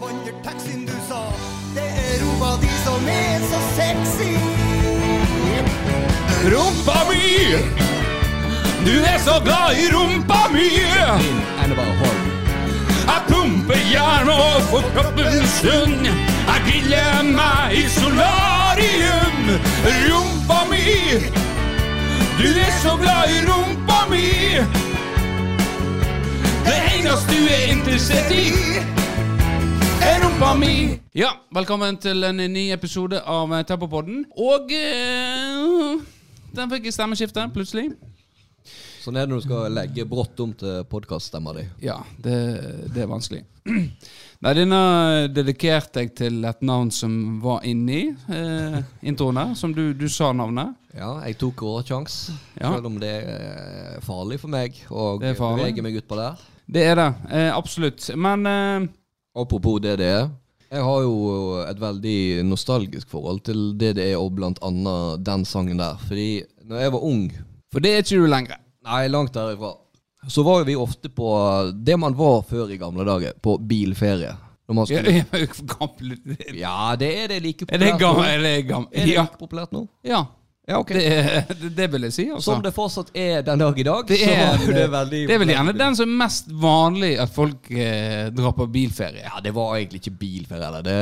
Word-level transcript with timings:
vant 0.00 0.26
taxien 0.42 0.86
du 0.86 0.96
sa. 1.08 1.20
Det 1.74 1.84
er 1.84 2.22
rumpa 2.22 2.56
di 2.62 2.70
som 2.84 3.08
er 3.08 3.40
så 3.50 3.60
sexy. 3.76 4.32
Rumpa 6.52 6.98
mi! 7.10 7.24
Du 8.86 8.94
er 9.12 9.18
så 9.24 9.36
glad 9.44 9.76
i 9.76 9.90
rumpa 9.92 10.40
mi! 10.52 10.68
Jeg 13.10 13.22
pumper 13.28 13.80
jern 13.92 14.28
og 14.32 14.62
får 14.70 14.86
kroppen 14.94 15.46
sunn. 15.58 16.06
Jeg 16.06 16.60
griller 16.66 17.22
meg 17.36 17.76
i 17.76 17.84
solarium. 17.98 19.52
Rumpa 20.08 20.62
mi! 20.70 20.86
Du 22.40 22.48
er 22.48 22.72
så 22.82 22.96
glad 23.02 23.34
i 23.36 23.42
rumpa 23.48 24.06
mi! 24.10 24.28
Det 26.64 26.78
eneste 26.94 27.34
du 27.34 27.46
er 27.50 27.66
interessert 27.74 28.32
i, 28.32 28.80
rumpa 30.40 30.54
mi. 30.58 31.00
Ja, 31.12 31.28
velkommen 31.52 31.98
til 32.00 32.24
en 32.24 32.38
ny 32.52 32.70
episode 32.72 33.18
av 33.28 33.50
Tempopodden. 33.68 34.22
Og 34.40 34.70
eh, 34.72 35.98
den 36.56 36.70
fikk 36.70 36.86
stemmeskifte 36.94 37.44
plutselig. 37.52 37.90
Sånn 39.02 39.18
er 39.20 39.26
det 39.26 39.34
når 39.34 39.42
du 39.42 39.44
skal 39.44 39.74
legge 39.76 40.06
brått 40.08 40.40
om 40.40 40.54
til 40.56 40.86
podkaststemma 40.88 41.52
di. 41.58 41.64
Ja, 41.84 41.98
det, 42.24 42.36
det 42.94 43.02
er 43.04 43.10
vanskelig. 43.10 43.42
Nei, 44.46 44.52
denne 44.56 44.78
dedikerte 45.28 46.06
jeg 46.06 46.14
til 46.22 46.38
et 46.48 46.64
navn 46.64 46.88
som 46.94 47.18
var 47.44 47.66
inni 47.68 48.06
eh, 48.32 48.78
introen 49.12 49.40
her, 49.42 49.52
som 49.60 49.74
du, 49.76 49.90
du 49.92 50.06
sa 50.08 50.30
navnet. 50.32 50.72
Ja, 50.96 51.18
jeg 51.26 51.36
tok 51.42 51.66
råsjans, 51.66 52.16
Ja. 52.56 52.70
selv 52.72 52.88
om 52.88 52.96
det 53.02 53.12
er 53.28 54.00
farlig 54.08 54.40
for 54.40 54.56
meg 54.56 54.80
å 54.88 55.18
bevege 55.20 55.84
meg 55.84 56.00
utpå 56.00 56.16
der. 56.16 56.40
Det 56.70 56.86
er 56.86 56.96
det, 56.96 57.10
eh, 57.28 57.50
absolutt. 57.52 58.08
Men 58.16 58.48
eh, 58.48 58.88
Apropos 59.36 59.78
DDE. 59.82 60.30
Jeg 60.70 60.82
har 60.86 61.00
jo 61.02 61.14
et 61.66 61.78
veldig 61.82 62.44
nostalgisk 62.46 63.10
forhold 63.10 63.40
til 63.46 63.72
DDE 63.78 64.12
og 64.18 64.32
blant 64.38 64.58
annet 64.62 65.22
den 65.26 65.44
sangen 65.46 65.78
der. 65.82 65.98
Fordi 66.06 66.42
når 66.66 66.84
jeg 66.84 66.92
var 66.94 67.06
ung, 67.06 67.24
For 67.72 67.82
det 67.82 67.92
er 67.94 68.02
ikke 68.04 68.18
du 68.22 68.26
lenger. 68.30 68.58
nei, 68.86 69.06
langt 69.08 69.34
derifra, 69.34 69.72
så 70.28 70.42
var 70.46 70.64
vi 70.64 70.74
ofte 70.76 71.08
på 71.08 71.26
det 71.74 71.98
man 71.98 72.14
var 72.18 72.42
før 72.48 72.70
i 72.70 72.78
gamle 72.78 73.04
dager, 73.06 73.34
på 73.42 73.58
bilferie. 73.58 74.34
Ja, 74.70 74.84
skulle, 74.86 75.24
ja, 76.54 76.94
det 76.94 77.08
er 77.24 77.26
det 77.32 77.40
like 77.42 77.66
Er 77.68 77.78
det 77.82 77.88
populært 77.90 77.98
gammel? 77.98 78.24
Er 78.30 78.38
det 78.44 78.66
gammel? 78.68 78.88
Er 78.94 79.06
det 79.06 79.16
like 79.16 79.38
populært 79.40 79.72
nå? 79.74 79.88
ja. 80.06 80.24
Ja, 80.70 80.78
okay. 80.78 81.00
Det, 81.00 81.44
det, 81.60 81.68
det 81.76 81.86
vil 81.92 82.04
jeg 82.06 82.14
si, 82.14 82.24
altså. 82.30 82.52
Som 82.52 82.60
det 82.62 82.70
fortsatt 82.76 83.08
er 83.18 83.42
den 83.42 83.58
dag 83.58 83.78
i 83.78 83.84
dag. 83.86 84.04
Det 84.06 84.18
er, 84.22 84.58
det 84.60 84.84
det 85.10 85.34
er 85.34 85.40
vel 85.42 85.50
gjerne 85.50 85.74
den 85.74 85.96
som 85.98 86.12
er 86.12 86.20
mest 86.20 86.52
vanlig 86.62 87.16
at 87.18 87.32
folk 87.34 87.70
eh, 87.74 88.28
drar 88.36 88.54
på 88.54 88.68
bilferie. 88.70 89.24
Ja, 89.26 89.42
det 89.42 89.50
var 89.56 89.74
egentlig 89.80 90.04
ikke 90.04 90.14
bilferie, 90.20 90.68
eller 90.68 90.86
det 90.86 90.98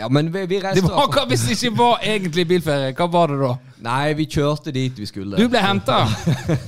Ja, 0.00 0.08
men 0.08 0.32
vi, 0.32 0.46
vi 0.48 0.60
Det 0.60 0.84
var, 0.84 1.04
hva 1.12 1.26
hvis 1.28 1.44
det 1.44 1.58
ikke 1.58 1.74
var 1.76 2.00
egentlig 2.04 2.46
bilferie? 2.48 2.94
Hva 2.96 3.10
var 3.12 3.34
det 3.34 3.42
da? 3.44 3.52
Nei, 3.84 4.14
vi 4.16 4.24
kjørte 4.24 4.72
dit 4.72 4.96
vi 4.98 5.08
skulle. 5.08 5.36
Du 5.36 5.52
ble 5.52 5.60
henta? 5.60 6.06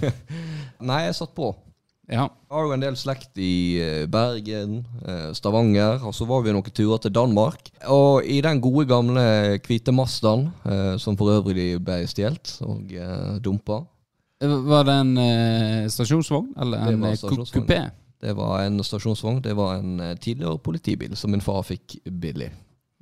Nei, 0.88 1.02
jeg 1.08 1.16
satt 1.16 1.32
på. 1.36 1.54
Ja. 2.08 2.28
Har 2.50 2.64
jo 2.64 2.72
en 2.72 2.80
del 2.80 2.94
slekt 2.96 3.36
i 3.36 3.76
eh, 3.84 4.06
Bergen, 4.08 4.78
eh, 5.04 5.26
Stavanger, 5.36 6.00
og 6.08 6.14
så 6.16 6.24
var 6.28 6.40
vi 6.46 6.54
noen 6.56 6.70
turer 6.72 7.02
til 7.04 7.12
Danmark. 7.12 7.68
Og 7.92 8.24
i 8.24 8.38
den 8.44 8.62
gode 8.64 8.86
gamle 8.88 9.24
hvite 9.66 9.92
Mazdaen, 9.92 10.46
eh, 10.64 10.94
som 11.02 11.18
for 11.20 11.34
øvrig 11.36 11.74
ble 11.84 11.98
stjålet 12.08 12.54
og 12.64 12.94
dumpa, 13.44 13.82
Var 14.40 14.84
det 14.86 14.94
en 15.02 15.88
stasjonsvogn? 15.90 16.52
Eller 16.62 16.78
en 16.92 17.02
kupé? 17.50 17.90
det 18.22 18.32
var 18.38 18.60
en 18.62 18.78
stasjonsvogn. 18.86 19.40
Det 19.42 19.56
var 19.56 19.80
en 19.80 19.98
tidligere 20.22 20.58
politibil 20.62 21.16
som 21.16 21.30
min 21.34 21.40
far 21.42 21.62
fikk 21.66 21.96
billig. 22.20 22.52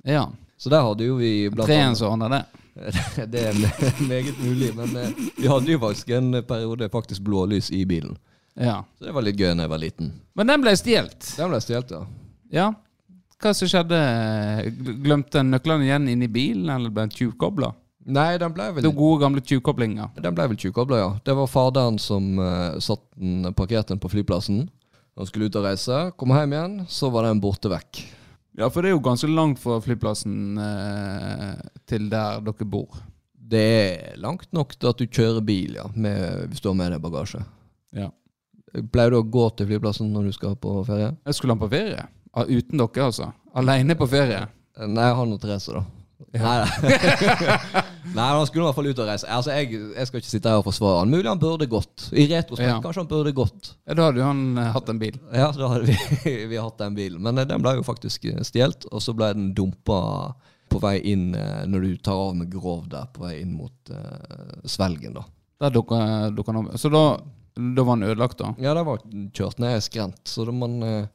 Ja. 0.03 0.25
Så 0.57 0.69
der 0.73 0.81
hadde 0.81 1.05
jo 1.05 1.15
vi 1.19 1.47
blant 1.53 1.69
Treen 1.69 1.95
som 1.95 2.11
ordner 2.15 2.29
det. 2.33 2.43
Det 3.33 3.43
er 3.49 3.53
me- 3.53 4.07
meget 4.07 4.37
mulig, 4.41 4.71
men 4.75 4.89
vi 5.37 5.47
hadde 5.47 5.71
jo 5.71 5.79
faktisk 5.79 6.09
en 6.09 6.31
periode 6.47 6.89
faktisk 6.89 7.21
blålys 7.25 7.69
i 7.71 7.85
bilen. 7.85 8.17
Ja. 8.57 8.81
Så 8.97 9.07
det 9.07 9.13
var 9.15 9.25
litt 9.25 9.37
gøy 9.37 9.51
da 9.53 9.65
jeg 9.65 9.71
var 9.71 9.81
liten. 9.81 10.11
Men 10.37 10.51
den 10.51 10.63
ble 10.63 10.73
stjålet. 10.77 11.33
Den 11.37 11.51
ble 11.53 11.61
stjålet, 11.63 11.93
ja. 11.93 12.03
Ja. 12.53 12.67
Hva 13.37 13.53
som 13.53 13.69
skjedde? 13.69 13.97
Glemte 15.05 15.43
en 15.43 15.51
nøklene 15.53 15.85
igjen 15.85 16.07
inn 16.09 16.23
i 16.25 16.31
bilen, 16.31 16.71
eller 16.73 16.93
ble 16.93 17.05
den 17.05 17.13
tjuvkobla? 17.13 17.69
Nei, 18.07 18.37
den 18.39 18.53
ble 18.55 18.69
vel 18.71 18.85
De 18.85 18.91
gode, 18.95 19.19
gamle 19.21 19.43
tjuvkoblinger. 19.43 20.13
Den 20.23 20.35
ble 20.35 20.47
vel 20.53 20.59
tjuvkobla, 20.59 20.99
ja. 21.01 21.09
Det 21.27 21.35
var 21.37 21.49
faderen 21.51 21.99
som 22.01 22.37
uh, 22.39 22.77
satt 22.81 23.03
den, 23.19 23.49
parkerte 23.57 23.93
den 23.93 24.01
på 24.01 24.11
flyplassen. 24.13 24.63
Han 25.17 25.27
skulle 25.27 25.49
ut 25.49 25.57
og 25.59 25.67
reise. 25.67 25.99
Kom 26.17 26.31
hjem 26.33 26.55
igjen, 26.55 26.77
så 26.89 27.11
var 27.13 27.27
den 27.27 27.41
borte 27.43 27.69
vekk. 27.73 28.01
Ja, 28.57 28.71
for 28.71 28.81
det 28.81 28.89
er 28.89 28.95
jo 28.95 29.03
ganske 29.05 29.29
langt 29.29 29.59
fra 29.61 29.77
flyplassen 29.83 30.57
uh, 30.57 31.59
til 31.89 32.07
der 32.09 32.39
dere 32.47 32.69
bor. 32.69 32.95
Det 33.47 33.65
er 33.83 34.17
langt 34.23 34.49
nok 34.55 34.73
til 34.75 34.89
at 34.89 35.03
du 35.03 35.05
kjører 35.05 35.43
bil, 35.45 35.77
ja, 35.77 35.85
med, 35.93 36.47
hvis 36.49 36.63
du 36.63 36.71
har 36.71 36.79
med 36.79 36.95
deg 36.95 37.03
bagasje. 37.03 37.43
Ja. 37.95 38.09
Pleier 38.93 39.11
du 39.13 39.17
å 39.21 39.25
gå 39.25 39.47
til 39.57 39.67
flyplassen 39.71 40.09
når 40.13 40.29
du 40.29 40.35
skal 40.35 40.55
på 40.61 40.73
ferie? 40.87 41.11
Jeg 41.25 41.37
skulle 41.37 41.55
han 41.55 41.61
på 41.61 41.69
ferie? 41.71 42.07
Ah, 42.37 42.45
uten 42.45 42.77
dere, 42.81 43.05
altså? 43.07 43.31
Aleine 43.57 43.95
på 43.97 44.07
ferie? 44.11 44.43
Eh, 44.77 44.87
Nei, 44.91 45.07
han 45.17 45.31
og 45.33 45.39
Therese, 45.41 45.73
da. 45.73 45.83
Nei, 46.37 46.57
Nei, 48.17 48.25
han 48.33 48.45
skulle 48.47 48.63
i 48.63 48.67
hvert 48.67 48.75
fall 48.77 48.87
ut 48.89 48.99
og 49.01 49.07
reise. 49.09 49.27
Altså, 49.31 49.53
jeg, 49.57 49.71
jeg 49.95 50.07
skal 50.09 50.21
ikke 50.21 50.29
sitte 50.31 50.51
her 50.51 50.59
og 50.61 50.65
forsvare 50.67 51.01
han. 51.03 51.11
Mulig 51.13 51.29
han 51.29 51.39
burde 51.41 51.67
gått. 51.69 52.07
I 52.13 52.25
retrospekt, 52.31 52.67
Ja. 52.67 52.77
kanskje 52.83 53.03
han 53.03 53.09
burde 53.11 53.33
gått. 53.37 53.71
Ja, 53.87 53.95
Da 53.97 54.07
hadde 54.09 54.21
jo 54.21 54.27
han 54.27 54.41
uh, 54.57 54.67
hatt 54.75 54.89
en 54.93 54.99
bil. 55.01 55.17
Ja, 55.33 55.49
da 55.55 55.69
hadde 55.73 55.89
vi, 55.91 56.33
vi 56.51 56.59
hatt 56.61 56.77
den 56.81 56.97
bilen. 56.97 57.21
Men 57.23 57.37
eh, 57.41 57.47
den 57.49 57.61
ble 57.63 57.75
jo 57.79 57.85
faktisk 57.87 58.27
stjålet, 58.49 58.87
og 58.91 59.03
så 59.03 59.15
ble 59.17 59.31
den 59.37 59.49
dumpa 59.57 59.99
på 60.67 60.81
vei 60.83 60.97
inn 61.13 61.29
når 61.71 61.85
du 61.85 61.91
tar 62.03 62.17
av 62.19 62.33
med 62.35 62.49
grov 62.51 62.89
der, 62.91 63.05
på 63.15 63.23
vei 63.23 63.37
inn 63.39 63.53
mot 63.55 63.93
uh, 63.93 64.57
Svelgen, 64.67 65.13
da. 65.15 65.23
Der 65.63 65.71
dukker, 65.73 66.27
dukker 66.35 66.53
han 66.57 66.65
opp. 66.67 66.75
Så 66.81 66.91
da, 66.93 67.05
da 67.57 67.83
var 67.83 67.95
han 67.97 68.07
ødelagt, 68.07 68.39
da? 68.39 68.53
Ja, 68.61 68.73
det 68.77 68.85
var 68.87 69.03
kjørt 69.35 69.61
ned 69.63 69.83
skrent, 69.85 70.21
så 70.29 70.45
da 70.47 70.55
man 70.55 70.81
eh, 70.85 71.07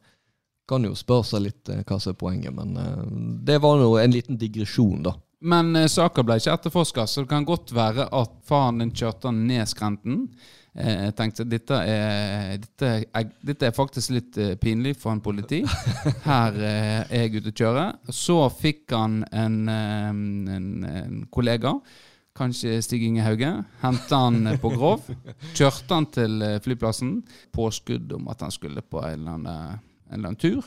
kan 0.69 0.85
jo 0.87 0.95
spørre 0.97 1.27
seg 1.27 1.45
litt 1.47 1.71
eh, 1.71 1.83
hva 1.87 1.99
som 1.99 2.13
er 2.13 2.19
poenget, 2.19 2.55
men 2.55 2.75
eh, 2.79 3.05
det 3.47 3.59
var 3.63 3.79
nå 3.81 3.93
en 3.99 4.15
liten 4.15 4.39
digresjon, 4.39 5.03
da. 5.05 5.15
Men 5.43 5.75
eh, 5.75 5.89
saka 5.91 6.23
ble 6.23 6.37
ikke 6.39 6.53
etterforska, 6.55 7.07
så 7.07 7.23
det 7.23 7.31
kan 7.33 7.47
godt 7.47 7.73
være 7.75 8.07
at 8.15 8.35
faren 8.47 8.79
din 8.83 8.93
kjørte 8.95 9.27
han 9.31 9.41
ned 9.49 9.67
skrenten. 9.71 10.27
Eh, 10.73 11.09
jeg 11.09 11.15
tenkte 11.19 11.45
dette 11.45 11.79
er, 11.83 12.55
dette, 12.61 12.93
er, 13.03 13.27
dette 13.43 13.67
er 13.67 13.75
faktisk 13.75 14.15
litt 14.15 14.39
eh, 14.39 14.55
pinlig 14.59 14.95
for 15.01 15.11
en 15.13 15.23
politi. 15.23 15.61
Her 16.29 16.55
eh, 16.57 17.03
er 17.03 17.27
jeg 17.27 17.41
ute 17.41 17.51
å 17.51 17.59
kjøre. 17.59 17.85
Så 18.23 18.39
fikk 18.55 18.95
han 18.95 19.21
en, 19.35 19.59
eh, 19.69 20.09
en, 20.09 20.65
en 20.87 21.21
kollega, 21.33 21.75
kanskje 22.37 22.79
Stig 22.81 23.03
Inge 23.05 23.21
Hauge, 23.25 23.49
henta 23.81 24.19
han 24.25 24.47
eh, 24.47 24.59
på 24.61 24.71
Grov. 24.73 25.07
Kjørte 25.53 25.93
han 25.97 26.07
til 26.13 26.41
eh, 26.41 26.59
flyplassen. 26.65 27.19
Påskudd 27.53 28.11
om 28.17 28.27
at 28.33 28.41
han 28.45 28.51
skulle 28.53 28.81
på 28.81 29.01
en 29.05 29.19
eller 29.19 29.35
annen, 29.37 29.81
en 30.09 30.13
eller 30.17 30.31
annen 30.33 30.39
tur. 30.41 30.65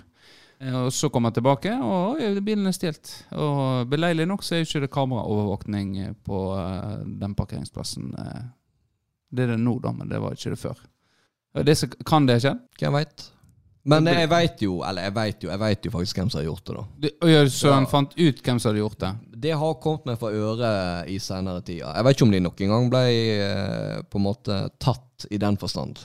Eh, 0.60 0.75
Og 0.87 0.93
så 0.94 1.10
kom 1.12 1.25
han 1.28 1.34
tilbake, 1.37 1.75
og 1.82 2.21
bilen 2.47 2.66
er 2.71 2.76
stjålet. 2.76 3.10
Og 3.37 3.88
beleilig 3.93 4.26
nok 4.31 4.44
så 4.47 4.55
er 4.56 4.62
jo 4.62 4.69
ikke 4.71 4.84
det 4.87 4.93
kameraovervåkning 4.94 5.97
eh, 6.05 6.12
på 6.25 6.43
eh, 6.56 6.93
den 7.22 7.34
parkeringsplassen. 7.38 8.12
eh. 8.19 8.44
Det 9.37 9.43
er 9.43 9.56
det 9.56 9.60
nå, 9.60 9.78
da, 9.82 9.91
men 9.93 10.09
det 10.09 10.21
var 10.22 10.37
ikke 10.38 10.55
det 10.55 10.60
før. 10.62 10.78
Det 11.66 11.75
kan 12.06 12.26
det 12.28 12.37
ikke. 12.43 12.55
Hvem 12.78 12.94
veit? 13.00 13.31
Men 13.87 14.09
jeg 14.11 14.29
veit 14.31 14.63
jo, 14.65 14.81
eller 14.83 15.07
jeg 15.07 15.15
vet 15.15 15.45
jo, 15.45 15.51
jeg 15.53 15.63
vet 15.63 15.87
jo 15.87 15.93
faktisk 15.95 16.19
hvem 16.19 16.31
som 16.33 16.41
har 16.41 16.49
gjort 16.49 16.65
det, 16.67 16.75
da. 16.75 16.85
Det, 17.05 17.13
ja, 17.31 17.45
så 17.55 17.75
han 17.77 17.87
fant 17.91 18.17
ut 18.19 18.43
hvem 18.43 18.59
som 18.59 18.73
hadde 18.73 18.83
gjort 18.83 18.99
det? 19.05 19.13
Det 19.47 19.55
har 19.61 19.79
kommet 19.83 20.09
meg 20.11 20.19
for 20.19 20.35
øre 20.35 20.71
i 21.13 21.21
senere 21.23 21.63
tider. 21.63 21.93
Jeg 21.95 22.07
vet 22.07 22.17
ikke 22.19 22.27
om 22.27 22.35
de 22.35 22.43
noen 22.43 22.75
gang 22.75 22.91
ble 22.91 23.05
eh, 23.37 23.97
på 24.11 24.19
en 24.19 24.27
måte 24.27 24.61
tatt 24.83 25.29
i 25.31 25.39
den 25.41 25.59
forstand. 25.61 26.03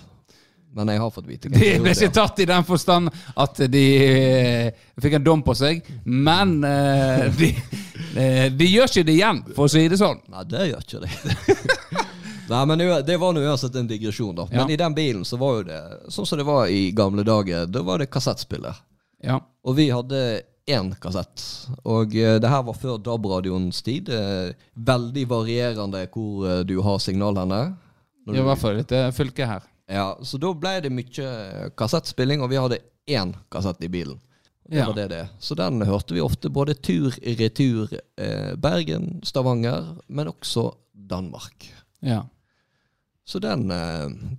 Men 0.75 0.87
jeg 0.93 1.01
har 1.03 1.11
fått 1.11 1.27
vite 1.27 1.49
hvem 1.49 1.57
De 1.59 1.65
som 1.65 1.83
ble 1.83 1.91
gjorde 1.91 2.05
ikke 2.05 2.15
tatt 2.15 2.39
i 2.39 2.47
den 2.47 2.67
forstand 2.67 3.11
at 3.43 3.63
de 3.73 3.85
eh, 4.05 4.85
fikk 5.03 5.17
en 5.17 5.25
dom 5.25 5.41
på 5.43 5.55
seg, 5.57 5.81
men 6.05 6.53
eh, 6.67 7.25
de, 7.35 7.49
eh, 8.15 8.45
de 8.55 8.69
gjør 8.69 8.87
ikke 8.93 9.07
det 9.09 9.17
igjen, 9.17 9.43
for 9.57 9.67
å 9.67 9.73
si 9.73 9.83
det 9.91 9.99
sånn. 9.99 10.21
Nei, 10.31 10.45
det 10.53 10.69
gjør 10.69 10.85
ikke 10.87 11.03
det. 11.03 11.11
Nei, 12.51 12.65
men 12.67 12.77
det- 12.81 13.05
det 13.07 13.17
var 13.19 13.33
nå 13.33 13.39
uansett 13.47 13.75
en 13.79 13.87
digresjon, 13.87 14.35
da. 14.35 14.45
Men 14.51 14.67
Ja. 14.67 14.73
i 14.73 14.75
den 14.77 14.93
bilen 14.93 15.23
så 15.25 15.37
var 15.39 15.57
jo 15.57 15.63
det 15.63 15.81
sånn 16.11 16.27
som 16.27 16.37
det 16.37 16.45
var 16.45 16.67
i 16.67 16.91
gamle 16.91 17.23
dager. 17.23 17.65
Da 17.71 17.81
var 17.81 17.97
det 17.99 18.09
kassettspiller. 18.11 18.75
Ja. 19.23 19.39
Og 19.63 19.75
vi 19.77 19.89
hadde 19.89 20.41
én 20.67 20.93
kassett. 20.99 21.41
Og 21.85 22.15
eh, 22.15 22.39
det 22.39 22.49
her 22.49 22.63
var 22.63 22.73
før 22.73 22.97
DAB-radioens 23.01 23.81
tid. 23.81 24.09
Eh, 24.09 24.53
veldig 24.77 25.27
varierende 25.27 26.07
hvor 26.11 26.45
eh, 26.59 26.63
du 26.63 26.81
har 26.81 26.99
signal 26.99 27.35
henne. 27.35 27.77
I 28.27 28.41
hvert 28.41 28.57
fall 28.59 28.75
dette 28.77 29.11
fylket 29.13 29.47
her. 29.47 29.61
Ja, 29.89 30.15
så 30.21 30.39
da 30.39 30.53
ble 30.53 30.79
det 30.81 30.91
mye 30.91 31.71
kassettspilling, 31.75 32.41
og 32.41 32.49
vi 32.49 32.55
hadde 32.61 32.77
én 33.09 33.33
kassett 33.51 33.81
i 33.83 33.87
bilen. 33.87 34.19
Det 34.69 34.77
Ja. 34.77 34.85
var 34.85 34.93
det 34.93 35.09
det. 35.09 35.29
Så 35.39 35.55
den 35.55 35.81
hørte 35.81 36.13
vi 36.13 36.21
ofte 36.21 36.49
både 36.49 36.75
tur-retur 36.75 37.89
Bergen, 38.57 39.19
Stavanger, 39.23 39.97
men 40.07 40.27
også 40.27 40.73
Danmark. 40.95 41.67
Ja. 42.01 42.23
Så 43.27 43.39
den, 43.39 43.67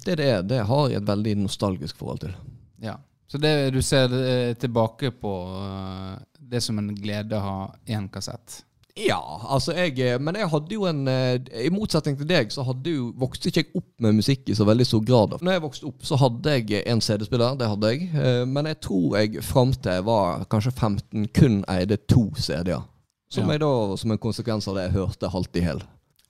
det 0.04 0.16
det, 0.18 0.26
er, 0.26 0.42
det 0.42 0.64
har 0.66 0.88
jeg 0.90 1.00
et 1.02 1.08
veldig 1.08 1.36
nostalgisk 1.44 1.96
forhold 2.02 2.20
til. 2.26 2.34
ja. 2.82 2.96
Så 3.32 3.38
det, 3.40 3.72
du 3.72 3.78
ser 3.80 4.12
eh, 4.12 4.50
tilbake 4.60 5.08
på 5.16 5.30
eh, 5.56 6.18
det 6.36 6.60
som 6.60 6.76
en 6.78 6.90
glede 6.94 7.32
å 7.38 7.40
ha 7.40 7.54
én 7.88 8.04
kassett? 8.12 8.58
Ja, 9.00 9.16
altså 9.48 9.72
jeg 9.72 9.94
eh, 10.04 10.18
Men 10.20 10.36
jeg 10.36 10.50
hadde 10.52 10.74
jo 10.76 10.82
en 10.84 11.08
eh, 11.08 11.38
I 11.64 11.70
motsetning 11.72 12.18
til 12.20 12.28
deg, 12.28 12.52
så 12.52 12.60
hadde 12.68 12.92
jo 12.92 13.06
vokste 13.16 13.48
ikke 13.48 13.62
jeg 13.62 13.70
opp 13.80 13.88
med 14.04 14.18
musikk 14.18 14.50
i 14.52 14.56
så 14.58 14.66
veldig 14.68 14.84
stor 14.84 15.00
grad. 15.08 15.38
Når 15.40 15.56
jeg 15.56 15.62
vokste 15.64 15.88
opp, 15.88 16.04
så 16.04 16.18
hadde 16.20 16.58
jeg 16.58 16.82
en 16.92 17.00
CD-spiller. 17.00 17.56
Det 17.56 17.70
hadde 17.72 17.94
jeg. 17.94 18.10
Eh, 18.12 18.42
Men 18.52 18.68
jeg 18.68 18.82
tror 18.84 19.16
jeg 19.22 19.40
fram 19.48 19.72
til 19.72 19.96
jeg 19.96 20.04
var 20.10 20.44
kanskje 20.52 20.74
15, 20.76 21.24
kun 21.32 21.62
eide 21.72 21.96
to 22.04 22.26
CD-er. 22.36 22.84
Som 23.32 23.48
Ja. 23.48 23.52
jeg 23.56 23.64
da, 23.64 23.72
som 23.96 24.12
en 24.12 24.20
konsekvens 24.20 24.68
av 24.68 24.76
det, 24.76 24.90
hørte 24.92 25.32
halvt 25.32 25.56
i 25.56 25.64
hæl. 25.64 25.80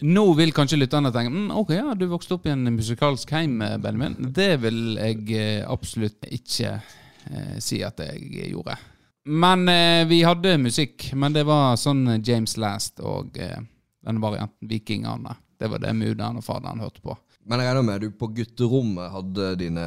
Nå 0.03 0.25
vil 0.39 0.51
kanskje 0.55 0.79
lytterne 0.81 1.13
tenke 1.15 1.31
mm, 1.31 1.51
ok, 1.63 1.71
ja, 1.77 1.93
du 1.95 2.07
vokste 2.11 2.35
opp 2.37 2.47
i 2.49 2.53
en 2.55 2.65
musikalsk 2.75 3.31
heim, 3.37 3.61
eh, 3.63 3.77
Benjamin. 3.83 4.17
Det 4.35 4.57
vil 4.65 4.97
jeg 4.99 5.29
eh, 5.39 5.61
absolutt 5.71 6.27
ikke 6.27 6.73
eh, 6.79 7.59
si 7.63 7.83
at 7.87 8.03
jeg 8.03 8.51
gjorde. 8.53 8.77
Men 9.31 9.69
eh, 9.71 10.03
vi 10.11 10.23
hadde 10.27 10.57
musikk. 10.59 11.13
Men 11.15 11.35
det 11.37 11.45
var 11.47 11.77
sånn 11.79 12.19
James 12.27 12.57
Last 12.59 12.99
og 13.01 13.39
eh, 13.39 13.61
den 14.03 14.19
varianten 14.23 14.69
Vikingene. 14.69 15.37
Det 15.59 15.71
var 15.71 15.79
det 15.85 15.93
mudder'n 15.95 16.41
og 16.41 16.45
faderen 16.47 16.83
hørte 16.83 17.05
på. 17.05 17.15
Men 17.47 17.63
jeg 17.63 17.71
regner 17.71 17.87
med 17.87 18.03
du 18.03 18.11
på 18.19 18.29
gutterommet 18.35 19.11
hadde 19.15 19.49
dine 19.59 19.87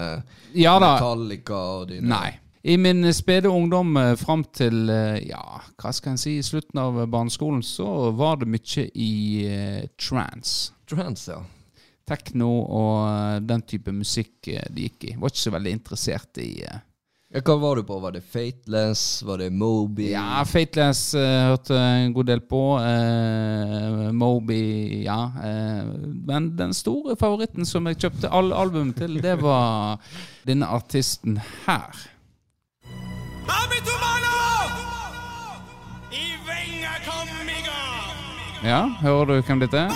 Ja. 0.56 0.77
Metallica 0.79 1.59
og 1.79 1.89
dine 1.91 2.07
Nei. 2.11 2.31
I 2.65 2.77
min 2.81 3.13
spede 3.13 3.50
ungdom 3.50 3.97
eh, 3.97 4.15
fram 4.17 4.41
til 4.57 4.89
eh, 4.89 5.19
ja, 5.29 5.44
hva 5.77 5.91
skal 5.94 6.15
en 6.15 6.17
si, 6.17 6.39
i 6.39 6.45
slutten 6.45 6.79
av 6.81 6.97
barneskolen, 7.13 7.62
så 7.62 8.09
var 8.17 8.39
det 8.41 8.47
mye 8.50 8.88
i 8.97 9.12
uh, 9.45 9.83
trance. 10.01 10.71
Trance, 10.89 11.29
ja. 11.29 11.44
Tekno 12.09 12.50
og 12.63 12.97
eh, 13.06 13.38
den 13.45 13.62
type 13.69 13.94
musikk 13.94 14.50
eh, 14.50 14.65
det 14.73 14.89
gikk 14.89 15.06
i. 15.12 15.13
Var 15.21 15.33
ikke 15.33 15.44
så 15.44 15.53
veldig 15.53 15.73
interessert 15.77 16.41
i 16.41 16.50
uh. 16.65 16.81
Hva 17.35 17.56
var 17.59 17.77
du 17.77 17.83
på? 17.83 18.00
Var 18.00 18.13
det 18.15 18.23
Fateless? 18.31 19.03
Var 19.25 19.41
det 19.41 19.51
Moby? 19.53 20.07
Ja, 20.13 20.41
Fateless 20.50 21.09
uh, 21.18 21.51
hørte 21.51 21.77
jeg 21.77 22.06
en 22.07 22.18
god 22.18 22.29
del 22.31 22.41
på. 22.50 22.63
Uh, 22.81 24.09
Moby, 24.15 24.59
ja. 25.03 25.19
Uh, 25.38 25.94
men 26.29 26.50
den 26.57 26.73
store 26.77 27.18
favoritten 27.19 27.68
som 27.69 27.89
jeg 27.89 28.01
kjøpte 28.06 28.33
alle 28.33 28.57
album 28.57 28.94
til, 28.97 29.21
det 29.21 29.38
var 29.41 30.01
denne 30.50 30.69
artisten 30.79 31.38
her. 31.65 32.06
Ja, 38.65 38.81
hører 39.01 39.25
du 39.25 39.42
hvem 39.42 39.59
dette 39.59 39.77
er? 39.77 39.92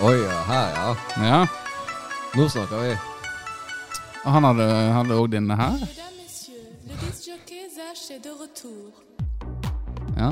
Oi, 0.00 0.16
ja, 0.16 0.42
her, 0.48 0.68
ja. 0.76 0.96
Ja. 1.26 1.46
Nå 2.36 2.48
snakker 2.48 2.76
vi. 2.82 2.92
Og 4.24 4.32
Han 4.32 4.44
hadde 4.44 4.68
hadde 4.92 5.16
òg 5.16 5.28
denne 5.32 5.56
her. 5.56 5.76
Ja. 10.16 10.30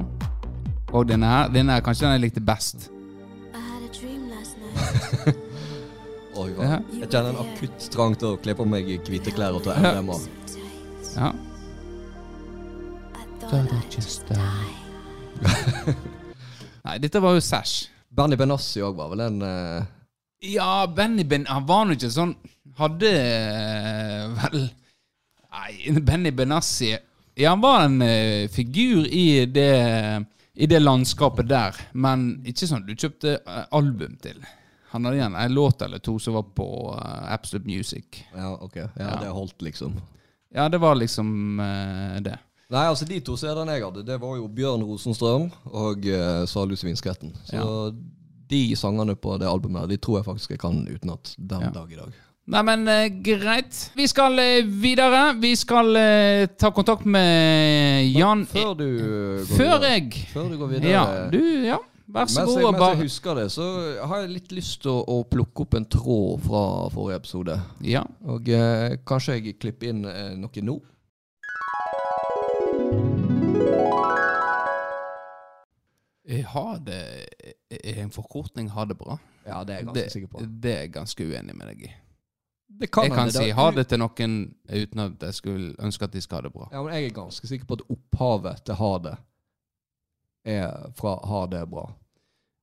Og 0.93 1.08
denne 1.08 1.26
her. 1.26 1.49
Denne 1.52 1.76
er 1.76 1.81
kanskje 1.85 2.06
den 2.06 2.12
jeg 2.12 2.20
likte 2.20 2.40
best. 2.40 2.90
Oi. 6.38 6.52
Ja. 6.55 6.79
Jeg 6.94 7.08
kjenner 7.11 7.32
en 7.32 7.40
akutt 7.43 7.88
trang 7.90 8.14
til 8.19 8.35
å 8.35 8.38
kle 8.38 8.55
på 8.58 8.67
meg 8.69 8.88
hvite 9.08 9.32
klær 9.35 9.56
og 9.58 9.64
ta 9.67 9.75
MDMA. 9.79 10.19
Ja. 11.17 11.32
Nei, 16.85 16.96
dette 17.02 17.23
var 17.25 17.35
jo 17.37 17.43
Sash. 17.43 17.88
Benny 18.12 18.37
Benassi 18.38 18.82
òg 18.85 18.96
var 18.99 19.11
vel 19.12 19.23
en 19.26 19.43
eh, 19.44 19.88
Ja, 20.55 20.87
Benny 20.90 21.25
Ben 21.29 21.44
Han 21.49 21.67
var 21.69 21.85
nå 21.87 21.96
ikke 21.96 22.11
sånn 22.11 22.32
Hadde 22.79 23.11
eh, 23.12 24.25
vel 24.38 24.64
Nei, 24.64 26.00
Benny 26.00 26.32
Benassi 26.35 26.90
Ja, 26.94 27.52
han 27.52 27.62
var 27.62 27.85
en 27.87 28.00
eh, 28.05 28.49
figur 28.52 29.06
i 29.06 29.44
det 29.46 29.70
I 30.58 30.67
det 30.67 30.81
landskapet 30.82 31.46
der, 31.50 31.76
men 31.93 32.31
ikke 32.49 32.67
sånn 32.67 32.87
du 32.88 32.96
kjøpte 32.96 33.37
eh, 33.38 33.67
album 33.79 34.17
til. 34.25 34.40
Han 34.99 35.06
hadde 35.06 35.21
igjen 35.21 35.37
en 35.39 35.55
låt 35.55 35.83
eller 35.87 36.03
to 36.03 36.17
som 36.19 36.35
var 36.35 36.43
på 36.59 36.67
uh, 36.91 37.33
Absolute 37.33 37.67
Music. 37.71 38.25
Ja, 38.35 38.50
ok. 38.59 38.77
Ja, 38.77 38.89
Ja. 38.99 39.15
Det 39.23 39.31
holdt, 39.31 39.62
liksom. 39.62 39.95
Ja, 40.55 40.69
det 40.69 40.79
var 40.83 40.99
liksom 40.99 41.61
uh, 41.61 42.19
det. 42.25 42.35
Nei, 42.69 42.85
altså 42.91 43.06
De 43.09 43.21
to 43.25 43.37
CD-ene 43.41 43.79
jeg 43.79 43.85
hadde, 43.87 44.03
det 44.05 44.19
var 44.21 44.37
jo 44.37 44.49
Bjørn 44.53 44.83
Rosenstrøm 44.85 45.47
og 45.71 46.05
uh, 46.11 46.43
Salu 46.50 46.75
Svinskretten. 46.77 47.31
Så 47.49 47.95
de 48.49 48.62
sangene 48.77 49.15
på 49.17 49.37
det 49.41 49.49
albumet 49.49 49.89
de 49.89 49.97
tror 50.00 50.19
jeg 50.19 50.27
faktisk 50.27 50.56
jeg 50.56 50.61
kan 50.67 50.83
utenat 50.89 51.35
den 51.39 51.69
Ja. 51.69 51.71
dag 51.71 51.93
i 51.93 51.97
dag. 52.00 52.17
Nei, 52.49 52.62
men 52.65 52.89
uh, 52.89 53.06
greit. 53.25 53.77
Vi 53.97 54.06
skal 54.09 54.39
eh, 54.41 54.65
videre. 54.65 55.35
Vi 55.37 55.50
skal 55.56 55.97
eh, 56.00 56.47
ta 56.56 56.71
kontakt 56.73 57.05
med 57.05 58.09
Jan 58.09 58.47
Før 58.49 58.73
du 58.79 58.87
uh, 58.89 59.03
går 59.45 59.50
Før 59.50 59.75
videre, 59.75 59.91
jeg 59.93 60.23
Før 60.33 60.49
du 60.49 60.56
går 60.62 60.71
videre 60.73 60.95
Ja, 60.95 61.03
du, 61.29 61.43
ja. 61.69 61.77
Vær 62.08 62.25
så 62.25 62.40
Mens, 62.40 62.49
god. 62.55 62.60
jeg, 62.62 62.70
mens 62.72 62.78
bare... 62.81 62.88
jeg 62.96 63.02
husker 63.02 63.34
det, 63.37 63.50
så 63.52 63.64
har 64.08 64.20
jeg 64.22 64.31
litt 64.32 64.52
lyst 64.56 64.78
til 64.81 64.94
å, 64.94 65.00
å 65.12 65.25
plukke 65.28 65.66
opp 65.66 65.75
en 65.76 65.84
tråd 65.93 66.40
fra 66.46 66.62
forrige 66.94 67.19
episode. 67.20 67.56
Ja. 67.84 68.00
Og 68.25 68.49
eh, 68.49 68.94
kanskje 69.08 69.37
jeg 69.37 69.58
klipper 69.60 69.90
inn 69.93 70.06
eh, 70.08 70.31
noe 70.40 70.64
nå? 70.64 70.78
Jeg 76.28 76.46
Ha 76.55 76.64
det 76.84 76.99
er 77.76 78.02
en 78.02 78.12
forkortning 78.12 78.72
ha 78.72 78.88
det 78.88 78.96
bra. 79.00 79.19
Ja, 79.44 79.61
det 79.64 79.75
er 79.75 79.82
jeg 79.82 79.87
ganske 79.88 80.00
Det, 80.00 80.12
sikker 80.12 80.32
på. 80.32 80.44
det 80.64 80.72
er 80.72 80.81
jeg 80.87 80.93
ganske 80.96 81.28
uenig 81.28 81.56
med 81.56 81.72
deg 81.75 81.87
i. 81.90 81.94
Det 82.81 82.90
kan 82.93 83.04
Jeg 83.04 83.12
kan 83.12 83.31
si 83.32 83.50
ha 83.50 83.70
det 83.70 83.87
til 83.88 84.00
noen 84.00 84.34
uten 84.69 85.00
at 85.04 85.22
jeg 85.28 85.34
skulle 85.34 85.75
ønske 85.76 86.04
at 86.08 86.12
de 86.12 86.20
skal 86.25 86.40
ha 86.40 86.49
det 86.49 86.52
bra. 86.56 86.69
Ja, 86.72 86.82
men 86.84 86.94
jeg 86.94 87.11
er 87.11 87.16
ganske 87.16 87.49
sikker 87.49 87.69
på 87.69 87.78
at 87.81 87.87
opphavet 87.93 88.64
til 88.64 88.81
ha 88.81 88.93
det 88.99 89.16
er 90.44 90.90
fra 90.96 91.17
Har 91.26 91.46
det 91.52 91.64
bra. 91.70 91.87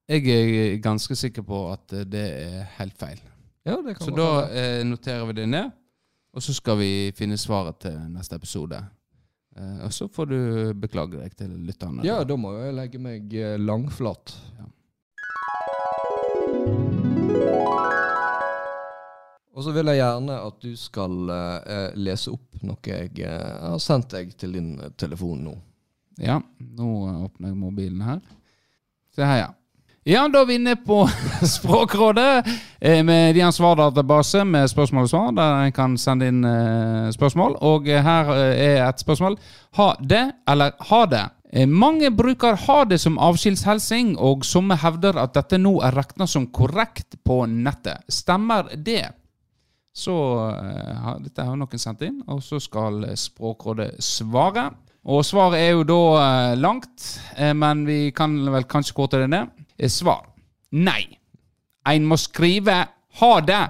Jeg 0.07 0.29
er 0.29 0.77
ganske 0.83 1.15
sikker 1.17 1.41
på 1.45 1.63
at 1.71 1.93
eh, 1.93 2.05
det 2.05 2.25
er 2.43 2.67
helt 2.77 2.97
feil. 2.97 3.21
Ja, 3.65 3.79
det 3.81 3.97
kan 3.97 4.05
Så 4.05 4.13
da 4.13 4.29
eh, 4.53 4.83
noterer 4.85 5.25
vi 5.25 5.33
det 5.39 5.47
ned, 5.49 5.71
og 6.35 6.43
så 6.43 6.53
skal 6.53 6.77
vi 6.77 6.91
finne 7.17 7.37
svaret 7.41 7.79
til 7.81 7.97
neste 8.13 8.37
episode. 8.37 8.83
Eh, 9.57 9.79
og 9.87 9.93
så 9.93 10.07
får 10.11 10.29
du 10.29 10.39
beklage 10.77 11.17
deg 11.17 11.33
til 11.39 11.55
lytterne. 11.65 12.05
Ja, 12.05 12.21
da 12.23 12.37
må 12.37 12.53
jeg 12.59 12.75
legge 12.77 13.01
meg 13.01 13.33
eh, 13.33 13.57
langflat. 13.57 14.35
Ja. 14.59 14.69
Og 19.55 19.63
så 19.63 19.71
vil 19.71 19.87
jeg 19.87 20.01
gjerne 20.01 20.35
at 20.43 20.57
du 20.59 20.73
skal 20.75 21.29
eh, 21.31 21.93
lese 21.95 22.33
opp 22.35 22.59
noe 22.67 22.91
jeg 22.91 23.13
eh, 23.23 23.53
har 23.71 23.79
sendt 23.79 24.11
deg 24.11 24.33
til 24.35 24.57
din 24.57 24.73
eh, 24.83 24.91
telefon 24.99 25.45
nå. 25.47 25.53
Ja, 26.21 26.39
nå 26.57 26.89
åpner 27.25 27.51
jeg 27.51 27.59
mobilen 27.59 28.01
her. 28.05 28.23
Se 29.15 29.23
her, 29.23 29.39
ja. 29.43 29.53
Ja, 30.05 30.27
da 30.29 30.43
er 30.43 30.45
vi 30.45 30.59
inne 30.59 30.75
på 30.77 30.99
Språkrådet 31.55 32.45
eh, 32.79 32.99
med 33.01 33.33
de 33.33 33.45
svardatabase 33.49 34.43
med 34.45 34.69
spørsmål 34.69 35.07
og 35.07 35.09
svar, 35.09 35.31
der 35.33 35.63
en 35.63 35.73
kan 35.73 35.95
sende 35.97 36.27
inn 36.29 36.43
eh, 36.45 37.07
spørsmål. 37.15 37.55
Og 37.65 37.89
eh, 37.89 38.05
her 38.05 38.29
er 38.37 38.83
et 38.85 39.01
spørsmål. 39.01 39.39
Ha 39.79 39.87
det 39.97 40.21
eller 40.45 40.77
ha 40.91 41.01
det? 41.09 41.23
Mange 41.71 42.11
bruker 42.13 42.57
ha 42.67 42.77
det 42.85 42.99
som 43.01 43.17
avskjedshilsing, 43.17 44.13
og 44.19 44.45
somme 44.45 44.75
hevder 44.77 45.17
at 45.21 45.33
dette 45.37 45.57
nå 45.57 45.77
er 45.87 45.95
regna 45.95 46.27
som 46.27 46.49
korrekt 46.53 47.15
på 47.25 47.39
nettet. 47.49 48.03
Stemmer 48.11 48.73
det? 48.75 49.07
Så 49.95 50.13
dette 51.23 51.45
har 51.47 51.55
noen 51.55 51.81
sendt 51.81 52.03
inn, 52.03 52.19
og 52.27 52.43
så 52.43 52.59
skal 52.59 53.05
Språkrådet 53.15 53.93
svare. 54.03 54.67
Og 55.05 55.25
svaret 55.25 55.59
er 55.61 55.75
jo 55.75 55.83
da 55.85 56.01
eh, 56.21 56.55
langt, 56.57 57.03
eh, 57.37 57.53
men 57.53 57.85
vi 57.85 58.11
kan 58.15 58.33
vel 58.51 58.65
kanskje 58.69 58.95
korte 58.97 59.21
det 59.21 59.29
ned. 59.29 59.51
Eh, 59.77 59.89
Svar 59.89 60.25
nei. 60.75 61.19
En 61.87 62.05
må 62.05 62.17
skrive 62.17 62.87
'ha 63.19 63.41
det' 63.41 63.69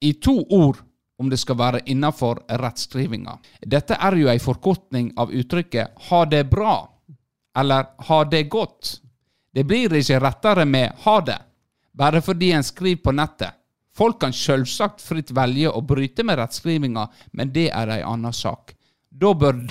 i 0.00 0.12
to 0.12 0.44
ord 0.50 0.76
om 1.18 1.30
det 1.30 1.38
skal 1.38 1.56
være 1.56 1.82
innafor 1.86 2.42
rettskrivinga. 2.48 3.38
Dette 3.60 3.94
er 3.94 4.16
jo 4.16 4.28
ei 4.28 4.38
forkortning 4.38 5.12
av 5.16 5.30
uttrykket 5.30 5.92
'ha 6.08 6.24
det 6.24 6.50
bra' 6.50 6.88
eller 7.56 7.86
'ha 7.98 8.24
det 8.24 8.48
godt'. 8.48 9.00
Det 9.54 9.64
blir 9.64 9.92
ikke 9.92 10.20
rettere 10.20 10.64
med 10.64 10.92
'ha 11.04 11.20
det', 11.20 11.42
bare 11.94 12.20
fordi 12.20 12.52
en 12.52 12.62
skriver 12.62 13.02
på 13.02 13.12
nettet. 13.12 13.52
Folk 13.94 14.20
kan 14.20 14.32
selvsagt 14.32 15.00
fritt 15.00 15.30
velge 15.30 15.68
å 15.68 15.80
bryte 15.80 16.24
med 16.24 16.38
rettskrivinga, 16.38 17.08
men 17.32 17.52
det 17.52 17.70
er 17.70 17.88
ei 17.88 18.02
anna 18.02 18.32
sak. 18.32 18.74
Da 19.10 19.34
bør, 19.34 19.68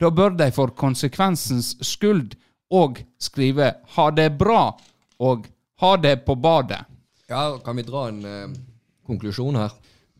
da 0.00 0.10
bør 0.10 0.36
de 0.38 0.50
for 0.54 0.72
konsekvensens 0.76 1.76
skyld 1.84 2.36
òg 2.72 3.02
skrive 3.20 3.74
'ha 3.94 4.10
det 4.10 4.38
bra' 4.38 4.72
og 5.20 5.46
'ha 5.80 5.96
det 5.96 6.24
på 6.24 6.34
badet'. 6.34 6.84
Ja, 7.28 7.58
Kan 7.64 7.76
vi 7.76 7.82
dra 7.82 8.08
en 8.08 8.24
eh, 8.24 8.48
konklusjon 9.06 9.56
her? 9.56 9.70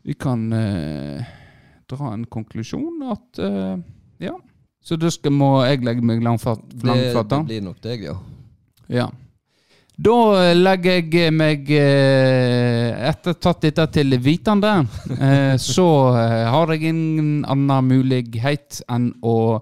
Vi 0.03 0.13
kan 0.13 0.53
eh, 0.53 1.23
dra 1.89 2.13
en 2.13 2.25
konklusjon 2.25 3.03
at 3.11 3.39
eh, 3.39 3.77
Ja. 4.19 4.33
Så 4.83 4.95
da 4.97 5.09
må 5.29 5.63
jeg 5.63 5.83
legge 5.83 6.01
meg 6.01 6.21
langflat, 6.21 6.59
Det, 6.69 7.13
det 7.29 7.45
blir 7.45 7.61
nok 7.61 7.79
deg, 7.81 8.03
ja. 8.03 8.17
Ja. 8.89 9.07
Da 9.93 10.53
legger 10.57 11.03
jeg 11.13 11.33
meg 11.37 11.67
eh, 11.69 13.09
Etter 13.11 13.35
tatt 13.37 13.61
dette 13.61 13.85
til 13.93 14.15
vitende, 14.17 14.71
eh, 15.13 15.53
så 15.61 15.87
eh, 16.17 16.45
har 16.49 16.71
jeg 16.73 16.89
ingen 16.89 17.43
annen 17.45 17.91
mulighet 17.91 18.81
enn 18.89 19.11
å 19.21 19.61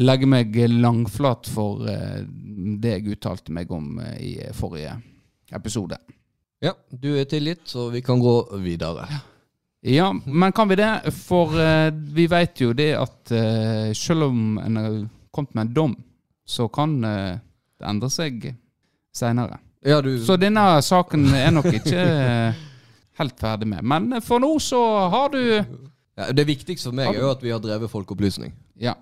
legge 0.00 0.26
meg 0.26 0.56
langflat 0.70 1.46
for 1.50 1.82
det 1.82 2.92
jeg 2.92 3.14
uttalte 3.16 3.54
meg 3.54 3.70
om 3.74 3.98
i 4.22 4.36
forrige 4.54 4.92
episode. 5.54 5.98
Ja, 6.62 6.76
du 6.90 7.08
er 7.18 7.26
tilgitt, 7.26 7.64
så 7.66 7.88
vi 7.90 8.02
kan 8.06 8.22
gå 8.22 8.34
videre. 8.62 9.08
Ja, 9.82 10.12
men 10.12 10.54
kan 10.54 10.70
vi 10.70 10.78
det? 10.78 10.92
For 11.26 11.58
vi 12.14 12.28
vet 12.30 12.62
jo 12.62 12.70
det 12.78 12.92
at 13.00 13.34
selv 13.98 14.28
om 14.28 14.60
en 14.62 14.78
har 14.78 14.96
kommet 15.34 15.58
med 15.58 15.64
en 15.66 15.74
dom, 15.74 15.98
så 16.46 16.68
kan 16.70 17.00
det 17.02 17.90
endre 17.90 18.14
seg 18.14 18.52
seinere. 19.16 19.58
Ja, 19.84 20.00
du 20.00 20.24
Så 20.24 20.36
denne 20.36 20.82
saken 20.84 21.28
er 21.34 21.52
nok 21.54 21.70
ikke 21.72 22.00
eh, 22.00 22.58
helt 23.20 23.38
ferdig 23.40 23.68
med. 23.68 23.82
Men 23.82 24.18
for 24.24 24.42
nå 24.42 24.52
så 24.60 24.80
har 25.12 25.30
du 25.32 25.40
ja, 25.40 26.32
Det 26.36 26.44
viktigste 26.46 26.90
for 26.90 26.96
meg 26.96 27.14
er 27.14 27.22
jo 27.22 27.30
at 27.32 27.42
vi 27.42 27.52
har 27.54 27.62
drevet 27.62 27.90
folkeopplysning. 27.90 28.52
Ja. 28.76 28.94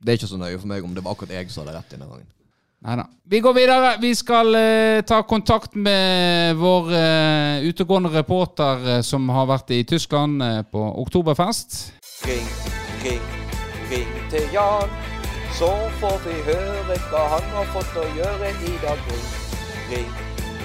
Det 0.00 0.12
er 0.12 0.20
ikke 0.20 0.30
så 0.30 0.40
nøye 0.40 0.58
for 0.58 0.70
meg 0.70 0.84
om 0.84 0.94
det 0.94 1.04
var 1.04 1.16
akkurat 1.16 1.36
jeg 1.36 1.50
som 1.52 1.64
hadde 1.64 1.76
rett 1.76 1.92
denne 1.92 2.08
gangen. 2.08 2.28
Neida. 2.86 3.06
Vi 3.24 3.40
går 3.40 3.54
videre. 3.56 3.94
Vi 4.00 4.12
skal 4.14 4.54
uh, 4.54 5.02
ta 5.08 5.22
kontakt 5.28 5.74
med 5.74 6.56
vår 6.60 6.92
uh, 6.92 7.66
utegående 7.68 8.12
reporter 8.14 8.86
uh, 8.86 9.00
som 9.02 9.28
har 9.32 9.48
vært 9.48 9.74
i 9.74 9.82
Tyskland 9.88 10.44
på 10.70 10.86
Oktoberfest. 11.02 11.80
Ring, 12.28 12.48
ring, 13.04 13.28
ring 13.90 14.16
til 14.30 14.48
Jan. 14.54 15.15
Så 15.58 15.68
får 16.00 16.16
vi 16.24 16.34
høre 16.44 16.96
hva 17.08 17.20
han 17.32 17.44
har 17.54 17.68
fått 17.72 17.94
å 17.96 18.02
gjøre 18.12 18.48
i 18.68 18.72
dag. 18.82 18.98
Ring, 19.08 19.28
ring, 19.88 20.10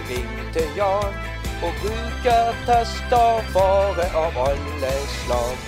ring 0.09 0.33
til 0.51 0.73
Jan. 0.75 1.13
Og 1.63 1.77
brukertester 1.79 3.45
bare 3.53 4.07
av 4.23 4.39
alle 4.47 4.89
slag. 5.13 5.61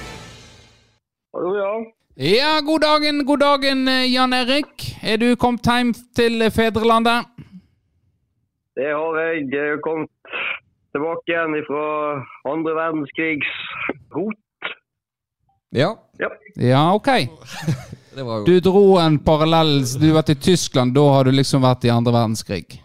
Hallo, 1.38 1.53
Jan. 1.56 1.88
Ja, 2.20 2.51
god 2.68 2.84
dagen, 2.84 3.24
god 3.30 3.44
dagen, 3.46 3.88
eh, 3.88 4.12
Jan 4.12 4.36
Erik. 4.42 4.89
Er 5.00 5.24
du 5.24 5.30
kommet 5.39 5.72
hjem 5.72 5.96
til 6.20 6.44
fedrelandet? 6.51 7.32
Det 8.75 8.92
har 8.92 9.22
jeg. 9.24 9.48
Jeg 9.56 9.72
har 9.72 9.82
kommet 9.88 10.12
tilbake 10.92 11.32
igjen 11.32 11.60
fra 11.72 11.88
andre 12.51 12.75
verdenskrigs 12.75 13.56
rot. 14.12 14.39
Ja, 15.72 15.96
Ja, 16.60 16.86
ok. 17.00 17.08
det 18.15 18.24
var 18.24 18.41
jo 18.41 18.46
Du 18.46 18.60
dro 18.60 18.98
en 19.01 19.20
parallell. 19.20 19.82
Du 20.00 20.08
har 20.10 20.20
vært 20.22 20.34
i 20.36 20.39
Tyskland, 20.50 20.93
da 20.96 21.05
har 21.15 21.27
du 21.27 21.32
liksom 21.36 21.63
vært 21.65 21.86
i 21.88 21.93
andre 21.93 22.13
verdenskrig. 22.15 22.79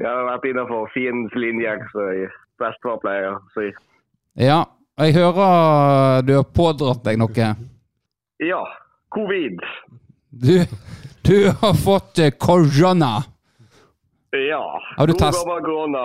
Jeg 0.00 0.08
har 0.08 0.26
vært 0.30 0.46
innenfor 0.48 0.88
fiendens 0.94 1.34
linje 1.36 1.74
så 1.92 2.06
jeg 2.14 2.30
bestefar 2.60 3.00
pleier 3.02 3.40
si. 3.56 3.66
Ja, 4.40 4.62
jeg 5.00 5.16
hører 5.18 6.22
du 6.24 6.34
har 6.38 6.46
pådratt 6.56 7.02
deg 7.04 7.18
noe. 7.20 7.50
Ja, 8.40 8.62
covid. 9.12 9.60
Du, 10.30 10.54
du 11.28 11.36
har 11.60 11.76
fått 11.76 12.22
eh, 12.22 12.32
korona. 12.32 13.18
Ja. 14.30 14.62
Har 14.96 15.06
du 15.06 15.12
test-. 15.12 15.44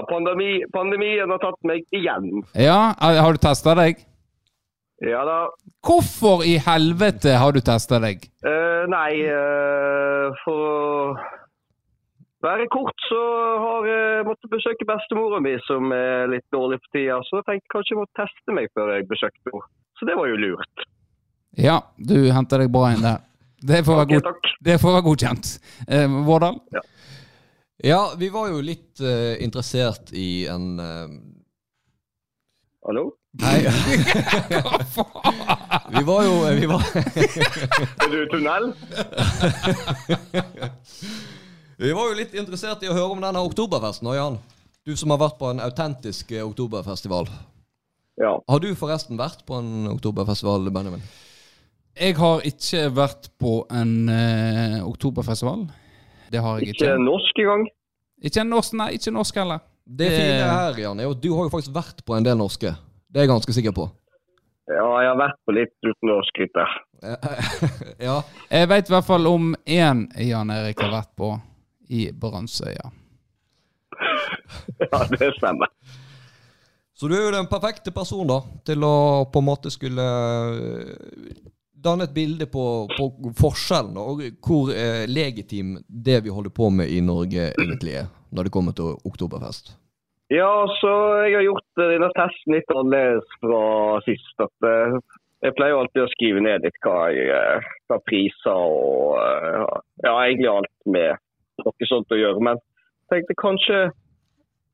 Pandemi, 0.10 0.64
pandemien 0.74 1.30
har 1.30 1.40
tatt 1.44 1.62
meg 1.64 1.86
igjen. 1.94 2.44
Ja, 2.58 2.96
har 3.00 3.38
du 3.38 3.40
testa 3.40 3.76
deg? 3.78 4.02
Ja 5.04 5.26
da. 5.28 5.40
Hvorfor 5.84 6.46
i 6.48 6.56
helvete 6.64 7.36
har 7.36 7.52
du 7.56 7.60
testa 7.66 8.00
deg? 8.00 8.24
Uh, 8.46 8.86
nei, 8.92 9.12
uh, 9.28 10.32
for 10.46 10.68
å 10.70 10.76
være 12.46 12.68
kort 12.72 13.08
så 13.10 13.22
har 13.60 13.88
jeg 13.90 14.26
måttet 14.30 14.54
besøke 14.54 14.88
bestemora 14.88 15.42
mi, 15.44 15.56
som 15.68 15.92
er 15.96 16.30
litt 16.32 16.46
dårlig 16.56 16.80
for 16.84 16.96
tida. 16.96 17.20
Så 17.28 17.42
jeg 17.42 17.48
tenkte 17.50 17.74
kanskje 17.74 17.96
jeg 17.96 18.02
må 18.02 18.08
teste 18.20 18.56
meg 18.56 18.72
før 18.78 18.94
jeg 18.96 19.10
besøkte 19.10 19.52
henne. 19.52 19.72
Så 20.00 20.08
det 20.08 20.18
var 20.20 20.30
jo 20.30 20.40
lurt. 20.40 20.88
Ja, 21.56 21.80
du 21.98 22.18
henter 22.36 22.64
deg 22.64 22.72
bra 22.72 22.92
inn 22.92 23.04
der. 23.04 23.24
Det 23.66 23.82
får 23.88 24.02
være, 24.02 24.20
god, 24.20 24.50
det 24.68 24.76
får 24.82 24.92
være 24.98 25.06
godkjent. 25.06 25.52
Eh, 25.88 26.18
Vårdal? 26.28 26.60
Ja, 27.84 28.02
vi 28.20 28.28
var 28.34 28.50
jo 28.52 28.60
litt 28.64 29.02
uh, 29.04 29.36
interessert 29.44 30.12
i 30.16 30.46
en 30.52 30.76
uh... 30.80 31.16
Hallo? 32.86 33.08
Nei. 33.36 33.62
vi 35.96 36.02
var 36.08 36.22
jo 36.24 36.36
vi 36.56 36.68
var, 36.72 36.84
Er 36.96 38.08
du 38.12 38.16
i 38.22 38.28
tunnel? 38.32 38.70
vi 41.78 41.92
var 41.92 42.10
jo 42.10 42.16
litt 42.18 42.34
interessert 42.40 42.84
i 42.86 42.90
å 42.92 42.96
høre 42.96 43.12
om 43.18 43.22
denne 43.24 43.42
oktoberfesten, 43.44 44.08
òg, 44.08 44.16
Jan. 44.20 44.38
Du 44.86 44.94
som 44.96 45.12
har 45.12 45.20
vært 45.26 45.38
på 45.42 45.50
en 45.52 45.60
autentisk 45.66 46.32
eh, 46.32 46.46
oktoberfestival. 46.46 47.28
Ja. 48.22 48.36
Har 48.48 48.60
du 48.64 48.70
forresten 48.80 49.18
vært 49.20 49.42
på 49.48 49.58
en 49.60 49.90
oktoberfestival, 49.92 50.70
Benjamin? 50.72 51.04
Jeg 51.96 52.16
har 52.20 52.44
ikke 52.48 52.86
vært 52.96 53.30
på 53.42 53.58
en 53.74 53.96
eh, 54.12 54.80
oktoberfestival. 54.86 55.66
Det 56.32 56.42
har 56.44 56.60
jeg 56.62 56.76
Ikke 56.76 56.86
ikke. 56.92 57.02
norsk 57.04 57.42
engang? 57.44 57.68
Ikke 58.26 58.46
norsk, 58.48 58.76
nei, 58.80 58.90
ikke 58.96 59.12
norsk 59.16 59.42
heller. 59.42 59.64
Det 59.86 60.08
fine 60.10 60.46
her, 60.50 60.80
Jan, 60.82 61.00
er 61.02 61.10
jo 61.10 61.16
at 61.18 61.22
du 61.22 61.28
har 61.36 61.50
jo 61.50 61.54
faktisk 61.54 61.76
vært 61.76 62.00
på 62.08 62.16
en 62.18 62.26
del 62.26 62.38
norske. 62.40 62.72
Det 63.16 63.22
er 63.22 63.30
jeg 63.30 63.32
ganske 63.32 63.54
sikker 63.56 63.72
på. 63.72 63.84
Ja, 64.68 64.88
jeg 65.00 65.08
har 65.08 65.16
vært 65.16 65.38
på 65.48 65.54
litt 65.56 65.88
uten 65.88 66.10
å 66.12 66.18
skryte. 66.28 66.66
ja. 68.10 68.16
Jeg 68.50 68.68
vet 68.68 68.90
i 68.90 68.92
hvert 68.92 69.08
fall 69.08 69.30
om 69.30 69.54
én 69.64 70.02
Jan 70.20 70.52
Erik 70.52 70.82
har 70.84 70.92
vært 70.92 71.14
på 71.16 71.30
i 71.96 72.10
Brannsøya. 72.12 72.92
Ja, 74.92 75.00
det 75.08 75.30
stemmer. 75.38 75.72
Så 76.94 77.08
du 77.08 77.16
er 77.16 77.24
jo 77.24 77.32
den 77.38 77.48
perfekte 77.48 77.94
person 77.96 78.28
da, 78.28 78.42
til 78.68 78.84
å 78.84 78.98
på 79.32 79.40
en 79.40 79.48
måte 79.48 79.72
skulle 79.72 80.04
eh, 80.04 81.40
danne 81.88 82.10
et 82.10 82.14
bilde 82.16 82.50
på, 82.52 82.66
på 82.92 83.32
forskjellen 83.40 83.96
og 84.02 84.26
hvor 84.44 84.74
eh, 84.76 85.06
legitim 85.08 85.78
det 85.88 86.20
vi 86.28 86.36
holder 86.36 86.52
på 86.52 86.68
med 86.82 86.92
i 86.92 87.00
Norge 87.04 87.48
egentlig 87.54 87.96
er, 88.04 88.12
når 88.36 88.50
det 88.50 88.54
kommer 88.60 88.76
til 88.76 89.00
oktoberfest. 89.08 89.78
Ja, 90.36 90.52
så 90.82 90.92
jeg 91.30 91.40
har 91.40 91.48
gjort 91.48 91.65
denne 91.80 92.10
testen 92.16 92.56
litt 92.56 92.72
annerledes 92.74 93.38
fra 93.42 93.62
sist. 94.08 94.34
At, 94.44 94.68
eh, 94.70 94.98
jeg 95.46 95.56
pleier 95.58 95.78
alltid 95.78 96.06
å 96.06 96.12
skrive 96.14 96.42
ned 96.44 96.66
litt 96.66 96.80
hva, 96.86 96.98
jeg, 97.14 97.30
eh, 97.36 97.70
hva 97.90 98.00
priser 98.08 98.56
og 98.56 99.20
eh, 99.22 99.62
ja, 100.06 100.16
egentlig 100.16 100.50
alt 100.52 100.74
med 100.98 101.22
noe 101.64 101.90
sånt 101.90 102.12
å 102.12 102.20
gjøre. 102.20 102.44
Men 102.50 102.60
jeg 102.60 103.14
tenkte 103.14 103.38
kanskje, 103.42 103.80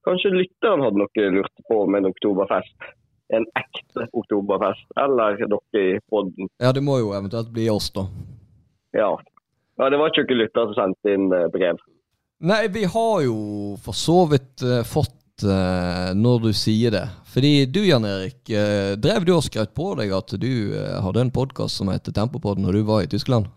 kanskje 0.08 0.34
lytteren 0.36 0.86
hadde 0.86 1.02
noe 1.04 1.30
lurt 1.38 1.66
på 1.70 1.84
med 1.88 2.04
en 2.04 2.12
oktoberfest. 2.14 2.92
En 3.32 3.48
ekte 3.56 4.08
oktoberfest. 4.12 4.88
Eller 5.00 5.40
dere 5.40 5.84
i 5.84 6.00
podden. 6.12 6.52
Ja, 6.60 6.74
det 6.76 6.84
må 6.84 7.00
jo 7.00 7.14
eventuelt 7.16 7.52
bli 7.54 7.70
oss 7.72 7.92
da. 7.96 8.08
Ja. 8.98 9.14
ja. 9.80 9.90
Det 9.90 10.00
var 10.00 10.12
ikke 10.12 10.28
noen 10.28 10.44
lytter 10.44 10.70
som 10.70 10.78
sendte 10.78 11.16
inn 11.16 11.32
eh, 11.36 11.48
brev. 11.54 11.80
Nei, 12.42 12.66
vi 12.74 12.88
har 12.90 13.18
jo 13.22 13.36
for 13.84 13.94
så 13.94 14.24
vidt 14.32 14.64
eh, 14.66 14.82
fått 14.88 15.21
eh, 15.44 16.12
når 16.18 16.40
du 16.46 16.52
sier 16.56 16.94
det. 16.94 17.06
Fordi 17.34 17.66
du, 17.66 17.82
Jan 17.88 18.06
Erik, 18.06 18.42
uh, 18.52 18.94
drev 19.00 19.26
du 19.26 19.32
og 19.38 19.44
skrøt 19.46 19.74
på 19.78 19.94
deg 20.00 20.12
at 20.14 20.34
du 20.42 20.52
uh, 20.76 21.00
hadde 21.06 21.24
en 21.24 21.32
podkast 21.32 21.80
som 21.80 21.92
heter 21.92 22.16
Tempopodden 22.16 22.66
når 22.68 22.80
du 22.80 22.82
var 22.90 23.06
i 23.06 23.10
Tyskland? 23.12 23.48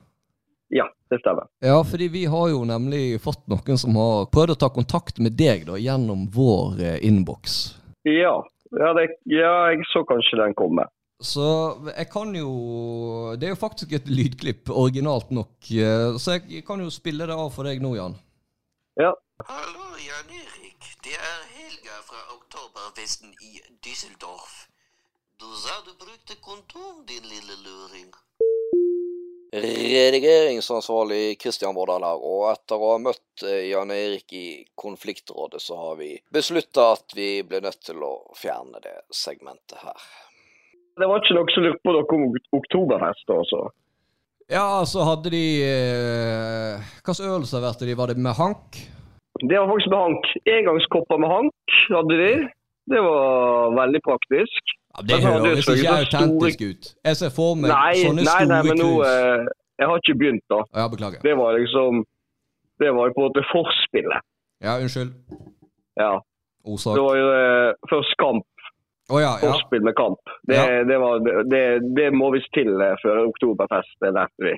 Ja, 0.75 0.87
det 1.11 1.19
stemmer. 1.23 1.49
Ja, 1.65 1.81
fordi 1.87 2.09
vi 2.15 2.25
har 2.31 2.49
jo 2.53 2.63
nemlig 2.69 3.19
fått 3.25 3.43
noen 3.51 3.81
som 3.81 3.99
har 3.99 4.29
prøvd 4.35 4.55
å 4.55 4.59
ta 4.63 4.71
kontakt 4.75 5.19
med 5.23 5.35
deg 5.39 5.67
da, 5.69 5.79
gjennom 5.81 6.29
vår 6.35 6.83
innboks. 7.03 7.57
Ja. 8.07 8.37
Ja, 8.75 8.91
det, 8.97 9.09
ja, 9.31 9.53
jeg 9.71 9.87
så 9.93 10.03
kanskje 10.07 10.41
den 10.41 10.55
komme. 10.59 10.87
Så 11.23 11.45
jeg 11.95 12.09
kan 12.11 12.33
jo 12.35 13.35
Det 13.39 13.47
er 13.47 13.53
jo 13.55 13.61
faktisk 13.61 13.95
et 13.95 14.11
lydklipp, 14.11 14.71
originalt 14.71 15.31
nok. 15.31 15.55
Så 16.19 16.39
jeg 16.39 16.65
kan 16.67 16.83
jo 16.83 16.91
spille 16.91 17.29
det 17.31 17.39
av 17.39 17.53
for 17.55 17.71
deg 17.71 17.83
nå, 17.83 17.95
Jan. 17.99 18.19
Ja. 18.99 19.15
Hallo, 19.47 19.95
Jan 19.99 20.31
Erik. 20.31 20.91
Det 21.03 21.17
er 21.19 21.44
fra 22.15 22.35
Oktoberfesten 22.37 23.29
i 23.43 23.61
Düsseldorf. 23.87 24.53
Du 25.41 25.47
sa 25.63 25.75
du 25.87 25.93
brukte 26.05 26.35
kondom, 26.41 27.07
din 27.07 27.23
lille 27.33 27.55
luring. 27.65 28.11
Redigeringsansvarlig 29.55 31.41
Kristian 31.43 31.75
Vårdal 31.75 32.03
her, 32.07 32.19
og 32.23 32.45
etter 32.53 32.79
å 32.79 32.93
ha 32.93 33.01
møtt 33.03 33.45
eh, 33.47 33.67
Jan 33.71 33.91
Erik 33.95 34.33
i 34.35 34.47
konfliktrådet, 34.79 35.63
så 35.63 35.79
har 35.79 35.99
vi 35.99 36.13
beslutta 36.35 36.93
at 36.97 37.15
vi 37.19 37.29
ble 37.47 37.63
nødt 37.67 37.83
til 37.87 38.03
å 38.03 38.13
fjerne 38.39 38.83
det 38.83 38.97
segmentet 39.15 39.79
her. 39.83 40.07
Det 40.99 41.11
var 41.11 41.23
ikke 41.23 41.39
noe 41.39 41.55
som 41.55 41.67
lurte 41.67 41.83
på 41.83 41.95
dere 41.97 42.19
om 42.19 42.27
ok- 42.31 42.59
oktoberfest, 42.61 43.31
altså. 43.39 43.63
Ja, 44.51 44.67
så 44.87 45.07
hadde 45.09 45.31
de 45.35 45.45
eh, 45.67 46.91
slags 47.03 47.23
øl 47.27 47.47
serverte 47.49 47.87
de? 47.89 47.95
Var 47.99 48.13
det 48.13 48.23
med 48.23 48.39
hank? 48.39 48.83
Det 49.51 49.57
var 49.59 49.67
faktisk 49.73 49.91
med 49.95 50.01
hank. 50.07 50.25
Engangskopper 50.57 51.19
med 51.23 51.29
hank 51.37 51.79
hadde 51.97 52.15
de. 52.23 52.33
Det 52.93 53.01
var 53.03 53.75
veldig 53.81 54.01
praktisk. 54.09 54.63
Ja, 54.95 55.03
det 55.09 55.17
høres 55.25 55.59
ikke 55.67 55.77
store- 55.83 56.01
autentisk 56.05 56.59
ut. 56.71 56.85
Jeg 57.09 57.15
ser 57.21 57.31
for 57.39 57.55
meg 57.59 57.69
Nei, 57.73 57.95
sånne 58.05 58.23
nei, 58.31 58.43
nei, 58.53 58.61
men 58.69 58.77
nå 58.79 58.89
store 58.93 59.05
krus. 59.05 59.49
eh, 59.49 59.53
Jeg 59.81 59.87
har 59.91 59.97
ikke 60.03 60.17
begynt, 60.21 60.45
da. 60.55 60.59
Ja, 60.79 60.85
beklager. 60.93 61.21
Det 61.29 61.35
var 61.43 61.51
liksom 61.59 62.05
Det 62.83 62.91
var 62.95 63.11
på 63.15 63.21
en 63.23 63.27
måte 63.29 63.43
forspillet. 63.55 64.21
Ja, 64.67 64.73
unnskyld. 64.83 65.11
Ja. 66.03 66.13
Ordsak. 66.65 66.95
Det 66.97 67.03
var 67.09 67.17
jo 67.23 67.27
eh, 67.43 67.71
først 67.93 68.15
kamp. 68.25 68.47
Oh, 69.13 69.21
ja, 69.21 69.33
ja. 69.43 69.47
Forspill 69.51 69.83
med 69.85 69.95
kamp. 69.97 70.19
Det, 70.49 70.55
Ja. 70.57 70.83
det, 70.91 70.97
var, 71.05 71.15
det, 71.53 71.63
det 71.99 72.09
må 72.21 72.31
visst 72.35 72.51
til 72.55 72.71
eh, 72.87 72.95
før 73.05 73.17
oktoberfest, 73.31 73.95
det 74.03 74.11
lærte 74.17 74.41
vi. 74.49 74.55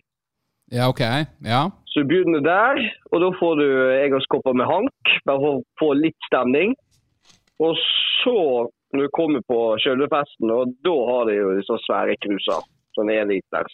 Ja, 0.71 0.89
OK. 0.89 1.01
Ja. 1.47 1.71
Så 1.85 2.03
du 2.03 2.09
begynner 2.11 2.43
der, 2.45 2.81
og 3.13 3.21
da 3.23 3.29
får 3.39 3.55
du 3.61 3.69
engangskopper 4.03 4.57
med 4.59 4.67
hank, 4.69 5.13
bare 5.29 5.43
for 5.43 5.61
å 5.61 5.65
få 5.81 5.93
litt 5.97 6.19
stemning. 6.29 6.75
Og 7.63 7.79
så, 8.21 8.37
når 8.93 9.07
du 9.07 9.15
kommer 9.17 9.45
på 9.49 9.61
selve 9.85 10.09
festen, 10.13 10.51
og 10.53 10.75
da 10.85 10.97
har 11.11 11.31
de 11.31 11.39
jo 11.39 11.55
disse 11.57 11.79
svære 11.87 12.19
kruser. 12.25 12.67
Sånn 12.97 13.13
én 13.13 13.31
liter 13.31 13.71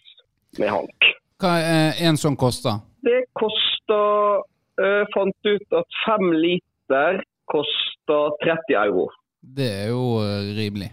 med 0.61 0.71
hank. 0.75 1.11
Hva 1.43 1.57
er 1.63 1.99
en 2.07 2.19
sånn 2.21 2.39
koster? 2.39 2.83
Det 3.03 3.25
koster 3.39 4.43
Jeg 4.83 5.07
Fant 5.13 5.47
ut 5.47 5.75
at 5.77 5.97
fem 6.07 6.31
liter 6.33 7.19
koster 7.51 8.37
30 8.43 8.79
euro. 8.81 9.09
Det 9.43 9.69
er 9.83 9.91
jo 9.91 10.23
eh, 10.23 10.53
rimelig. 10.57 10.89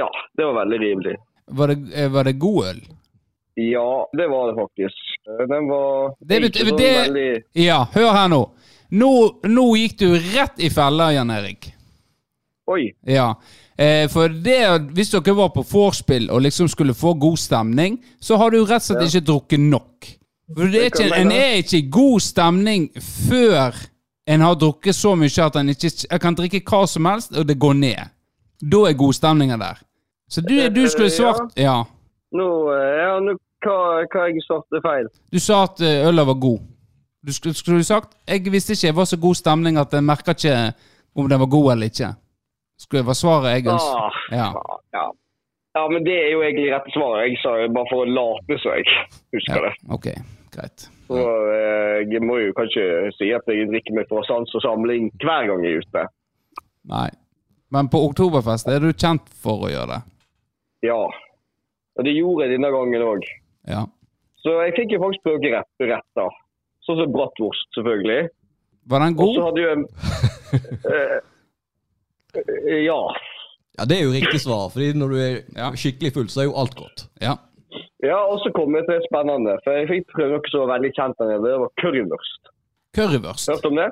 Ja, 0.00 0.08
det 0.36 0.48
var 0.48 0.56
veldig 0.62 0.80
rimelig. 0.80 1.14
Var 1.60 1.70
det, 1.70 1.76
eh, 1.94 2.08
var 2.12 2.26
det 2.26 2.34
god 2.42 2.70
øl? 2.72 2.80
Ja, 3.60 4.06
det 4.16 4.26
var 4.30 4.48
det 4.50 4.54
faktisk. 4.56 5.02
Eh, 5.28 5.46
Den 5.50 5.68
var 5.68 6.14
Det 6.20 6.40
betyr- 6.42 6.76
det- 6.78 7.08
veldig 7.08 7.42
Ja, 7.54 7.84
hør 7.94 8.12
her 8.16 8.28
nå. 8.28 8.42
Nå, 8.90 9.10
nå 9.44 9.64
gikk 9.76 9.98
du 9.98 10.14
rett 10.14 10.58
i 10.58 10.70
fella, 10.70 11.12
Jan 11.12 11.30
Erik. 11.30 11.72
Oi. 12.70 12.92
Ja. 13.06 13.34
Eh, 13.78 14.06
for 14.08 14.28
det, 14.28 14.92
hvis 14.94 15.10
dere 15.10 15.34
var 15.34 15.48
på 15.54 15.62
vorspiel 15.66 16.28
og 16.30 16.42
liksom 16.42 16.68
skulle 16.68 16.94
få 16.94 17.14
god 17.18 17.38
stemning, 17.38 17.98
så 18.20 18.36
har 18.36 18.50
du 18.50 18.64
rett 18.64 18.82
og 18.82 18.82
slett 18.82 19.06
ikke 19.08 19.24
drukket 19.26 19.60
nok. 19.60 20.08
For 20.56 20.66
det 20.66 20.80
er 20.82 20.88
ikke, 20.90 21.16
en 21.16 21.32
er 21.32 21.60
ikke 21.62 21.78
i 21.78 21.88
god 21.90 22.20
stemning 22.20 22.88
før 22.98 23.74
en 24.26 24.40
har 24.40 24.54
drukket 24.58 24.94
så 24.94 25.14
mye 25.18 25.46
at 25.46 25.56
en 25.56 25.68
ikke 25.68 26.18
kan 26.20 26.34
drikke 26.34 26.60
hva 26.64 26.86
som 26.88 27.04
helst, 27.06 27.36
og 27.36 27.46
det 27.46 27.58
går 27.58 27.74
ned. 27.78 28.10
Da 28.62 28.84
er 28.90 28.94
godstemninga 28.98 29.56
der. 29.58 29.78
Så 30.30 30.42
du, 30.46 30.56
du 30.68 30.86
skulle 30.88 31.10
svart 31.10 31.56
Ja. 31.56 31.84
Nå, 32.32 32.46
eh, 32.74 32.98
ja, 33.02 33.14
nå 33.20 33.36
hva, 33.64 33.78
hva 34.12 34.26
jeg 34.28 34.42
svarte 34.46 34.80
feil? 34.84 35.08
Du 35.32 35.38
sa 35.42 35.64
at 35.68 35.82
eh, 35.84 36.04
øla 36.08 36.24
var 36.28 36.38
god. 36.40 36.60
Du 37.20 37.32
skulle, 37.32 37.84
sagt 37.84 38.16
Jeg 38.28 38.48
visste 38.48 38.72
ikke 38.72 38.88
det 38.88 38.96
var 38.96 39.04
så 39.04 39.18
god 39.20 39.36
stemning 39.36 39.76
at 39.76 39.92
jeg 39.92 40.04
merka 40.04 40.32
ikke 40.32 40.72
om 41.14 41.28
den 41.28 41.40
var 41.42 41.50
god 41.52 41.72
eller 41.72 41.90
ikke. 41.92 42.14
Skulle 42.80 43.04
være 43.06 43.20
svaret 43.20 43.50
jeg 43.52 43.66
ønsket. 43.68 43.96
Ah, 43.96 44.20
Ja. 44.32 44.46
ja. 44.96 45.06
ja, 45.76 45.82
men 45.92 46.04
det 46.06 46.16
er 46.16 46.30
jo 46.32 46.40
egentlig 46.42 46.70
rette 46.72 46.92
svaret. 46.94 47.28
Jeg 47.28 47.40
sa 47.42 47.56
jo 47.60 47.68
bare 47.76 47.90
for 47.92 48.06
å 48.06 48.08
late 48.08 48.56
så 48.62 48.76
jeg 48.78 48.86
husker 49.36 49.58
ja. 49.58 49.66
det. 49.66 49.72
Ok, 49.96 50.08
greit. 50.54 50.86
Så, 51.10 51.18
eh, 51.52 51.98
jeg 52.08 52.22
må 52.24 52.38
jo 52.40 52.54
kanskje 52.56 52.86
si 53.18 53.28
at 53.36 53.52
jeg 53.52 53.68
drikker 53.68 53.98
meg 53.98 54.08
fra 54.08 54.22
sans 54.28 54.54
og 54.56 54.64
samling 54.64 55.10
hver 55.20 55.50
gang 55.50 55.66
jeg 55.66 55.76
er 55.76 55.84
ute. 55.84 56.06
Nei. 56.88 57.10
Men 57.70 57.90
på 57.92 58.00
Oktoberfest 58.08 58.70
er 58.70 58.80
du 58.82 58.90
kjent 58.94 59.28
for 59.44 59.66
å 59.66 59.70
gjøre 59.70 59.92
det. 59.92 60.00
Ja. 60.88 61.02
Og 61.98 62.06
det 62.06 62.16
gjorde 62.16 62.46
jeg 62.46 62.56
denne 62.56 62.70
gangen 62.72 63.04
òg. 63.04 63.28
Ja. 63.70 63.84
Så 64.42 64.54
jeg 64.64 64.74
fikk 64.78 64.92
jo 64.96 65.00
faktisk 65.02 65.22
prøve 65.26 65.50
rett, 65.54 65.72
retter. 65.84 66.30
Sånn 66.86 66.96
som 67.02 67.12
bratwurst, 67.12 67.68
selvfølgelig. 67.76 68.28
Var 68.90 68.98
den 69.04 69.18
Og 69.20 69.34
så 69.34 69.40
god? 69.40 69.44
hadde 69.46 69.60
jo 69.60 69.72
en 69.76 69.84
eh, 70.94 71.18
eh, 72.34 72.84
Ja. 72.86 73.00
Ja, 73.78 73.84
Det 73.88 73.96
er 73.98 74.04
jo 74.04 74.12
riktig 74.12 74.40
svar, 74.42 74.68
fordi 74.72 74.92
når 74.98 75.08
du 75.08 75.16
er 75.16 75.36
Ja. 75.56 75.70
skikkelig 75.72 76.12
full, 76.14 76.28
så 76.28 76.40
er 76.42 76.44
jo 76.50 76.56
alt 76.58 76.74
godt. 76.76 77.06
Ja. 77.20 77.36
Ja, 78.02 78.16
og 78.26 78.40
så 78.42 78.50
kom 78.56 78.74
jeg 78.74 78.84
til 78.88 78.96
det 78.98 79.06
spennende. 79.08 79.58
For 79.64 79.70
jeg 79.76 79.88
fikk 79.88 80.06
prøve 80.16 80.32
noe 80.34 80.50
som 80.50 80.60
var 80.66 80.72
veldig 80.78 80.90
kjent 80.96 81.16
der 81.20 81.28
nede. 81.30 81.44
Det 81.46 81.58
var 81.60 81.70
currywurst. 81.80 82.42
Currywurst. 82.96 83.48
Hørt 83.52 83.64
om 83.70 83.76
det? 83.76 83.90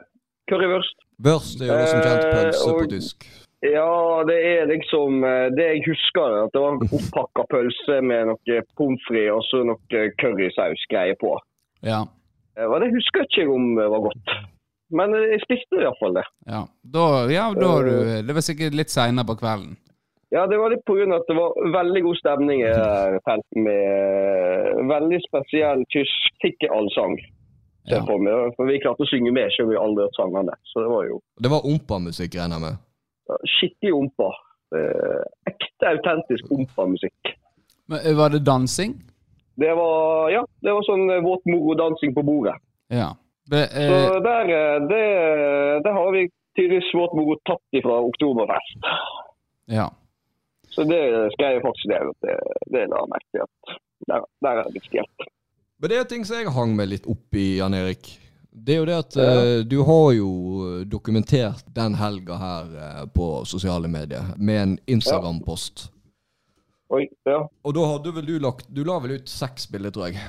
Currywurst. 0.51 0.97
Børst 1.23 1.61
er 1.61 1.67
jo 1.69 1.77
det 1.79 1.89
som 1.93 2.01
kjent 2.01 2.25
Eh, 2.25 2.33
pølse 2.35 2.65
på 2.65 2.81
og- 2.83 2.91
tysk. 2.91 3.29
Ja, 3.67 4.23
det 4.29 4.37
er 4.39 4.69
liksom 4.71 5.25
eh, 5.27 5.49
Det 5.51 5.65
jeg 5.67 5.81
husker, 5.89 6.29
er 6.31 6.45
at 6.47 6.53
det 6.55 6.61
var 6.63 6.77
en 6.77 6.93
oppakka 6.95 7.43
pølse 7.51 7.97
med 8.07 8.31
noe 8.31 8.61
pommes 8.79 9.03
frites 9.09 9.35
og 9.35 9.43
så 9.49 9.65
noe 9.67 10.05
currysaus-greier 10.23 11.19
på. 11.19 11.33
Ja. 11.83 12.05
Eh, 12.55 12.69
Og 12.69 12.79
det 12.85 12.93
husker 12.95 13.25
jeg 13.27 13.33
ikke 13.49 13.57
om 13.57 13.75
det 13.75 13.89
var 13.91 14.05
godt. 14.07 14.37
Men 14.95 15.15
eh, 15.19 15.27
jeg 15.35 15.43
spiste 15.43 15.83
iallfall 15.83 16.15
det. 16.21 16.25
Ja. 16.47 16.63
Da, 16.87 17.05
ja, 17.35 17.51
da 17.59 17.75
har 17.75 17.91
du 17.91 17.99
Det 18.31 18.39
var 18.39 18.47
sikkert 18.47 18.79
litt 18.79 18.95
seinere 18.95 19.27
på 19.27 19.39
kvelden. 19.43 19.75
Ja, 20.31 20.47
det 20.47 20.59
var 20.61 20.71
litt 20.71 20.85
pga. 20.85 21.09
at 21.17 21.25
det 21.27 21.35
var 21.39 21.55
veldig 21.81 22.03
god 22.05 22.17
stemning 22.21 22.61
i 22.61 22.73
felten 23.25 23.63
med 23.65 24.83
veldig 24.91 25.21
spesiell 25.25 25.83
tysk 25.95 26.35
tikkeallsang. 26.45 27.17
Ja. 27.89 28.03
For 28.05 28.69
vi 28.69 28.77
klarte 28.83 29.07
å 29.07 29.09
synge 29.09 29.33
med, 29.33 29.49
selv 29.55 29.71
om 29.71 29.73
vi 29.73 29.81
aldri 29.81 30.05
hørte 30.05 30.21
sangene. 30.21 30.57
Så 30.69 30.85
det 30.85 30.91
var 30.93 31.07
jo 31.09 31.17
Det 31.41 31.49
var 31.49 31.65
ompa-musikk, 31.65 32.37
regner 32.37 32.61
jeg 32.61 32.65
med. 32.67 32.77
Skikkelig 33.59 33.95
ompa. 33.95 34.31
Eh, 34.77 35.23
ekte, 35.51 35.91
autentisk 35.95 36.51
ompa-musikk. 36.53 37.35
Men 37.89 38.03
eh, 38.05 38.17
Var 38.17 38.35
det 38.35 38.43
dansing? 38.47 38.97
Det 39.59 39.75
var 39.75 40.31
ja, 40.31 40.43
det 40.63 40.75
var 40.77 40.85
sånn 40.87 41.09
eh, 41.11 41.23
våt 41.25 41.47
moro-dansing 41.51 42.13
på 42.15 42.23
bordet. 42.27 42.55
Ja. 42.93 43.15
Det, 43.51 43.65
Så 43.73 43.81
eh, 43.81 44.19
der, 44.23 44.53
eh, 44.55 44.77
det, 44.91 45.05
det 45.87 45.95
har 45.97 46.13
vi 46.15 46.27
tydeligvis 46.59 46.93
våt 46.95 47.17
moro 47.17 47.39
tatt 47.49 47.81
ifra 47.81 48.01
Oktoberfest. 48.11 48.93
ja. 49.79 49.89
Så 50.69 50.85
det 50.85 51.01
skrev 51.33 51.57
jeg 51.57 51.63
faktisk 51.65 51.89
ned. 51.91 52.11
at 52.13 52.19
Det, 52.23 52.35
det 52.75 52.83
la 52.93 52.99
jeg 53.01 53.11
merke 53.11 53.29
til 53.33 53.79
der, 54.09 54.25
der 54.45 54.51
er 54.61 54.67
det 54.69 54.75
blitt 54.77 54.89
stjålet. 54.91 55.29
Men 55.81 55.91
det 55.91 55.97
er 55.99 56.09
ting 56.11 56.25
som 56.29 56.37
jeg 56.39 56.53
hang 56.55 56.75
meg 56.77 56.91
litt 56.91 57.07
opp 57.09 57.39
i, 57.39 57.47
Jan 57.59 57.75
Erik. 57.75 58.11
Det 58.65 58.75
er 58.75 58.79
jo 58.81 58.87
det 58.89 58.97
at 58.99 59.17
uh, 59.17 59.61
du 59.69 59.77
har 59.87 60.09
jo 60.17 60.29
eh, 60.67 60.81
dokumentert 60.91 61.65
den 61.77 61.95
helga 61.99 62.37
her 62.41 62.73
uh, 62.75 63.07
på 63.15 63.45
sosiale 63.49 63.89
medier 63.89 64.33
med 64.37 64.63
en 64.63 64.75
Instagram-post. 64.87 65.89
Oi, 66.91 67.05
ja. 67.29 67.43
Og 67.65 67.75
da 67.77 67.85
hadde 67.91 68.15
vel 68.17 68.27
du 68.27 68.39
lagt 68.41 68.71
Du 68.73 68.81
la 68.89 68.97
vel 69.05 69.19
ut 69.19 69.29
seks 69.29 69.67
bilder, 69.69 69.93
tror 69.93 70.09
jeg. 70.09 70.23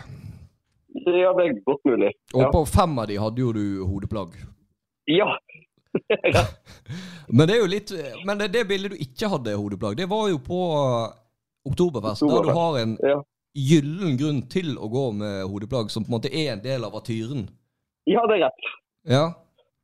ja, 1.06 1.32
det 1.38 1.46
er 1.46 1.54
godt 1.66 1.86
mulig. 1.88 2.12
Og 2.34 2.42
Ja. 2.44 2.50
på 2.52 2.66
fem 2.68 2.98
av 3.00 3.08
de 3.08 3.16
hadde 3.20 3.42
jo 3.42 3.54
du 3.56 3.86
hodeplagg. 3.88 4.36
ja. 5.08 5.30
Men 7.34 7.48
det 7.48 7.56
er 7.56 7.62
jo 7.64 7.70
litt 7.70 7.92
Men 8.26 8.38
det, 8.38 8.52
det 8.54 8.68
bildet 8.70 8.92
du 8.94 8.98
ikke 9.02 9.30
hadde 9.32 9.56
hodeplagg, 9.58 9.98
det 9.98 10.06
var 10.10 10.28
jo 10.30 10.38
på 10.38 10.60
Oktoberfest, 11.66 12.22
Oktoberfest, 12.22 12.22
der 12.22 12.44
du 12.44 12.60
har 12.60 12.78
en 12.82 12.98
Ja. 13.04 13.22
gyllen 13.56 14.18
grunn 14.20 14.42
til 14.50 14.76
å 14.78 14.88
gå 14.92 15.12
med 15.18 15.48
hodeplagg, 15.50 15.90
som 15.92 16.04
på 16.06 16.12
en 16.12 16.18
måte 16.20 16.30
er 16.32 16.54
en 16.54 16.62
del 16.64 16.84
av 16.86 16.96
atyren. 16.96 17.48
Ja, 18.08 18.22
det 18.30 18.38
er 18.38 18.46
rett. 18.48 18.70
Ja. 19.10 19.26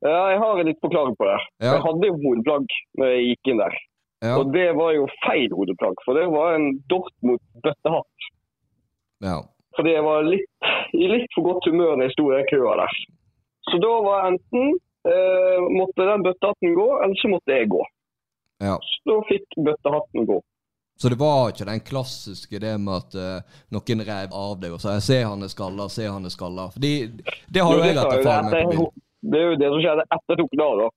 Ja, 0.04 0.30
jeg 0.30 0.38
har 0.38 0.60
en 0.60 0.68
litt 0.68 0.80
forklaring 0.84 1.16
på 1.18 1.26
det. 1.28 1.36
Ja. 1.64 1.74
Jeg 1.76 1.82
hadde 1.86 2.08
jo 2.10 2.16
hodeplagg 2.22 2.74
når 3.00 3.12
jeg 3.14 3.28
gikk 3.30 3.50
inn 3.52 3.62
der. 3.62 3.76
Ja. 4.24 4.34
Og 4.38 4.52
det 4.54 4.66
var 4.76 4.94
jo 4.96 5.06
feil 5.24 5.52
hodeplagg, 5.52 6.00
for 6.04 6.18
det 6.18 6.26
var 6.32 6.56
en 6.56 6.70
Dortmund 6.92 7.42
bøttehatt. 7.64 8.30
ja. 9.24 9.42
Fordi 9.76 9.92
jeg 9.92 10.04
var 10.06 10.22
litt, 10.24 10.68
i 10.96 11.04
litt 11.10 11.34
for 11.36 11.44
godt 11.44 11.66
humør 11.68 11.98
når 11.98 12.06
jeg 12.06 12.12
sto 12.14 12.24
i 12.30 12.36
den 12.38 12.46
køa 12.48 12.76
der. 12.80 12.94
Så 13.68 13.76
da 13.82 13.90
var 14.06 14.28
enten 14.30 14.70
eh, 15.04 15.66
måtte 15.68 16.06
den 16.08 16.24
bøttehatten 16.24 16.72
gå, 16.78 16.86
eller 17.04 17.18
så 17.20 17.28
måtte 17.28 17.58
jeg 17.58 17.68
gå. 17.74 17.82
ja. 18.64 18.78
Så 18.80 19.10
da 19.10 19.16
fikk 19.28 19.58
bøttehatten 19.66 20.24
gå. 20.30 20.38
Så 20.96 21.10
det 21.12 21.18
var 21.20 21.50
ikke 21.52 21.66
den 21.68 21.80
klassiske 21.84 22.58
det 22.60 22.72
med 22.80 23.02
at 23.02 23.16
uh, 23.20 23.56
noen 23.74 24.04
rev 24.08 24.32
av 24.32 24.54
deg 24.60 24.72
og 24.72 24.80
sa 24.80 24.96
'se 25.00 25.18
han 25.22 25.42
er 25.44 25.52
skalla, 25.52 25.88
se 25.92 26.06
han 26.08 26.24
er 26.24 26.32
skalla'. 26.32 26.70
Fordi 26.72 26.92
det 27.52 27.62
har 27.62 27.74
jo 27.74 27.84
jeg 27.84 27.98
hatt 27.98 28.14
erfaring 28.16 28.48
med 28.48 28.56
det 28.56 28.76
på 28.76 28.92
er 29.38 29.50
jo 29.50 29.58
det 29.60 29.68
som 29.72 29.82
skjedde 29.82 30.06
etter 30.06 30.32
jeg 30.32 30.40
tok 30.40 30.54
den 30.54 30.80
da. 30.80 30.88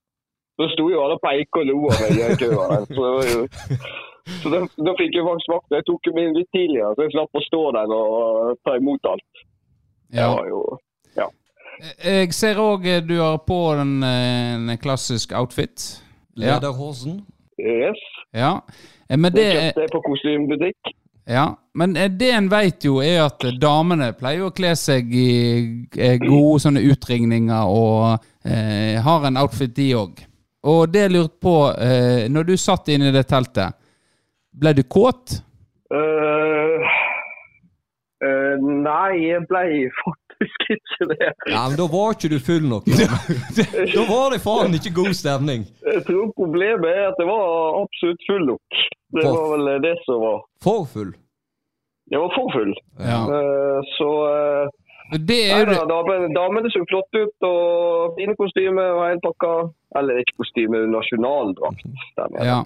Da 0.60 0.68
sto 0.74 0.86
jo 0.92 1.04
alle 1.04 1.16
og 1.16 1.24
peika 1.24 1.62
og 1.62 1.70
lo 1.70 1.78
av 1.88 2.02
meg 2.04 2.18
i 2.20 2.36
køen. 2.42 2.88
køa. 3.00 3.46
Så, 4.44 4.52
da, 4.52 4.60
da 4.86 4.94
fikk 5.00 5.16
jeg 5.16 5.26
faktisk 5.26 5.54
vakt. 5.56 5.72
Jeg 5.74 5.86
tok 5.88 6.10
min 6.14 6.36
litt 6.36 6.50
tidligere, 6.54 6.92
så 6.94 7.06
jeg 7.06 7.14
slapp 7.16 7.40
å 7.40 7.42
stå 7.46 7.62
der 7.78 7.94
og 7.96 8.60
ta 8.68 8.76
imot 8.78 9.10
alt. 9.10 9.44
Ja. 10.14 10.28
Jo, 10.50 10.62
jo 11.16 11.30
Jeg 12.04 12.34
ser 12.36 12.60
òg 12.60 12.86
du 13.08 13.16
har 13.22 13.40
på 13.48 13.58
en, 13.80 14.04
eh, 14.04 14.54
en 14.60 14.78
klassisk 14.82 15.32
outfit. 15.38 16.04
Ja. 16.36 16.60
Yes. 17.60 18.02
ja. 18.36 18.52
Eh, 19.10 19.18
Men 19.18 19.34
Det 19.34 19.46
kjøpte 19.52 19.86
jeg 19.86 19.94
på 19.94 20.02
kostymebutikk. 20.06 20.96
Ja, 21.30 21.46
men 21.78 21.96
eh, 21.98 22.10
det 22.10 22.32
en 22.34 22.50
vet 22.50 22.86
jo 22.86 23.02
er 23.06 23.24
at 23.28 23.44
damene 23.62 24.14
pleier 24.18 24.48
å 24.48 24.54
kle 24.56 24.74
seg 24.78 25.12
i 25.14 25.30
eh, 25.98 26.18
gode 26.22 26.64
sånne 26.66 26.82
utringninger 26.90 27.70
og 27.70 28.26
eh, 28.46 28.98
har 29.06 29.28
en 29.28 29.38
outfit 29.42 29.76
de 29.76 29.92
òg. 29.98 30.24
Og 30.70 30.90
det 30.92 31.06
jeg 31.06 31.14
lurte 31.14 31.38
på, 31.42 31.56
eh, 31.78 32.26
når 32.34 32.50
du 32.50 32.56
satt 32.58 32.90
inne 32.92 33.12
i 33.12 33.16
det 33.16 33.28
teltet, 33.30 33.78
ble 34.60 34.74
du 34.76 34.82
kåt? 34.84 35.38
Uh, 35.94 36.84
uh, 38.22 38.56
nei, 38.60 39.14
jeg 39.24 39.46
ble 39.50 39.64
faktisk 40.02 40.29
ikke 40.76 41.08
det. 41.14 41.30
Ja, 41.52 41.62
men 41.70 41.78
da 41.80 41.86
var 41.92 42.16
ikke 42.16 42.30
du 42.34 42.40
full 42.44 42.66
nok. 42.70 42.86
da 43.96 44.04
var 44.10 44.34
det 44.36 44.42
faen 44.44 44.76
ikke 44.78 44.94
god 44.98 45.14
stemning. 45.18 45.66
Jeg 45.86 46.04
tror 46.08 46.30
problemet 46.38 46.90
er 46.92 47.08
at 47.12 47.20
jeg 47.22 47.30
var 47.30 47.80
absolutt 47.84 48.28
full 48.30 48.46
nok. 48.54 48.82
Det 49.16 49.24
For- 49.26 49.38
var 49.40 49.48
vel 49.56 49.82
det 49.88 49.96
som 50.06 50.22
var 50.22 50.38
For 50.64 50.86
full. 50.94 51.12
Jeg 52.12 52.20
var 52.24 52.32
for 52.36 52.52
full. 52.56 52.74
Ja. 53.06 53.20
Uh, 53.30 53.80
Så 53.98 54.08
uh, 54.26 55.18
Det 55.30 55.40
er 55.52 55.66
Nei, 55.66 55.76
jo 55.76 55.80
da, 55.80 55.86
damene, 55.94 56.30
damene 56.34 56.70
så 56.74 56.82
flotte 56.90 57.22
ut, 57.26 57.46
og 57.50 58.16
fine 58.18 58.34
kostymer 58.38 58.92
og 58.98 59.04
hele 59.08 59.22
pakka. 59.26 59.54
Eller 59.98 60.20
ikke 60.22 60.36
kostyme, 60.44 60.84
nasjonaldrakt. 60.94 61.86
Ja. 62.46 62.60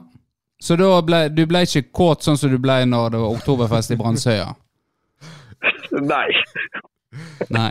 Så 0.64 0.76
da 0.80 0.90
ble, 1.04 1.26
du 1.36 1.46
ble 1.48 1.62
ikke 1.68 1.86
kåt 1.96 2.24
sånn 2.24 2.40
som 2.40 2.52
du 2.52 2.58
ble 2.64 2.82
når 2.88 3.14
det 3.16 3.20
var 3.24 3.36
oktoberfest 3.38 3.92
i 3.96 4.00
Brandsøya? 4.00 4.50
Nei. 6.14 6.28
Nei. 7.54 7.70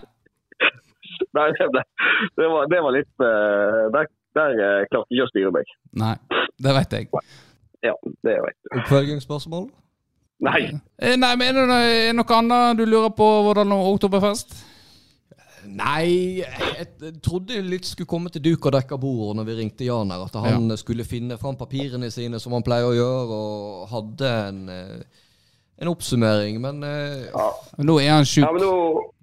Nei, 1.38 1.46
det, 1.56 1.84
det, 2.38 2.48
var, 2.52 2.66
det 2.68 2.80
var 2.84 2.92
litt 2.96 3.24
eh, 3.24 3.78
Der, 3.94 4.10
der 4.36 4.58
eh, 4.58 4.82
klarte 4.90 5.08
jeg 5.08 5.20
ikke 5.20 5.28
å 5.28 5.30
styre 5.32 5.54
meg. 5.54 5.76
Nei. 6.02 6.16
Det 6.62 6.74
vet 6.76 6.98
jeg. 6.98 7.22
Ja, 7.82 7.94
det 8.26 8.34
vet 8.44 8.58
du. 8.58 8.74
Oppfølgingsspørsmål? 8.82 9.70
Nei. 10.42 10.60
Eh, 10.98 11.16
Nei, 11.18 11.32
men 11.38 11.62
er 11.62 11.70
det 11.70 12.12
noe, 12.18 12.36
annet 12.38 12.78
du 12.80 12.84
lurer 12.86 13.14
på 13.16 13.28
hvordan 13.46 13.74
oktoberfest? 13.78 14.54
Nei, 15.62 16.42
jeg, 16.42 16.86
trodde 17.22 17.60
litt 17.62 17.86
skulle 17.86 18.10
komme 18.10 18.30
til 18.34 18.42
duk 18.42 18.66
og 18.66 18.74
dekka 18.74 18.98
bordet 18.98 19.36
når 19.38 19.46
vi 19.46 19.58
ringte 19.60 19.86
Jan 19.86 20.10
her. 20.10 20.24
At 20.26 20.38
han 20.42 20.74
skulle 20.80 21.06
finne 21.06 21.38
fram 21.38 21.58
papirene 21.58 22.10
sine 22.10 22.40
som 22.42 22.56
han 22.56 22.66
pleier 22.66 22.88
å 22.88 22.96
gjøre, 22.96 23.38
og 23.38 23.92
hadde 23.92 24.32
en, 24.48 24.62
eh, 24.72 25.20
en 25.82 25.90
oppsummering. 25.90 26.60
Men 26.62 26.82
eh, 26.86 27.26
Nå 27.82 27.96
er 28.00 28.12
han 28.14 28.22
Ja, 28.22 28.28
sjuk. 28.28 28.60
nå, 28.62 28.72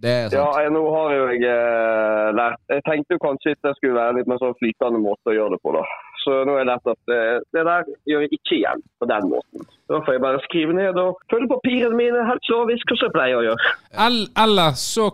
er 0.04 0.30
ja, 0.34 0.46
jeg, 0.64 0.72
nå 0.76 0.84
har 0.96 1.14
jo 1.16 1.26
jeg 1.34 1.42
uh, 1.48 2.30
lært 2.36 2.60
Jeg 2.76 2.84
tenkte 2.88 3.16
jo 3.18 3.22
kanskje 3.24 3.56
at 3.56 3.64
det 3.68 3.74
skulle 3.80 3.98
være 4.00 4.18
litt 4.20 4.30
mer 4.32 4.40
sånn 4.44 4.56
flytende 4.60 5.02
måte 5.04 5.32
å 5.32 5.36
gjøre 5.38 5.56
det 5.56 5.62
på, 5.66 5.74
da. 5.76 5.84
Så 6.20 6.36
nå 6.44 6.52
har 6.58 6.62
jeg 6.66 6.70
lært 6.72 6.92
at 6.92 7.14
uh, 7.16 7.40
det 7.56 7.64
der 7.70 7.88
gjør 8.12 8.26
jeg 8.26 8.34
ikke 8.40 8.58
igjen 8.60 8.84
på 9.00 9.08
den 9.14 9.30
måten. 9.32 9.66
Da 9.90 10.02
får 10.06 10.18
jeg 10.18 10.24
bare 10.28 10.44
skrive 10.46 10.76
ned 10.78 11.00
og 11.02 11.24
følge 11.32 11.50
papirene 11.56 11.98
mine 11.98 12.28
helt 12.28 12.52
lovisk, 12.54 12.92
hva 12.92 13.00
jeg 13.08 13.16
pleier 13.16 13.40
å 13.40 13.46
gjøre. 13.48 13.74
El- 14.08 14.28
Eller 14.44 14.76
så 14.80 15.10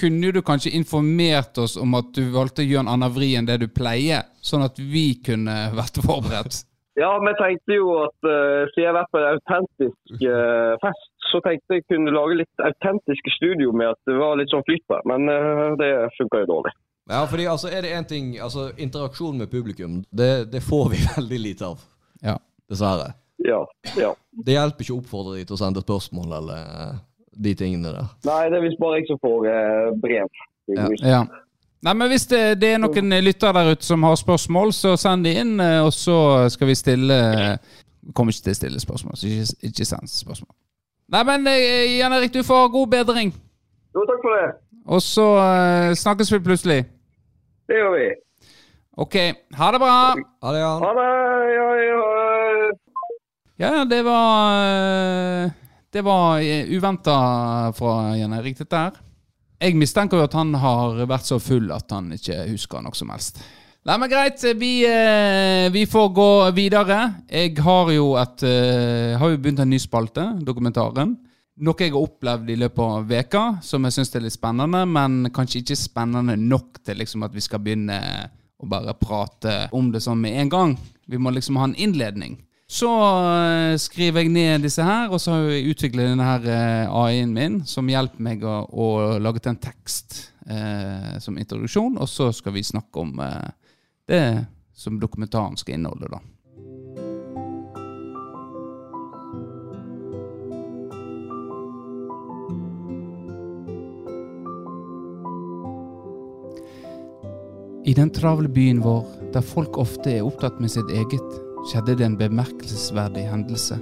kunne 0.00 0.30
du 0.32 0.38
kanskje 0.46 0.70
informert 0.78 1.58
oss 1.58 1.74
om 1.80 1.96
at 1.98 2.12
du 2.14 2.22
valgte 2.32 2.62
å 2.62 2.68
gjøre 2.68 2.84
en 2.86 2.92
annen 2.94 3.10
vri 3.12 3.32
enn 3.36 3.48
det 3.48 3.56
du 3.64 3.66
pleier, 3.74 4.22
sånn 4.40 4.62
at 4.64 4.78
vi 4.78 5.08
kunne 5.26 5.56
vært 5.76 5.98
forberedt. 6.06 6.60
Ja, 7.00 7.10
men 7.24 7.36
tenkte 7.38 7.78
jo 7.78 7.94
at 8.02 8.28
uh, 8.28 8.68
siden 8.72 8.82
jeg 8.82 8.90
har 8.90 8.98
vært 8.98 9.12
på 9.14 9.20
en 9.20 9.28
autentisk 9.30 10.24
uh, 10.26 10.74
fest, 10.82 11.06
så 11.30 11.40
tenkte 11.46 11.78
jeg 11.78 11.86
kunne 11.88 12.12
lage 12.12 12.40
litt 12.42 12.64
autentiske 12.66 13.32
studio 13.38 13.72
med 13.72 13.94
at 13.94 14.00
det 14.10 14.18
var 14.18 14.36
litt 14.36 14.52
sånn 14.52 14.66
flyt 14.66 14.84
på. 14.90 14.98
Men 15.08 15.30
uh, 15.32 15.70
det 15.80 15.90
funka 16.18 16.42
jo 16.42 16.50
dårlig. 16.50 16.74
Ja, 17.10 17.24
fordi 17.30 17.46
altså, 17.50 17.70
er 17.72 17.82
det 17.82 17.94
én 17.96 18.06
ting 18.06 18.26
altså, 18.38 18.68
Interaksjon 18.78 19.40
med 19.40 19.50
publikum, 19.50 20.02
det, 20.14 20.50
det 20.52 20.60
får 20.66 20.92
vi 20.92 21.00
veldig 21.16 21.40
lite 21.46 21.72
av. 21.72 21.86
Ja. 22.20 22.36
Dessverre. 22.70 23.14
Ja, 23.40 23.62
ja. 23.96 24.12
Det 24.44 24.54
hjelper 24.54 24.84
ikke 24.84 24.98
å 24.98 25.00
oppfordre 25.00 25.38
de 25.38 25.46
til 25.48 25.56
å 25.56 25.62
sende 25.62 25.82
spørsmål 25.82 26.34
eller 26.42 26.98
de 27.40 27.54
tingene 27.56 27.94
der. 27.96 28.10
Nei, 28.28 28.42
det 28.52 28.58
er 28.58 28.66
visst 28.66 28.82
bare 28.82 29.00
jeg 29.00 29.08
som 29.08 29.18
får 29.24 29.48
brev. 30.02 30.42
Ja. 30.68 30.90
Ja. 31.00 31.22
Nei, 31.80 31.94
men 31.96 32.10
Hvis 32.12 32.26
det, 32.28 32.60
det 32.60 32.74
er 32.74 32.80
noen 32.82 33.14
lyttere 33.24 33.56
der 33.56 33.74
ute 33.74 33.86
som 33.86 34.02
har 34.04 34.18
spørsmål, 34.20 34.72
så 34.76 34.96
send 35.00 35.24
de 35.24 35.32
inn, 35.40 35.54
eh, 35.64 35.80
og 35.80 35.92
så 35.96 36.48
skal 36.52 36.68
vi 36.68 36.76
stille 36.76 37.20
Vi 38.00 38.12
kommer 38.16 38.32
ikke 38.32 38.50
til 38.50 38.56
å 38.56 38.58
stille 38.58 38.80
spørsmål, 38.82 39.16
så 39.16 39.28
ikke, 39.28 39.70
ikke 39.70 39.86
send 39.88 40.12
spørsmål. 40.12 40.54
Nei, 41.10 41.22
men 41.26 41.46
eh, 41.50 41.98
Jan 41.98 42.14
Erik, 42.16 42.34
du 42.34 42.42
får 42.46 42.68
god 42.72 42.92
bedring. 42.92 43.32
Jo, 43.94 44.04
takk 44.06 44.20
for 44.22 44.36
det. 44.36 44.50
Og 44.90 45.02
så 45.02 45.26
uh, 45.36 45.92
snakkes 45.98 46.30
vi 46.32 46.38
plutselig. 46.44 46.78
Det 47.68 47.78
gjør 47.78 47.96
vi. 47.96 48.06
Ok, 49.00 49.16
ha 49.58 49.72
det 49.74 49.80
bra. 49.82 49.96
Ha 50.44 50.54
det, 50.54 50.62
Jan. 50.62 50.84
Ha 50.84 50.92
det. 50.98 51.08
Ja, 51.56 51.68
ja. 51.84 51.90
Ja, 53.60 53.84
det 53.84 54.00
var 54.06 54.54
eh, 54.56 55.50
Det 55.92 56.04
var 56.04 56.40
uventa 56.70 57.16
fra 57.76 58.16
Jan 58.16 58.32
Erik, 58.32 58.56
dette 58.58 58.76
her. 58.76 58.94
Jeg 59.60 59.76
mistenker 59.76 60.16
jo 60.16 60.24
at 60.24 60.34
han 60.38 60.54
har 60.56 61.02
vært 61.04 61.28
så 61.28 61.36
full 61.42 61.68
at 61.74 61.92
han 61.92 62.08
ikke 62.16 62.46
husker 62.48 62.80
noe 62.80 62.96
som 62.96 63.10
helst. 63.12 63.42
Nei, 63.84 63.96
men 63.96 64.10
greit. 64.12 64.42
Vi, 64.60 64.84
eh, 64.84 65.70
vi 65.72 65.86
får 65.88 66.08
gå 66.16 66.30
videre. 66.56 66.98
Jeg 67.28 67.56
har 67.64 67.90
jo 67.92 68.14
et 68.20 68.42
eh, 68.44 69.18
Har 69.20 69.30
jo 69.30 69.38
begynt 69.40 69.60
en 69.60 69.70
ny 69.70 69.78
spalte, 69.80 70.24
dokumentaren. 70.44 71.14
Noe 71.60 71.76
jeg 71.80 71.92
har 71.92 72.00
opplevd 72.00 72.50
i 72.52 72.56
løpet 72.56 72.80
av 72.84 73.08
veka 73.08 73.44
som 73.64 73.84
jeg 73.84 73.98
syns 73.98 74.14
er 74.16 74.24
litt 74.24 74.36
spennende, 74.36 74.86
men 74.88 75.28
kanskje 75.28 75.60
ikke 75.60 75.76
spennende 75.76 76.36
nok 76.40 76.80
til 76.84 76.96
liksom 76.96 77.24
at 77.26 77.34
vi 77.36 77.44
skal 77.44 77.60
begynne 77.60 77.98
å 78.60 78.68
bare 78.68 78.94
prate 78.96 79.66
om 79.76 79.90
det 79.92 80.00
sånn 80.04 80.20
med 80.20 80.40
en 80.40 80.52
gang. 80.52 80.76
Vi 81.04 81.20
må 81.20 81.32
liksom 81.36 81.60
ha 81.60 81.68
en 81.68 81.76
innledning. 81.76 82.38
Så 82.70 82.86
eh, 82.86 83.76
skriver 83.82 84.22
jeg 84.22 84.30
ned 84.30 84.62
disse 84.62 84.84
her, 84.86 85.10
og 85.10 85.18
så 85.18 85.34
har 85.34 85.48
jeg 85.50 85.72
utviklet 85.72 86.12
denne 86.12 86.26
her 86.26 86.44
eh, 86.46 86.92
AI-en 87.02 87.32
min 87.34 87.56
som 87.66 87.90
hjelper 87.90 88.22
meg 88.22 88.44
å, 88.46 88.60
å 88.70 88.86
lage 89.18 89.42
til 89.42 89.56
en 89.56 89.58
tekst 89.64 90.20
eh, 90.46 91.16
som 91.18 91.38
introduksjon, 91.40 91.98
og 91.98 92.06
så 92.06 92.30
skal 92.30 92.54
vi 92.54 92.62
snakke 92.62 93.02
om 93.02 93.18
eh, 93.26 93.50
det 94.06 94.22
som 94.70 95.02
dokumentaren 95.02 95.58
skal 95.58 95.80
inneholde, 95.80 96.14
da. 96.14 96.22
I 107.90 107.98
den 107.98 108.14
travle 108.14 108.46
byen 108.46 108.78
vår, 108.84 109.06
der 109.34 109.42
folk 109.42 109.82
ofte 109.82 110.20
er 110.20 110.22
opptatt 110.22 110.62
med 110.62 110.70
sitt 110.70 110.90
eget, 110.94 111.40
skjedde 111.68 111.96
det 111.98 112.06
en 112.06 112.18
bemerkelsesverdig 112.20 113.26
hendelse 113.28 113.76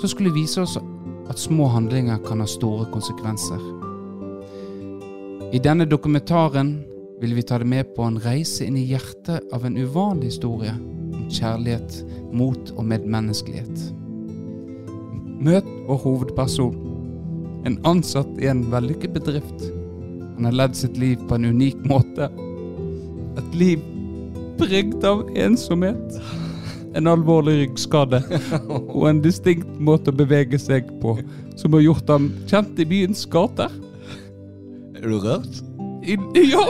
som 0.00 0.10
skulle 0.10 0.34
vise 0.34 0.62
oss 0.64 0.78
at 1.30 1.38
små 1.40 1.68
handlinger 1.72 2.18
kan 2.26 2.42
ha 2.42 2.48
store 2.50 2.86
konsekvenser. 2.92 3.62
I 5.54 5.60
denne 5.62 5.86
dokumentaren 5.86 6.74
vil 7.20 7.36
vi 7.36 7.44
ta 7.46 7.58
det 7.62 7.68
med 7.70 7.94
på 7.96 8.02
en 8.02 8.18
reise 8.20 8.66
inn 8.66 8.76
i 8.76 8.88
hjertet 8.90 9.54
av 9.54 9.64
en 9.64 9.78
uvanlig 9.78 10.32
historie 10.32 10.74
om 10.74 11.28
kjærlighet, 11.30 12.00
mot 12.34 12.72
og 12.74 12.84
medmenneskelighet. 12.90 13.84
Møt 15.44 15.68
vår 15.86 16.00
hovedperson, 16.02 16.74
en 17.64 17.78
ansatt 17.86 18.30
i 18.42 18.50
en 18.50 18.64
vellykket 18.72 19.14
bedrift. 19.14 19.68
Han 20.34 20.48
har 20.50 20.58
ledd 20.58 20.74
sitt 20.76 20.98
liv 21.00 21.22
på 21.28 21.38
en 21.38 21.46
unik 21.54 21.86
måte. 21.88 22.28
Et 23.38 23.56
liv 23.56 23.86
preget 24.58 25.06
av 25.06 25.24
ensomhet, 25.38 26.18
en 26.94 27.10
alvorlig 27.10 27.56
ryggskade 27.58 28.20
og 28.94 29.06
en 29.08 29.22
distinkt 29.24 29.68
måte 29.82 30.12
å 30.12 30.18
bevege 30.18 30.58
seg 30.60 30.88
på 31.02 31.16
som 31.58 31.74
har 31.76 31.84
gjort 31.84 32.10
ham 32.10 32.28
kjent 32.50 32.78
i 32.82 32.86
byens 32.88 33.24
gater. 33.30 33.72
Er 34.94 35.08
du 35.08 35.18
rørt? 35.22 35.62
I, 36.04 36.18
ja! 36.52 36.66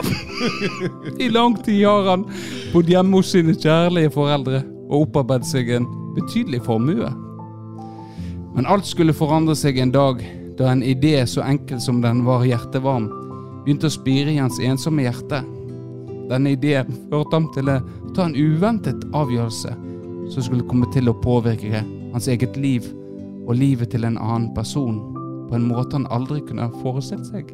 I 1.19 1.29
lang 1.29 1.57
tid 1.65 1.83
har 1.85 2.07
han 2.09 2.25
bodd 2.73 2.89
hjemme 2.89 3.19
hos 3.19 3.33
sine 3.35 3.55
kjærlige 3.57 4.13
foreldre 4.15 4.63
og 4.87 5.07
opparbeidet 5.07 5.49
seg 5.49 5.71
en 5.75 5.87
betydelig 6.15 6.63
formue. 6.65 7.11
Men 8.55 8.69
alt 8.71 8.87
skulle 8.87 9.15
forandre 9.15 9.57
seg 9.59 9.81
en 9.81 9.93
dag 9.93 10.23
da 10.55 10.71
en 10.71 10.85
idé 10.85 11.17
så 11.27 11.43
enkel 11.43 11.81
som 11.83 11.99
den 12.03 12.23
var 12.25 12.45
hjertevarm, 12.47 13.09
begynte 13.65 13.89
å 13.89 13.93
spire 13.93 14.31
i 14.31 14.39
hans 14.39 14.61
ensomme 14.63 15.03
hjerte. 15.03 15.41
Denne 16.29 16.53
ideen 16.55 16.95
førte 17.09 17.35
ham 17.35 17.49
til 17.53 17.69
å 17.73 17.81
ta 18.15 18.29
en 18.29 18.37
uventet 18.37 19.03
avgjørelse 19.13 19.75
som 20.33 20.43
skulle 20.43 20.65
komme 20.69 20.87
til 20.93 21.09
å 21.09 21.17
påvirke 21.21 21.83
hans 22.13 22.29
eget 22.31 22.57
liv 22.57 22.87
og 23.45 23.55
livet 23.59 23.91
til 23.93 24.07
en 24.07 24.17
annen 24.17 24.51
person 24.55 24.97
på 25.49 25.57
en 25.57 25.67
måte 25.69 25.97
han 25.97 26.07
aldri 26.13 26.41
kunne 26.47 26.71
forestilt 26.81 27.27
seg. 27.29 27.51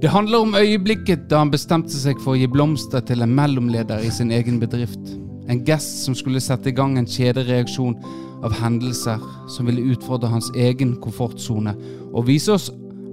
Det 0.00 0.10
handler 0.10 0.46
om 0.46 0.56
øyeblikket 0.56 1.28
da 1.30 1.42
han 1.42 1.52
bestemte 1.52 1.92
seg 1.92 2.20
for 2.24 2.34
å 2.34 2.40
gi 2.40 2.48
blomster 2.48 3.04
til 3.04 3.22
en 3.22 3.34
mellomleder 3.36 4.00
i 4.00 4.10
sin 4.14 4.32
egen 4.32 4.56
bedrift. 4.62 5.12
En 5.50 5.60
gest 5.66 6.06
som 6.06 6.16
skulle 6.16 6.40
sette 6.40 6.70
i 6.70 6.74
gang 6.76 6.96
en 6.98 7.08
kjedereaksjon 7.08 7.98
av 8.46 8.56
hendelser 8.56 9.20
som 9.52 9.68
ville 9.68 9.92
utfordre 9.92 10.32
hans 10.32 10.48
egen 10.56 10.96
komfortsone 11.04 11.76
og 12.14 12.26
vise 12.30 12.54
oss 12.56 12.70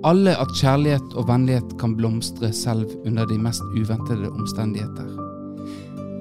alle 0.08 0.38
at 0.40 0.54
kjærlighet 0.62 1.18
og 1.18 1.28
vennlighet 1.28 1.76
kan 1.82 1.98
blomstre 1.98 2.54
selv 2.56 2.88
under 3.04 3.28
de 3.28 3.40
mest 3.42 3.66
uventede 3.76 4.30
omstendigheter. 4.32 5.27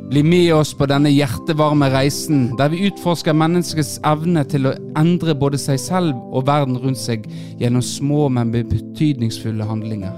Bli 0.07 0.23
med 0.23 0.55
oss 0.55 0.71
på 0.75 0.87
denne 0.87 1.11
hjertevarme 1.11 1.88
reisen, 1.90 2.53
der 2.59 2.71
vi 2.71 2.85
utforsker 2.87 3.35
menneskets 3.35 3.97
evne 4.07 4.45
til 4.47 4.69
å 4.71 4.75
endre 4.99 5.35
både 5.35 5.59
seg 5.59 5.81
selv 5.83 6.12
og 6.31 6.45
verden 6.47 6.77
rundt 6.79 7.01
seg 7.01 7.25
gjennom 7.59 7.83
små, 7.83 8.29
men 8.31 8.53
betydningsfulle 8.55 9.66
handlinger. 9.66 10.14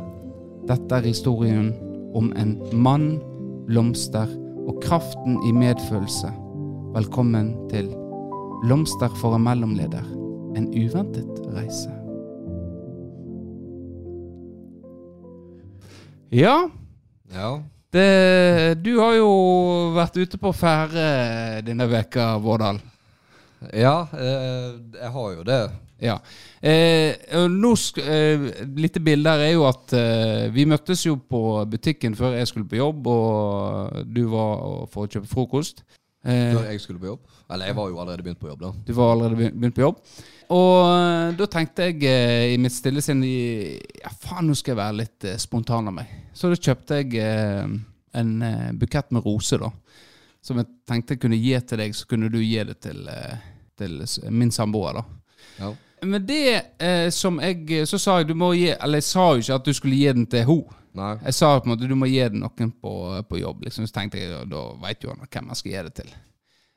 Dette 0.68 0.98
er 0.98 1.08
historien 1.08 1.70
om 2.18 2.28
en 2.36 2.58
mann, 2.76 3.14
blomster 3.70 4.28
og 4.68 4.76
kraften 4.84 5.38
i 5.48 5.54
medfølelse. 5.56 6.34
Velkommen 6.92 7.54
til 7.72 7.88
Blomster 8.64 9.12
for 9.22 9.36
en 9.36 9.44
mellomleder. 9.46 10.04
En 10.58 10.68
uventet 10.74 11.40
reise. 11.54 11.94
Ja, 16.34 16.68
Ja. 17.32 17.77
Det, 17.94 18.78
du 18.84 18.92
har 19.00 19.14
jo 19.16 19.28
vært 19.96 20.18
ute 20.20 20.38
på 20.40 20.52
ferde 20.56 21.04
denne 21.64 21.86
veka, 21.88 22.34
Vårdal. 22.42 22.80
Ja, 23.74 24.06
eh, 24.14 24.74
jeg 25.00 25.12
har 25.14 25.30
jo 25.34 25.44
det. 25.46 25.60
Ja. 25.98 26.14
Eh, 26.62 27.16
og 27.40 27.48
nå 27.50 27.72
sk 27.74 27.96
eh, 27.98 28.44
Litt 28.78 29.00
bilde 29.02 29.32
her 29.34 29.40
er 29.48 29.54
jo 29.56 29.64
at 29.66 29.90
eh, 29.98 30.44
vi 30.54 30.62
møttes 30.70 31.02
jo 31.08 31.16
på 31.18 31.40
butikken 31.66 32.14
før 32.18 32.36
jeg 32.38 32.50
skulle 32.52 32.68
på 32.70 32.78
jobb, 32.78 33.08
og 33.10 34.04
du 34.06 34.22
var 34.30 34.86
for 34.92 35.06
å 35.06 35.10
kjøpe 35.10 35.30
frokost. 35.32 35.82
Eh, 36.22 36.52
Før 36.54 36.68
jeg 36.70 36.84
skulle 36.84 37.02
på 37.02 37.10
jobb. 37.14 37.24
Eller 37.50 37.70
jeg 37.72 37.78
var 37.80 37.90
jo 37.90 37.98
allerede 38.02 38.26
begynt 38.26 38.42
på 38.42 38.50
jobb, 38.50 38.62
da. 38.62 38.72
du 38.86 38.92
var 38.94 39.14
allerede 39.16 39.50
begynt 39.56 39.74
på 39.78 39.86
jobb. 39.88 40.00
Og 40.54 40.76
eh, 40.92 41.34
da 41.40 41.50
tenkte 41.50 41.88
jeg 41.90 42.54
i 42.54 42.60
mitt 42.62 42.76
stille 42.76 43.02
sinn 43.04 43.24
Ja, 43.26 44.12
faen, 44.22 44.46
nå 44.46 44.54
skal 44.58 44.76
jeg 44.76 44.82
være 44.84 45.00
litt 45.02 45.28
spontan 45.42 45.90
av 45.90 45.98
meg. 45.98 46.14
Så 46.38 46.52
da 46.52 46.58
kjøpte 46.58 47.00
jeg 47.00 47.18
eh, 47.18 47.66
en 48.20 48.32
eh, 48.46 48.70
bukett 48.78 49.10
med 49.14 49.26
roser, 49.26 49.64
da. 49.64 49.72
Som 50.44 50.60
jeg 50.60 50.68
tenkte 50.86 51.16
jeg 51.16 51.22
kunne 51.24 51.38
gi 51.40 51.56
til 51.66 51.82
deg, 51.82 51.96
så 51.98 52.06
kunne 52.06 52.30
du 52.30 52.38
gi 52.38 52.60
det 52.68 52.78
til, 52.84 53.00
eh, 53.10 53.40
til 53.78 53.98
min 54.30 54.52
samboer, 54.54 55.00
da. 55.00 55.04
Ja. 55.58 55.72
Men 56.06 56.26
det 56.26 56.42
eh, 56.78 57.08
som 57.10 57.40
jeg 57.42 57.88
Så 57.90 57.98
sa 57.98 58.20
jeg 58.20 58.28
du 58.28 58.34
må 58.38 58.52
gi 58.54 58.68
Eller 58.70 59.00
jeg 59.00 59.06
sa 59.08 59.24
jo 59.34 59.40
ikke 59.42 59.56
at 59.56 59.64
du 59.66 59.72
skulle 59.74 59.96
gi 59.98 60.12
den 60.14 60.28
til 60.30 60.44
henne. 60.46 61.08
Jeg 61.24 61.34
sa 61.34 61.48
på 61.58 61.66
en 61.66 61.72
måte 61.72 61.88
du 61.90 61.96
må 61.98 62.06
gi 62.06 62.20
den 62.22 62.44
noen 62.44 62.70
på, 62.70 62.92
på 63.28 63.40
jobb. 63.40 63.64
Liksom. 63.66 63.86
Så 63.86 63.96
tenkte 63.96 64.20
jeg, 64.20 64.46
da 64.50 64.62
veit 64.82 65.02
jo 65.02 65.10
han 65.10 65.26
hvem 65.26 65.50
jeg 65.50 65.60
skal 65.60 65.72
gi 65.72 65.82
det 65.88 65.94
til. 65.98 66.14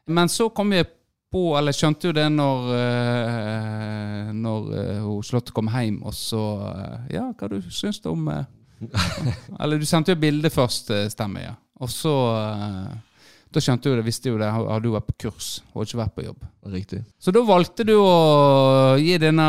Men 0.09 0.29
så 0.29 0.49
kom 0.49 0.73
jeg 0.73 0.89
på, 1.31 1.43
eller 1.57 1.75
skjønte 1.75 2.09
jo 2.09 2.15
det 2.17 2.25
når 2.33 2.71
eh, 2.75 4.33
Når 4.35 4.73
eh, 4.79 4.97
hun 5.05 5.23
Slåtte 5.25 5.53
kom 5.55 5.69
hjem, 5.71 6.01
og 6.03 6.17
så 6.17 6.43
eh, 6.73 7.13
Ja, 7.17 7.29
hva 7.37 7.49
du 7.51 7.59
syns 7.69 8.01
du 8.01 8.09
om 8.11 8.27
eh, 8.33 8.43
Eller 9.61 9.79
du 9.81 9.85
sendte 9.85 10.15
jo 10.15 10.21
bilde 10.21 10.51
først, 10.53 10.89
eh, 10.95 11.07
stemmer 11.13 11.45
ja. 11.45 11.53
Og 11.81 11.89
så 11.89 12.13
eh, 12.37 12.91
Da 13.51 13.61
skjønte 13.63 13.89
jo 13.91 13.97
det, 13.97 14.05
visste 14.07 14.31
jo 14.31 14.39
det, 14.39 14.49
hadde 14.53 14.81
du 14.85 14.91
vært 14.93 15.09
på 15.09 15.17
kurs. 15.27 15.53
Har 15.71 15.81
hadde 15.81 15.89
ikke 15.89 16.01
vært 16.01 16.17
på 16.17 16.25
jobb. 16.25 16.43
Riktig. 16.71 17.01
Så 17.19 17.33
da 17.35 17.43
valgte 17.45 17.85
du 17.87 17.95
å 17.99 18.97
gi 19.01 19.17
denne 19.21 19.47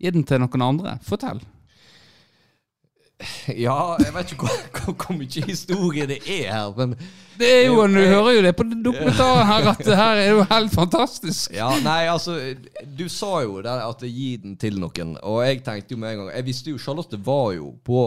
Gi 0.00 0.08
den 0.14 0.22
til 0.24 0.40
noen 0.40 0.62
andre. 0.64 0.94
Fortell. 1.04 1.42
Ja, 3.66 3.96
jeg 4.00 4.14
vet 4.14 4.32
ikke 4.34 4.48
hvor, 4.48 5.12
mye 5.16 5.44
historie 5.46 6.06
det 6.08 6.20
er 6.24 6.52
her, 6.54 6.72
men 6.76 6.94
Det 7.40 7.48
er 7.48 7.66
jo, 7.68 7.86
Du 7.86 7.98
hører 7.98 8.32
jo 8.36 8.42
det 8.44 8.54
på 8.56 8.66
dokumentaren 8.70 9.46
her 9.48 9.70
at 9.72 9.84
det 9.84 9.96
her 9.96 10.22
er 10.24 10.30
jo 10.30 10.42
helt 10.50 10.74
fantastisk. 10.74 11.52
Ja, 11.54 11.70
nei, 11.84 12.02
altså 12.12 12.38
Du 12.84 13.06
sa 13.12 13.40
jo 13.44 13.60
det 13.64 13.76
at 13.84 14.04
gi 14.06 14.34
den 14.42 14.56
til 14.60 14.80
noen, 14.80 15.16
og 15.22 15.42
jeg 15.46 15.62
tenkte 15.66 15.96
jo 15.96 16.00
med 16.00 16.14
en 16.14 16.24
gang 16.24 16.34
Jeg 16.38 16.48
visste 16.48 16.74
jo 16.74 16.80
Charlotte 16.80 17.20
var 17.24 17.54
jo 17.56 17.74
på 17.84 18.02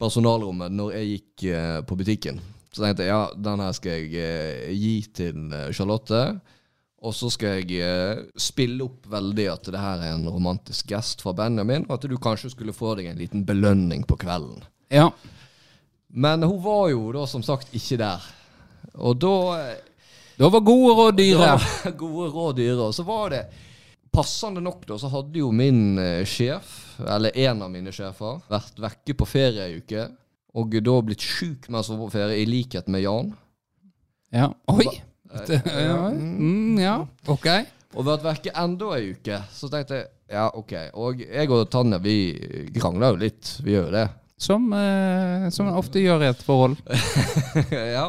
personalrommet 0.00 0.72
når 0.72 0.96
jeg 0.96 1.10
gikk 1.10 1.44
eh, 1.52 1.80
på 1.84 1.96
butikken. 1.98 2.40
Så 2.72 2.84
tenkte 2.84 3.04
jeg 3.04 3.12
ja, 3.12 3.26
den 3.36 3.60
her 3.60 3.74
skal 3.76 3.98
jeg 3.98 4.14
eh, 4.16 4.70
gi 4.72 4.94
til 5.12 5.52
eh, 5.52 5.68
Charlotte. 5.76 6.22
Og 7.00 7.14
så 7.16 7.30
skal 7.32 7.62
jeg 7.62 7.80
eh, 7.80 8.18
spille 8.36 8.84
opp 8.84 9.06
veldig 9.08 9.46
at 9.54 9.70
det 9.72 9.80
her 9.80 10.02
er 10.04 10.16
en 10.18 10.26
romantisk 10.28 10.90
gest 10.92 11.22
fra 11.24 11.32
Benjamin, 11.36 11.86
og 11.88 11.96
at 11.96 12.04
du 12.10 12.16
kanskje 12.20 12.52
skulle 12.52 12.76
få 12.76 12.92
deg 12.98 13.08
en 13.08 13.20
liten 13.20 13.46
belønning 13.48 14.04
på 14.08 14.18
kvelden. 14.20 14.60
Ja. 14.92 15.06
Men 16.12 16.44
hun 16.44 16.60
var 16.64 16.90
jo 16.92 17.06
da 17.14 17.24
som 17.30 17.44
sagt 17.46 17.72
ikke 17.76 17.96
der. 18.02 18.26
Og 19.00 19.16
da 19.22 19.34
eh, 19.60 19.78
Da 20.40 20.48
var 20.48 20.62
gode 20.64 20.94
råd 20.96 21.18
dyre. 21.22 21.50
gode 21.96 22.30
råd 22.32 22.56
dyre. 22.56 22.86
Og 22.90 22.94
så 22.96 23.04
var 23.04 23.32
det 23.34 23.42
Passende 24.10 24.58
nok 24.58 24.82
da, 24.88 24.96
så 24.98 25.06
hadde 25.06 25.38
jo 25.38 25.52
min 25.54 25.94
eh, 26.02 26.24
sjef, 26.26 26.98
eller 26.98 27.36
en 27.46 27.60
av 27.62 27.68
mine 27.70 27.92
sjefer, 27.94 28.40
vært 28.50 28.80
vekke 28.82 29.14
på 29.14 29.28
ferie 29.28 29.68
ei 29.68 29.76
uke. 29.78 30.08
Og 30.58 30.74
da 30.82 30.96
blitt 31.06 31.22
sjuk 31.22 31.68
mens 31.70 31.92
hun 31.92 32.00
var 32.00 32.08
på 32.08 32.16
ferie, 32.16 32.40
i 32.42 32.48
likhet 32.48 32.90
med 32.90 33.04
Jan. 33.04 33.30
Ja. 34.34 34.48
Oi! 34.74 34.88
Det, 35.46 35.60
ja. 35.88 35.98
Mm, 36.10 36.78
ja. 36.80 36.96
Ok. 37.30 37.46
Og 37.94 38.06
vært 38.06 38.24
vekke 38.26 38.52
enda 38.62 38.92
ei 38.96 39.12
uke. 39.14 39.40
Så 39.54 39.70
tenkte 39.70 39.98
jeg 40.00 40.08
ja, 40.30 40.44
ok. 40.54 40.72
Og 41.02 41.22
jeg 41.24 41.50
og 41.50 41.64
Tanja 41.74 41.98
vi 42.02 42.14
krangler 42.76 43.16
jo 43.16 43.22
litt. 43.24 43.56
Vi 43.66 43.72
gjør 43.74 43.88
jo 43.88 43.94
det. 43.96 44.04
Som, 44.40 44.68
eh, 44.72 45.48
som 45.52 45.66
man 45.66 45.76
ofte 45.80 46.00
gjør 46.00 46.22
i 46.22 46.28
et 46.30 46.44
forhold. 46.46 46.76
ja. 47.96 48.04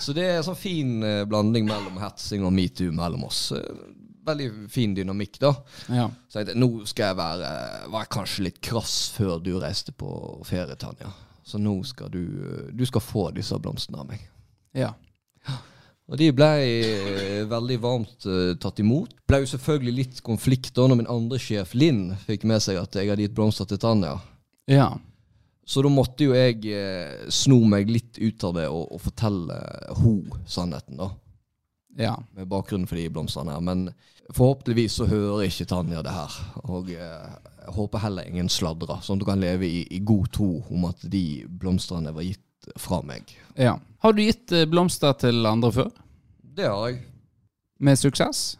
Så 0.00 0.12
det 0.16 0.24
er 0.24 0.38
en 0.38 0.46
sånn 0.48 0.56
fin 0.58 0.94
eh, 1.04 1.20
blanding 1.28 1.68
mellom 1.68 2.00
hetsing 2.02 2.42
og 2.48 2.54
metoo 2.56 2.94
mellom 2.96 3.28
oss. 3.28 3.50
Eh, 3.56 3.84
Veldig 4.24 4.46
fin 4.72 4.94
dynamikk, 4.96 5.34
da. 5.42 5.50
Ja. 5.92 6.06
Så 6.32 6.40
jeg 6.40 6.46
tenkte, 6.48 6.60
nå 6.62 6.86
skal 6.88 7.10
jeg 7.10 7.16
være, 7.18 7.48
være 7.92 8.08
kanskje 8.14 8.46
litt 8.46 8.60
krass 8.64 8.94
før 9.12 9.34
du 9.44 9.50
reiste 9.60 9.92
på 9.92 10.08
ferie, 10.48 10.78
Tanja. 10.80 11.10
Så 11.44 11.60
nå 11.60 11.74
skal 11.84 12.08
du 12.08 12.22
Du 12.72 12.86
skal 12.88 13.04
få 13.04 13.26
disse 13.36 13.58
blomstene 13.60 14.00
av 14.00 14.08
meg. 14.08 14.24
ja. 14.72 14.94
Og 16.12 16.20
de 16.20 16.28
ble 16.36 16.50
eh, 16.60 17.42
veldig 17.48 17.78
varmt 17.80 18.26
uh, 18.28 18.52
tatt 18.60 18.82
imot. 18.82 19.14
Ble 19.24 19.40
jo 19.40 19.48
selvfølgelig 19.54 19.94
litt 19.96 20.20
konflikt 20.26 20.74
da 20.76 20.84
når 20.88 21.00
min 21.00 21.10
andre 21.10 21.40
sjef, 21.40 21.72
Linn, 21.78 22.10
fikk 22.26 22.44
med 22.48 22.60
seg 22.60 22.76
at 22.80 22.98
jeg 22.98 23.08
hadde 23.08 23.24
gitt 23.24 23.36
blomster 23.36 23.68
til 23.68 23.80
Tanja. 23.80 24.18
Ja. 24.68 24.92
Så 25.64 25.80
da 25.80 25.88
måtte 25.88 26.26
jo 26.26 26.36
jeg 26.36 26.60
eh, 26.68 27.24
sno 27.32 27.62
meg 27.64 27.88
litt 27.88 28.20
ut 28.20 28.44
av 28.44 28.58
det 28.58 28.66
og, 28.68 28.84
og 28.92 29.00
fortelle 29.06 29.56
ho 30.02 30.18
sannheten, 30.44 31.00
da. 31.00 31.08
Ja. 31.96 32.18
Med 32.36 32.50
bakgrunnen 32.52 32.88
for 32.90 33.00
de 33.00 33.08
blomstene 33.08 33.54
her. 33.54 33.64
Men 33.64 33.86
forhåpentligvis 34.34 34.98
så 35.00 35.08
hører 35.08 35.46
ikke 35.46 35.68
Tanja 35.70 36.04
det 36.04 36.12
her. 36.12 36.36
Og 36.68 36.92
eh, 36.92 37.34
jeg 37.64 37.76
håper 37.78 38.04
heller 38.04 38.28
ingen 38.28 38.52
sladrer, 38.52 39.00
sånn 39.00 39.16
at 39.16 39.24
du 39.24 39.28
kan 39.30 39.40
leve 39.40 39.64
i, 39.64 39.86
i 39.88 40.02
god 40.04 40.28
tro 40.36 40.50
om 40.68 40.84
at 40.90 41.00
de 41.08 41.46
blomstene 41.48 42.12
var 42.12 42.26
gitt 42.26 42.43
fra 42.80 43.02
meg. 43.06 43.34
ja. 43.56 43.78
Har 44.04 44.12
du 44.12 44.20
gitt 44.20 44.52
eh, 44.52 44.66
blomster 44.68 45.14
til 45.16 45.46
andre 45.48 45.70
før? 45.72 45.86
Det 46.56 46.66
har 46.68 46.90
jeg. 46.90 46.98
Med 47.80 47.96
suksess? 47.96 48.58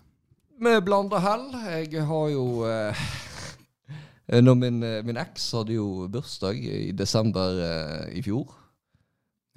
Med 0.58 0.78
blanda 0.86 1.18
hell. 1.20 1.50
Jeg 1.68 2.06
har 2.08 2.28
jo 2.32 2.44
eh, 2.64 3.02
Når 4.46 4.56
min, 4.56 4.78
eh, 4.82 5.02
min 5.04 5.20
eks 5.20 5.50
hadde 5.52 5.76
jo 5.76 6.06
bursdag 6.08 6.56
i 6.64 6.92
desember 6.96 7.60
eh, 7.60 8.16
i 8.16 8.22
fjor. 8.24 8.54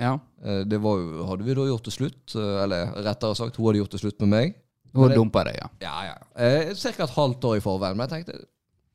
Ja. 0.03 0.17
Eh, 0.43 0.65
det 0.67 0.81
var 0.83 0.99
jo, 0.99 1.23
hadde 1.31 1.47
vi 1.47 1.55
da 1.55 1.69
gjort 1.69 1.87
det 1.87 1.95
slutt. 1.95 2.35
Eller 2.35 2.91
rettere 3.07 3.39
sagt, 3.39 3.55
hun 3.55 3.69
hadde 3.69 3.79
gjort 3.85 3.95
det 3.95 4.03
slutt 4.03 4.19
med 4.25 4.33
meg. 4.35 4.59
Hun 4.97 5.13
dumpa 5.15 5.43
deg, 5.47 5.61
ja. 5.61 5.71
Ja, 5.87 5.95
ja. 6.09 6.19
Eh, 6.35 6.75
Cirka 6.75 7.07
et 7.07 7.15
halvt 7.15 7.47
år 7.47 7.61
i 7.61 7.63
forveien. 7.63 7.95
Men 7.95 8.09
jeg 8.09 8.17
tenkte 8.25 8.43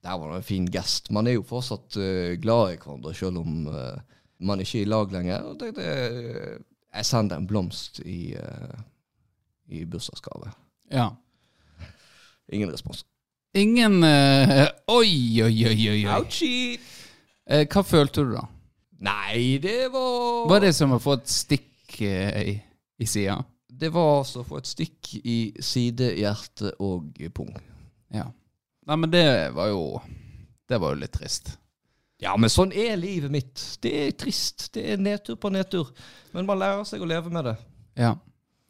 det 0.03 0.15
var 0.19 0.33
en 0.37 0.43
fin 0.45 0.65
gest. 0.67 1.09
Man 1.15 1.29
er 1.31 1.37
jo 1.39 1.45
fortsatt 1.47 1.97
eh, 1.97 2.33
glad 2.43 2.73
i 2.75 2.79
hverandre, 2.83 3.13
selv 3.17 3.41
om 3.45 3.69
eh, 3.71 4.01
man 4.43 4.61
ikke 4.61 4.81
er 4.81 4.87
i 4.87 4.91
lag 4.91 5.13
lenger. 5.15 5.49
Og 5.49 5.59
tenkte 5.61 5.87
eh, 5.87 6.57
jeg 6.93 7.09
sender 7.09 7.41
en 7.41 7.47
blomst 7.49 8.03
i, 8.05 8.35
uh, 8.37 8.81
i 9.73 9.85
bursdagsgave. 9.89 10.53
ja. 10.93 11.11
Ingen 12.53 12.73
respons. 12.73 13.07
Ingen 13.55 14.03
uh, 14.03 14.67
Oi, 14.93 15.43
oi, 15.45 15.65
oi, 15.69 15.89
oi. 15.89 16.03
Ouchie! 16.13 16.77
Eh, 17.47 17.65
hva 17.71 17.83
følte 17.87 18.25
du 18.27 18.35
da? 18.35 18.43
Nei, 19.03 19.59
det 19.63 19.89
var 19.93 20.51
Var 20.51 20.63
det 20.67 20.75
som 20.77 20.93
å 20.95 21.01
få 21.03 21.17
et 21.19 21.33
stikk 21.33 21.97
i, 22.05 22.55
i 23.03 23.09
sida? 23.09 23.39
Det 23.67 23.91
var 23.95 24.19
altså 24.21 24.43
å 24.43 24.47
få 24.47 24.61
et 24.61 24.69
stikk 24.71 25.15
i 25.25 25.39
side, 25.65 26.13
hjerte 26.21 26.75
og 26.85 27.19
pung. 27.35 27.51
Ja. 28.15 28.29
Nei, 28.87 28.99
men 28.99 29.11
det 29.11 29.25
var 29.57 29.73
jo 29.73 29.83
Det 30.69 30.79
var 30.81 30.95
jo 30.95 31.03
litt 31.03 31.17
trist. 31.17 31.55
Ja, 32.23 32.37
men 32.39 32.53
sånn 32.53 32.71
er 32.71 32.95
livet 33.01 33.33
mitt. 33.35 33.63
Det 33.83 33.93
er 34.05 34.13
trist. 34.15 34.69
Det 34.75 34.85
er 34.95 35.01
nedtur 35.03 35.39
på 35.43 35.51
nedtur. 35.51 35.91
Men 36.33 36.47
man 36.47 36.61
lærer 36.61 36.85
seg 36.87 37.03
å 37.03 37.09
leve 37.09 37.33
med 37.35 37.49
det. 37.51 37.57
Ja. 37.99 38.15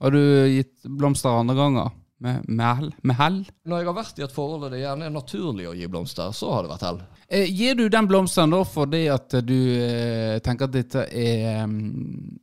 Har 0.02 0.14
du 0.14 0.22
gitt 0.48 0.80
blomster 0.88 1.36
andre 1.36 1.58
ganger? 1.58 1.92
Med, 2.22 2.48
med 2.48 2.66
hell? 2.66 2.88
Med 3.02 3.18
hell? 3.18 3.38
Når 3.66 3.80
jeg 3.80 3.88
har 3.88 3.96
vært 3.96 4.18
i 4.20 4.24
et 4.24 4.34
forhold 4.34 4.64
der 4.64 4.76
det 4.76 4.80
gjerne 4.84 5.08
er 5.08 5.14
naturlig 5.14 5.66
å 5.66 5.74
gi 5.74 5.88
blomster, 5.90 6.30
så 6.34 6.52
har 6.54 6.64
det 6.64 6.70
vært 6.70 6.84
hell. 6.86 7.00
Eh, 7.26 7.48
gir 7.50 7.74
du 7.78 7.88
den 7.90 8.08
blomsteren 8.08 8.54
da 8.54 8.60
fordi 8.66 9.02
at 9.10 9.36
du 9.42 9.58
eh, 9.74 10.36
tenker 10.44 10.68
at 10.68 10.74
dette 10.76 11.06
er 11.08 11.64
um, 11.66 12.38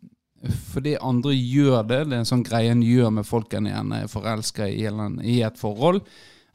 Fordi 0.74 0.98
andre 1.04 1.34
gjør 1.36 1.88
det? 1.88 2.02
Det 2.10 2.18
er 2.18 2.22
en 2.22 2.28
sånn 2.28 2.44
greie 2.48 2.72
en 2.72 2.84
gjør 2.84 3.16
med 3.18 3.28
folk 3.28 3.56
en 3.56 3.72
gjerne 3.72 4.04
er 4.04 4.12
forelska 4.12 4.68
i, 4.68 4.86
i 5.28 5.40
et 5.48 5.60
forhold? 5.60 6.04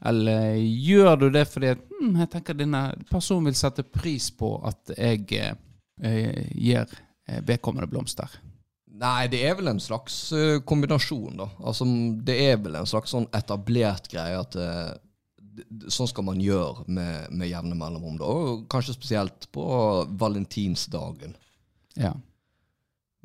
Eller 0.05 0.57
gjør 0.61 1.15
du 1.23 1.29
det 1.33 1.45
fordi 1.49 1.71
at 1.73 1.85
hm, 1.89 2.17
jeg 2.21 2.31
tenker 2.33 2.57
denne 2.57 2.81
personen 3.09 3.49
vil 3.49 3.57
sette 3.57 3.85
pris 3.87 4.29
på 4.37 4.55
at 4.67 4.93
jeg 4.97 5.25
eh, 5.39 6.43
gir 6.53 6.85
eh, 6.85 7.41
vedkommende 7.45 7.89
blomster? 7.89 8.37
Nei, 8.95 9.25
det 9.31 9.41
er 9.43 9.57
vel 9.57 9.73
en 9.73 9.81
slags 9.83 10.17
eh, 10.35 10.59
kombinasjon, 10.67 11.39
da. 11.41 11.49
Altså, 11.67 11.87
det 12.27 12.37
er 12.45 12.61
vel 12.63 12.77
en 12.79 12.87
slags 12.87 13.11
sånn 13.15 13.27
etablert 13.35 14.11
greie 14.11 14.37
at 14.43 14.59
eh, 14.59 14.93
Sånn 15.87 16.09
skal 16.11 16.25
man 16.27 16.41
gjøre 16.43 16.83
med, 16.91 17.29
med 17.31 17.47
jevne 17.47 17.77
mellomrom, 17.79 18.17
da. 18.19 18.27
Og 18.27 18.65
kanskje 18.67 18.97
spesielt 18.97 19.45
på 19.55 19.63
valentinsdagen. 20.19 21.31
Ja. 21.95 22.09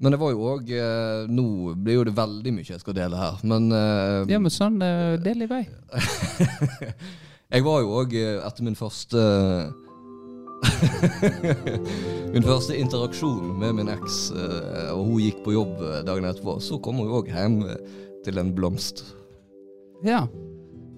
Men 0.00 0.14
det 0.14 0.20
var 0.20 0.32
jo 0.32 0.46
òg 0.54 0.70
eh, 0.72 1.26
Nå 1.28 1.74
blir 1.76 1.98
jo 1.98 2.06
det 2.08 2.16
veldig 2.16 2.54
mye 2.56 2.72
jeg 2.72 2.80
skal 2.80 2.96
dele 2.96 3.20
her, 3.20 3.40
men 3.44 3.68
eh, 3.76 4.24
Ja, 4.32 4.40
men 4.40 4.52
sånn 4.52 4.80
eh, 4.84 5.20
del 5.20 5.44
i 5.44 5.50
vei. 5.50 5.64
Jeg 7.50 7.64
var 7.66 7.80
jo 7.82 7.96
òg 7.98 8.14
etter 8.14 8.62
min 8.62 8.78
første 8.78 9.18
Min 12.34 12.46
første 12.46 12.76
interaksjon 12.78 13.58
med 13.58 13.74
min 13.80 13.90
eks, 13.90 14.18
og 14.92 15.00
hun 15.08 15.18
gikk 15.24 15.40
på 15.42 15.54
jobb 15.56 15.80
dagen 16.06 16.28
etterpå, 16.28 16.60
så 16.62 16.78
kom 16.84 17.00
hun 17.00 17.08
jo 17.08 17.16
òg 17.18 17.30
hjem 17.32 17.56
til 18.22 18.38
en 18.38 18.52
blomst. 18.54 19.02
Ja. 20.06 20.20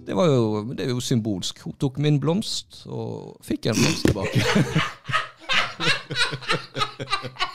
det 0.04 0.14
var 0.18 0.28
jo, 0.28 0.74
det 0.74 0.84
er 0.84 0.92
jo 0.92 1.00
symbolsk. 1.00 1.62
Hun 1.64 1.78
tok 1.80 1.96
min 2.02 2.20
blomst 2.20 2.82
og 2.90 3.40
fikk 3.46 3.70
en 3.70 3.80
blomst 3.80 4.04
tilbake. 4.10 4.40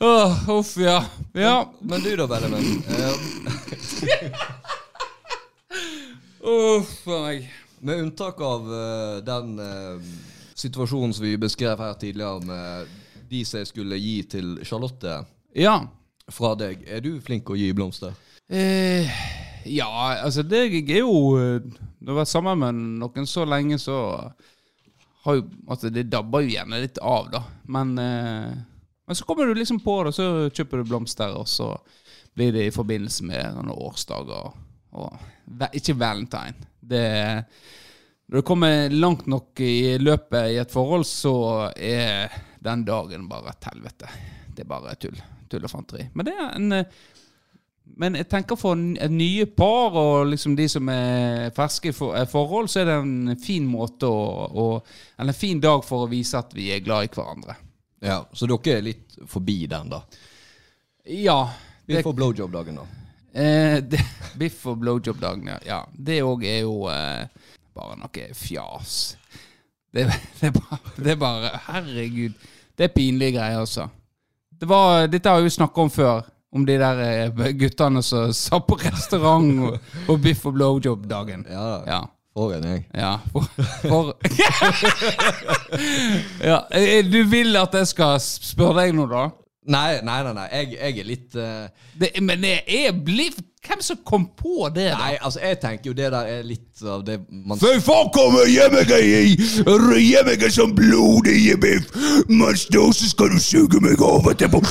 Åh, 0.00 0.50
Uff, 0.50 0.76
ja. 0.76 1.04
Ja. 1.32 1.72
Men 1.80 2.00
du 2.00 2.16
da, 2.16 2.26
Benjamin. 2.26 2.82
Uff 6.40 7.06
a 7.06 7.20
meg. 7.22 7.52
med 7.80 7.98
unntak 8.00 8.40
av 8.40 8.74
eh, 8.74 9.24
den 9.24 9.58
eh, 9.58 10.00
situasjonen 10.58 11.14
som 11.14 11.24
vi 11.26 11.36
beskrev 11.40 11.78
her 11.80 11.94
tidligere 12.00 12.44
med 12.46 12.94
de 13.28 13.42
som 13.46 13.60
jeg 13.60 13.70
skulle 13.70 13.98
gi 14.00 14.16
til 14.30 14.56
Charlotte 14.66 15.20
Ja. 15.56 15.80
fra 16.30 16.54
deg, 16.58 16.82
er 16.88 17.00
du 17.00 17.20
flink 17.24 17.48
å 17.50 17.56
gi 17.56 17.72
blomster? 17.76 18.16
Eh, 18.48 19.08
ja, 19.68 19.88
altså 20.24 20.42
det 20.42 20.60
er 20.72 21.02
jo 21.02 21.36
eh, 21.36 21.60
Når 22.00 22.06
jeg 22.06 22.14
har 22.14 22.18
vært 22.22 22.30
sammen 22.30 22.58
med 22.62 22.78
noen 23.02 23.26
så 23.28 23.44
lenge, 23.44 23.76
så 23.78 23.98
har 25.24 25.36
jo 25.36 25.42
Altså, 25.68 25.90
det 25.92 26.06
dabber 26.08 26.40
jo 26.46 26.54
gjerne 26.54 26.80
litt 26.80 26.98
av, 27.04 27.28
da. 27.32 27.42
Men, 27.68 27.92
eh, 27.98 28.54
men 29.06 29.16
så 29.18 29.26
kommer 29.28 29.46
du 29.46 29.54
liksom 29.58 29.80
på 29.84 29.98
det, 30.06 30.14
så 30.16 30.48
kjøper 30.48 30.80
du 30.80 30.88
blomster, 30.88 31.34
og 31.36 31.48
så 31.48 31.74
blir 32.36 32.52
det 32.54 32.66
i 32.68 32.72
forbindelse 32.72 33.24
med 33.28 33.56
noen 33.56 33.72
årsdager. 33.74 34.48
Og, 34.48 34.54
og 34.96 35.68
ikke 35.76 35.96
valentine. 35.98 36.68
Det 36.80 37.04
Når 38.28 38.42
du 38.42 38.44
kommer 38.44 38.90
langt 38.92 39.26
nok 39.26 39.60
i 39.64 39.96
løpet 39.98 40.52
i 40.52 40.58
et 40.60 40.72
forhold, 40.72 41.06
så 41.08 41.34
er 41.72 42.28
den 42.60 42.82
dagen 42.84 43.28
bare 43.28 43.54
et 43.54 43.68
helvete. 43.70 44.10
Det 44.52 44.66
er 44.66 44.68
bare 44.68 44.96
tull. 45.00 45.16
Tull 45.48 45.64
og 45.64 45.72
fanteri. 45.72 46.04
Men 46.12 46.28
det 46.28 46.34
er 46.36 46.50
en 46.58 46.74
eh, 46.76 46.98
men 47.98 48.14
jeg 48.18 48.28
tenker 48.30 48.58
for 48.58 48.76
et 48.76 49.10
nye 49.10 49.46
par 49.58 49.96
og 49.96 50.28
liksom 50.30 50.54
de 50.58 50.66
som 50.70 50.90
er 50.92 51.48
ferske 51.56 51.90
i 51.90 51.94
eh, 51.94 52.26
forhold, 52.30 52.68
så 52.70 52.82
er 52.82 52.90
det 52.90 52.98
en 53.00 53.38
fin 53.40 53.64
måte 53.66 54.06
å, 54.06 54.20
å 54.46 54.66
Eller 55.16 55.32
en 55.32 55.38
fin 55.38 55.60
dag 55.62 55.82
for 55.86 56.04
å 56.04 56.10
vise 56.10 56.38
at 56.38 56.52
vi 56.54 56.68
er 56.74 56.84
glad 56.84 57.08
i 57.08 57.12
hverandre. 57.14 57.56
Ja, 58.04 58.20
Så 58.32 58.46
dere 58.46 58.76
er 58.76 58.84
litt 58.86 59.16
forbi 59.26 59.64
den, 59.66 59.90
da? 59.90 60.02
Ja. 61.08 61.40
Det, 61.88 61.96
biff 61.96 62.10
og 62.10 62.18
blowjob-dagen, 62.20 62.78
da. 62.78 62.86
eh, 63.32 63.78
det, 63.82 64.04
biff 64.40 64.66
og 64.68 64.78
blowjob-dagen, 64.84 65.48
ja. 65.54 65.58
ja. 65.66 65.80
Det 65.90 66.20
òg 66.22 66.44
er 66.46 66.60
jo 66.60 66.84
eh, 66.92 67.48
bare 67.78 67.96
noe 68.02 68.26
fjas. 68.36 68.98
Det, 69.94 70.04
det, 70.40 70.50
er 70.50 70.56
bare, 70.58 70.80
det 70.98 71.14
er 71.14 71.20
bare 71.22 71.54
Herregud. 71.70 72.34
Det 72.78 72.90
er 72.90 72.92
pinlige 72.94 73.38
greier, 73.38 73.62
altså. 73.62 73.86
Det 74.58 74.66
var, 74.68 75.06
dette 75.10 75.30
har 75.30 75.40
vi 75.40 75.48
jo 75.48 75.54
snakka 75.56 75.86
om 75.86 75.90
før. 75.94 76.26
Om 76.52 76.62
de 76.64 76.78
der 76.80 77.00
eh, 77.04 77.48
guttene 77.60 78.00
som 78.02 78.30
satt 78.32 78.64
på 78.68 78.78
restaurant 78.80 79.50
og, 79.68 79.90
og 80.08 80.20
biff 80.24 80.46
og 80.48 80.54
blowjob-dagen. 80.56 81.42
Ja, 81.52 81.66
Ja. 81.88 81.98
for 82.38 82.52
en 82.54 82.62
gjeng. 82.68 82.84
Ja, 82.94 83.16
for, 83.32 83.42
for 83.82 84.12
ja, 86.44 86.66
eh, 86.70 87.04
Du 87.04 87.22
vil 87.30 87.56
at 87.58 87.74
jeg 87.74 87.88
skal 87.90 88.20
spørre 88.22 88.84
deg 88.84 88.94
noe, 88.96 89.08
da? 89.10 89.24
Nei, 89.68 90.00
nei, 90.02 90.22
nei. 90.24 90.32
nei. 90.34 90.48
Jeg, 90.52 90.72
jeg 90.78 90.98
er 90.98 91.06
litt 91.08 91.36
uh... 91.36 91.68
Det, 92.00 92.12
men 92.24 92.44
jeg 92.46 92.64
er 92.88 92.96
blitt 93.04 93.44
Hvem 93.68 93.82
som 93.84 93.98
kom 94.06 94.24
på 94.38 94.68
det? 94.74 94.86
da? 94.94 94.96
Nei, 94.96 95.16
altså, 95.20 95.40
jeg 95.44 95.58
tenker 95.60 95.90
jo 95.90 95.94
det 95.98 96.08
der 96.14 96.28
er 96.38 96.44
litt 96.46 96.82
av 96.82 97.02
det 97.04 97.18
man 97.28 97.58
Fy 97.60 97.74
faen 97.84 98.08
kommer 98.14 98.48
hjemme 98.48 98.84
i 98.88 100.12
meg 100.24 100.44
som 100.54 100.72
blodig 100.76 101.56
biff 101.60 101.90
Mens 102.30 102.64
da 102.72 102.86
så 102.94 103.10
skal 103.10 103.34
du 103.34 103.40
suge 103.42 103.82
meg 103.84 104.00
over 104.00 104.32
etterpå 104.32 104.62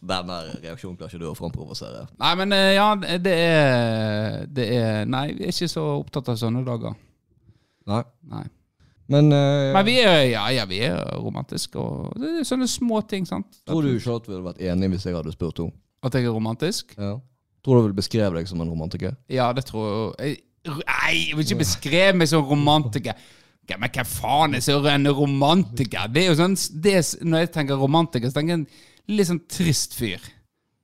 Den 0.00 0.30
der 0.30 0.48
reaksjonen 0.62 0.96
klarer 0.96 1.12
ikke 1.12 1.20
du 1.20 1.28
å 1.28 1.36
framprovosere. 1.38 2.06
Nei, 2.18 2.30
men 2.40 2.54
eh, 2.56 2.72
ja, 2.74 2.88
det 2.98 3.34
er, 3.34 4.40
det 4.50 4.66
er 4.74 5.04
Nei, 5.06 5.26
vi 5.36 5.44
er 5.46 5.52
ikke 5.52 5.68
så 5.70 5.84
opptatt 6.00 6.32
av 6.32 6.40
sånne 6.40 6.64
dager. 6.66 6.96
Nei. 7.90 8.00
Nei. 8.32 8.46
Men, 9.10 9.32
uh, 9.34 9.72
Men 9.74 9.86
vi 9.88 9.96
er, 10.04 10.20
ja, 10.30 10.44
ja, 10.54 10.66
vi 10.70 10.78
er 10.86 11.00
romantiske, 11.18 11.80
og 11.80 12.14
det 12.20 12.30
er 12.40 12.46
sånne 12.46 12.68
små 12.70 13.00
ting, 13.10 13.26
sant? 13.26 13.48
tror 13.66 13.82
du 13.82 13.96
Charlotte 13.98 14.30
ville 14.30 14.44
vært 14.44 14.62
enig 14.62 14.92
hvis 14.92 15.08
jeg 15.08 15.16
hadde 15.18 15.34
spurt 15.34 15.58
henne? 15.62 15.74
At 16.06 16.14
jeg 16.16 16.28
er 16.28 16.36
romantisk? 16.36 16.94
Ja. 16.96 17.16
Tror 17.60 17.76
du 17.76 17.80
hun 17.80 17.88
ville 17.90 17.98
beskrevet 17.98 18.38
deg 18.38 18.48
som 18.48 18.62
en 18.62 18.70
romantiker? 18.70 19.18
Ja, 19.28 19.50
det 19.52 19.66
tror 19.68 20.14
jeg. 20.16 20.38
Nei, 20.68 21.12
jeg 21.16 21.36
vil 21.36 21.46
ikke 21.46 21.62
beskrive 21.62 22.16
meg 22.20 22.30
som 22.30 22.46
romantiker. 22.46 23.18
Men 23.70 23.92
hva 23.94 24.04
faen 24.08 24.56
er 24.56 24.62
så 24.64 24.78
en 24.90 25.10
romantiker? 25.14 26.08
Det 26.10 26.24
er 26.24 26.30
jo 26.32 26.38
sånn 26.40 26.56
det, 26.82 26.96
Når 27.22 27.44
jeg 27.44 27.50
tenker 27.54 27.78
romantiker, 27.78 28.30
så 28.30 28.40
tenker 28.40 28.56
jeg 28.56 28.62
en 28.62 29.16
litt 29.16 29.28
sånn 29.28 29.42
trist 29.50 29.94
fyr. 29.98 30.24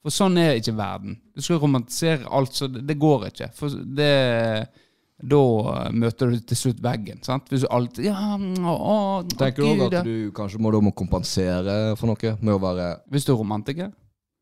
For 0.05 0.15
sånn 0.15 0.39
er 0.39 0.61
ikke 0.61 0.77
verden. 0.79 1.17
Du 1.35 1.43
skal 1.43 1.59
romantisere 1.63 2.29
alt, 2.31 2.55
så 2.55 2.69
det, 2.71 2.85
det 2.87 2.99
går 3.01 3.31
ikke. 3.33 3.51
For 3.57 3.73
det 3.75 4.13
Da 5.17 5.89
møter 5.97 6.29
du 6.29 6.41
til 6.45 6.59
slutt 6.61 6.81
veggen, 6.85 7.23
sant? 7.25 7.47
Hvis 7.49 7.65
du 7.65 7.71
alltid 7.73 8.11
Ja, 8.11 8.37
å, 8.37 8.73
å, 8.77 8.97
Tenker 9.33 9.63
du 9.63 9.69
òg 9.71 9.87
at 9.89 10.05
du 10.05 10.33
kanskje 10.37 10.61
må, 10.61 10.73
må 10.85 10.93
kompensere 10.93 11.95
for 11.97 12.11
noe? 12.11 12.35
Med 12.43 12.53
å 12.53 12.61
være 12.61 12.91
Hvis 13.09 13.25
du 13.25 13.33
er 13.33 13.41
romantiker? 13.41 13.95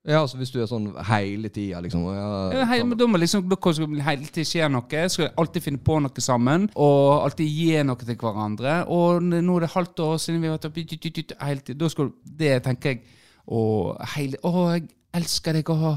Ja, 0.04 0.18
altså 0.20 0.36
hvis 0.36 0.50
du 0.52 0.58
er 0.60 0.66
sånn 0.68 0.90
hele 1.08 1.48
tida, 1.48 1.78
liksom. 1.80 2.02
Ja, 2.12 2.24
Ja, 2.52 2.64
hei, 2.68 2.82
men 2.84 2.98
da 3.00 3.06
må 3.08 3.16
liksom 3.16 3.46
Da 3.48 3.56
skal 3.56 3.86
det 3.94 4.04
hele 4.04 4.26
tiden 4.28 4.50
skje 4.50 4.66
noe. 4.68 5.04
Skal 5.08 5.30
alltid 5.40 5.64
finne 5.64 5.80
på 5.80 5.96
noe 6.04 6.24
sammen. 6.24 6.66
Og 6.76 7.22
alltid 7.22 7.48
gi 7.48 7.78
noe 7.88 7.96
til 8.02 8.18
hverandre. 8.20 8.82
Og 8.92 9.24
nå 9.24 9.56
er 9.56 9.64
det 9.64 9.72
halvt 9.72 10.02
år 10.04 10.20
siden 10.20 10.42
vi 10.42 10.50
har 10.50 10.58
vært 10.58 10.68
oppe 10.68 10.84
hele 10.84 11.64
tiden. 11.64 11.80
Da 11.80 11.88
skal 11.88 12.10
du 12.10 12.36
Det 12.42 12.58
tenker 12.66 12.92
jeg. 12.92 13.00
Og 13.48 13.96
hele 14.16 14.42
Å, 14.44 14.52
jeg 14.74 14.90
elsker 15.16 15.56
deg. 15.56 15.72
Å, 15.72 15.96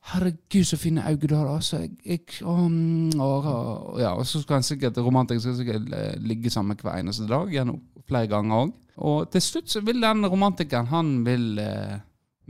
herregud, 0.00 0.64
så 0.64 0.76
fine 0.80 1.04
øyne 1.08 1.28
du 1.28 1.34
har. 1.34 1.48
Altså, 1.54 1.82
jeg, 2.04 2.20
um, 2.42 3.10
og, 3.20 3.46
å, 3.46 3.56
Ja, 4.00 4.14
og 4.16 4.26
så 4.26 4.42
skal 4.42 4.60
han 4.60 4.66
sikkert 4.66 4.98
romantiker 4.98 5.42
skal 5.44 5.58
sikkert 5.58 5.90
eh, 5.96 6.14
ligge 6.24 6.50
sammen 6.50 6.78
hver 6.80 6.98
eneste 6.98 7.28
dag. 7.30 7.50
Gjennom 7.52 7.80
flere 8.08 8.30
ganger 8.30 8.64
òg. 8.64 8.76
Og 9.00 9.30
til 9.32 9.44
slutt 9.44 9.70
så 9.72 9.80
vil 9.84 10.02
den 10.02 10.26
romantikeren 10.28 10.90
Han 10.90 11.12
vil 11.24 11.58
eh, 11.62 12.00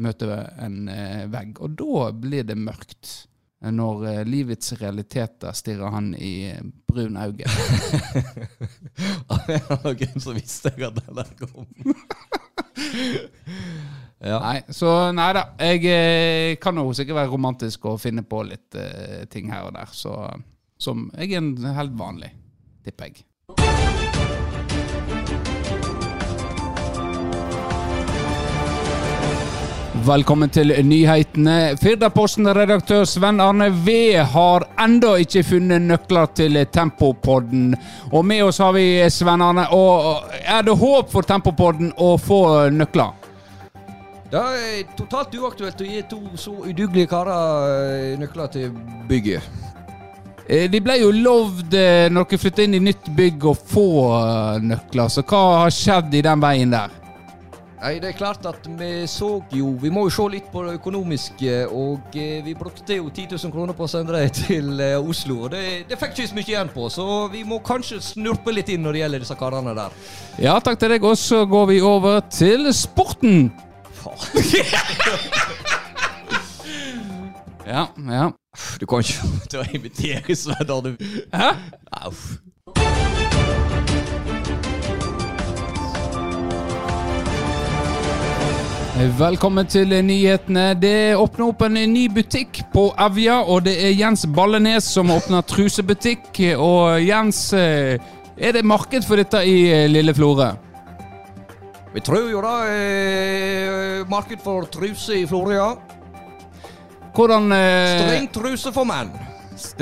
møte 0.01 0.31
en 0.59 0.89
eh, 0.89 1.27
vegg. 1.31 1.59
Og 1.61 1.77
da 1.79 2.11
blir 2.17 2.47
det 2.49 2.59
mørkt. 2.59 3.27
Når 3.61 4.05
eh, 4.09 4.23
livets 4.25 4.73
realiteter 4.81 5.53
stirrer 5.53 5.93
han 5.93 6.15
i 6.17 6.49
eh, 6.49 6.63
brun 6.89 7.19
øye. 7.21 7.45
Av 9.29 9.51
en 9.51 9.59
eller 9.59 9.75
annen 9.77 9.99
grunn 10.01 10.25
så 10.25 10.33
visste 10.37 10.73
jeg 10.73 10.89
at 10.89 11.03
den 11.03 11.21
der 11.21 11.35
kom. 11.43 11.69
ja. 14.21 14.39
Nei, 14.45 14.61
så 14.69 15.13
nei 15.17 15.31
da. 15.37 15.47
Jeg 15.59 15.85
eh, 15.89 16.59
kan 16.61 16.77
jo 16.77 16.93
sikkert 16.97 17.23
være 17.23 17.33
romantisk 17.33 17.89
og 17.91 18.01
finne 18.03 18.25
på 18.27 18.45
litt 18.49 18.77
uh, 18.77 19.25
ting 19.33 19.53
her 19.53 19.69
og 19.71 19.75
der. 19.79 19.91
Så, 19.97 20.15
som 20.81 21.09
jeg 21.17 21.33
er 21.33 21.43
en 21.43 21.75
helt 21.77 21.97
vanlig, 21.99 22.33
tipper 22.85 23.11
jeg. 23.11 23.25
Velkommen 30.01 30.49
til 30.49 30.73
nyhetene. 30.87 31.77
Firdaposten-redaktør 31.77 33.05
Sven 33.05 33.41
Arne 33.41 33.67
V 33.85 33.93
har 34.33 34.65
enda 34.81 35.11
ikke 35.21 35.43
funnet 35.45 35.85
nøkler 35.85 36.31
til 36.33 36.57
Tempopodden. 36.73 37.75
Og 38.09 38.25
med 38.25 38.47
oss 38.47 38.63
har 38.65 38.73
vi 38.77 38.87
Sven 39.13 39.45
Arne. 39.45 39.67
Og 39.77 40.25
er 40.41 40.65
det 40.65 40.79
håp 40.81 41.13
for 41.13 41.29
Tempopodden 41.29 41.93
å 42.01 42.15
få 42.17 42.41
nøkler? 42.73 43.20
Det 44.31 44.39
er 44.39 44.83
totalt 44.95 45.33
uaktuelt 45.35 45.81
å 45.83 45.87
gi 45.89 46.03
to 46.07 46.21
så 46.39 46.53
udugelige 46.63 47.11
karer 47.11 47.65
eh, 48.13 48.19
nøkler 48.21 48.53
til 48.55 48.71
bygget. 49.11 49.43
Eh, 50.47 50.69
De 50.71 50.79
ble 50.83 51.01
jo 51.01 51.09
lovd 51.11 51.75
eh, 51.75 52.07
når 52.15 52.29
dere 52.31 52.39
flytta 52.45 52.63
inn 52.63 52.77
i 52.79 52.83
nytt 52.85 53.11
bygg 53.19 53.49
å 53.51 53.57
få 53.59 53.89
nøkler, 54.63 55.11
så 55.11 55.25
hva 55.27 55.41
har 55.65 55.75
skjedd 55.75 56.15
i 56.15 56.23
den 56.23 56.43
veien 56.47 56.71
der? 56.77 56.95
Nei, 57.81 57.95
det 57.97 58.11
er 58.11 58.17
klart 58.21 58.45
at 58.45 58.67
vi 58.77 59.07
så 59.09 59.31
jo 59.57 59.71
Vi 59.81 59.89
må 59.89 60.03
jo 60.05 60.11
se 60.13 60.27
litt 60.35 60.51
på 60.53 60.63
det 60.67 60.75
økonomiske, 60.77 61.55
og 61.73 62.13
vi 62.13 62.53
brukte 62.55 62.99
jo 62.99 63.09
10 63.09 63.31
000 63.33 63.55
kroner 63.55 63.75
på 63.75 63.87
å 63.87 63.91
sende 63.91 64.15
dem 64.15 64.35
til 64.37 64.83
Oslo. 65.01 65.39
Og 65.47 65.55
det, 65.57 65.63
det 65.89 65.99
fikk 65.99 66.13
ikke 66.13 66.29
så 66.29 66.37
mye 66.37 66.51
igjen 66.53 66.71
på, 66.75 66.87
så 66.93 67.07
vi 67.33 67.41
må 67.49 67.59
kanskje 67.65 67.99
snurpe 68.13 68.53
litt 68.55 68.69
inn 68.71 68.85
når 68.85 68.95
det 68.95 69.03
gjelder 69.03 69.25
disse 69.25 69.39
karene 69.41 69.75
der. 69.81 69.97
Ja, 70.45 70.59
takk 70.61 70.79
til 70.85 70.93
deg, 70.95 71.09
og 71.09 71.17
så 71.19 71.41
går 71.49 71.67
vi 71.73 71.81
over 71.81 72.21
til 72.29 72.69
sporten. 72.77 73.49
Ja, 77.71 77.87
ja. 78.11 78.31
Du 78.81 78.87
kan 78.87 78.99
ikke 79.05 79.29
til 79.51 79.61
å 79.61 79.65
invitere 79.77 80.35
Sven 80.35 80.71
du. 80.87 80.95
Hæ? 81.31 81.51
Uff. 82.09 82.41
Velkommen 89.19 89.69
til 89.71 89.93
nyhetene. 90.05 90.75
Det 90.77 91.17
åpner 91.17 91.47
opp 91.47 91.63
en 91.65 91.79
ny 91.93 92.09
butikk 92.13 92.59
på 92.75 92.91
Evja, 93.01 93.39
og 93.49 93.65
det 93.65 93.77
er 93.81 93.95
Jens 93.97 94.27
Ballenes 94.29 94.91
som 94.93 95.13
åpner 95.15 95.47
trusebutikk. 95.49 96.43
Og 96.59 96.99
Jens, 97.07 97.53
eh, 97.57 97.97
er 98.37 98.53
det 98.53 98.65
marked 98.65 99.07
for 99.09 99.17
dette 99.17 99.41
i 99.47 99.71
eh, 99.73 99.87
Lille 99.89 100.13
Florø? 100.17 100.51
Vi 101.95 102.01
tror 102.07 102.29
jo 102.31 102.41
da 102.45 102.55
er 102.71 104.05
marked 104.11 104.43
for 104.45 104.69
truse 104.71 105.17
i 105.23 105.27
Florø. 105.27 105.59
Hvordan 107.17 107.51
eh, 107.53 107.99
Streng 107.99 108.29
truse 108.33 108.71
for 108.73 108.87
menn. 108.87 109.11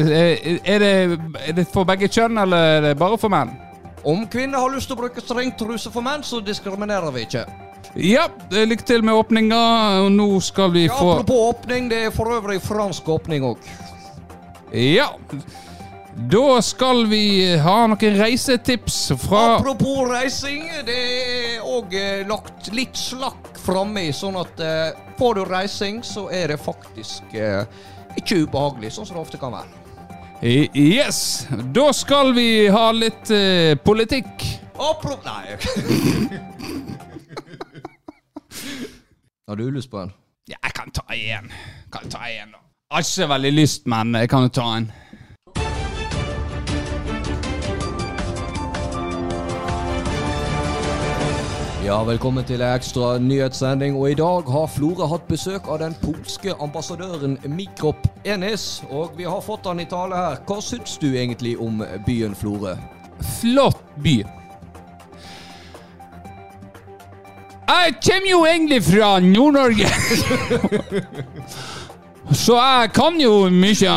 eh, 0.01 0.59
er, 0.65 0.79
det, 0.81 0.93
er 1.45 1.53
det 1.59 1.67
for 1.73 1.85
begge 1.89 2.09
kjønn, 2.09 2.41
eller 2.41 2.79
er 2.79 2.87
det 2.89 2.95
bare 2.99 3.19
for 3.21 3.29
menn? 3.33 3.53
Om 4.09 4.25
kvinner 4.33 4.63
har 4.63 4.73
lyst 4.73 4.89
til 4.89 4.97
å 4.97 5.03
bruke 5.03 5.21
streng 5.21 5.53
truse 5.59 5.93
for 5.93 6.05
menn, 6.07 6.25
så 6.25 6.41
diskriminerer 6.41 7.13
vi 7.13 7.27
ikke. 7.27 7.45
Ja, 7.99 8.25
eh, 8.53 8.65
lykke 8.69 8.87
til 8.89 9.05
med 9.05 9.15
åpninga. 9.19 9.61
Nå 10.15 10.31
skal 10.45 10.73
vi 10.73 10.87
Ja, 10.87 10.97
få 10.97 11.13
apropos 11.19 11.53
åpning, 11.53 11.91
det 11.93 12.07
er 12.07 12.15
for 12.15 12.33
øvrig 12.33 12.63
fransk 12.65 13.09
åpning 13.09 13.45
òg. 13.53 13.69
Ja. 14.73 15.11
Da 16.19 16.63
skal 16.63 17.07
vi 17.07 17.57
ha 17.63 17.87
noen 17.87 18.17
reisetips 18.19 19.13
fra 19.23 19.43
Apropos 19.55 20.01
reising, 20.11 20.65
det 20.83 20.97
er 20.99 21.63
òg 21.63 21.95
lagt 22.27 22.73
litt 22.75 22.99
slakk 22.99 23.55
framme 23.63 24.09
sånn 24.11 24.35
at 24.41 24.59
eh, 24.59 24.99
får 25.21 25.39
du 25.39 25.45
reising, 25.47 26.03
så 26.03 26.27
er 26.35 26.51
det 26.51 26.59
faktisk 26.59 27.39
eh, 27.39 27.63
ikke 28.19 28.43
ubehagelig, 28.49 28.91
sånn 28.97 29.07
som 29.07 29.15
det 29.15 29.23
ofte 29.23 29.39
kan 29.39 29.55
være. 29.55 29.71
Yes! 30.43 31.47
Da 31.75 31.93
skal 31.95 32.35
vi 32.35 32.67
ha 32.67 32.91
litt 32.91 33.31
eh, 33.31 33.79
politikk. 33.79 34.43
Apropos 34.75 35.23
Nei. 35.23 35.55
Har 39.47 39.55
du 39.57 39.69
lyst 39.71 39.91
på 39.91 40.03
en? 40.03 40.11
Ja, 40.51 40.59
jeg 40.65 40.75
kan 40.75 40.91
ta 40.91 41.07
en. 41.15 41.53
Kan 41.95 42.11
ta 42.11 42.27
en, 42.27 42.59
da. 42.59 42.65
Jeg 42.89 42.97
har 42.97 43.07
ikke 43.07 43.15
så 43.15 43.27
veldig 43.39 43.53
lyst, 43.55 43.87
men 43.87 44.19
jeg 44.19 44.31
kan 44.35 44.49
jo 44.49 44.59
ta 44.59 44.73
en. 44.81 44.91
Ja, 51.89 52.03
velkommen 52.05 52.45
til 52.45 52.61
en 52.61 52.75
ekstra 52.75 53.15
nyhetssending. 53.17 53.95
Og 53.97 54.11
i 54.11 54.17
dag 54.19 54.51
har 54.53 54.67
Florø 54.69 55.07
hatt 55.09 55.23
besøk 55.25 55.71
av 55.73 55.79
den 55.81 55.95
polske 56.03 56.53
ambassadøren 56.61 57.39
Mikrop 57.49 58.05
Enis. 58.29 58.83
Og 58.93 59.15
vi 59.17 59.25
har 59.25 59.41
fått 59.41 59.65
han 59.65 59.81
i 59.81 59.87
tale 59.89 60.19
her. 60.19 60.37
Hva 60.45 60.59
syns 60.61 60.99
du 61.01 61.07
egentlig 61.07 61.55
om 61.57 61.81
byen 62.05 62.37
Florø? 62.37 62.75
Flott 63.39 63.81
by. 64.05 64.19
Jeg 67.73 67.97
kommer 68.05 68.31
jo 68.35 68.45
egentlig 68.45 68.83
fra 68.85 69.11
Nord-Norge. 69.25 69.89
Så 72.45 72.61
jeg 72.61 72.93
kan 73.01 73.17
jo 73.17 73.47
mye 73.49 73.97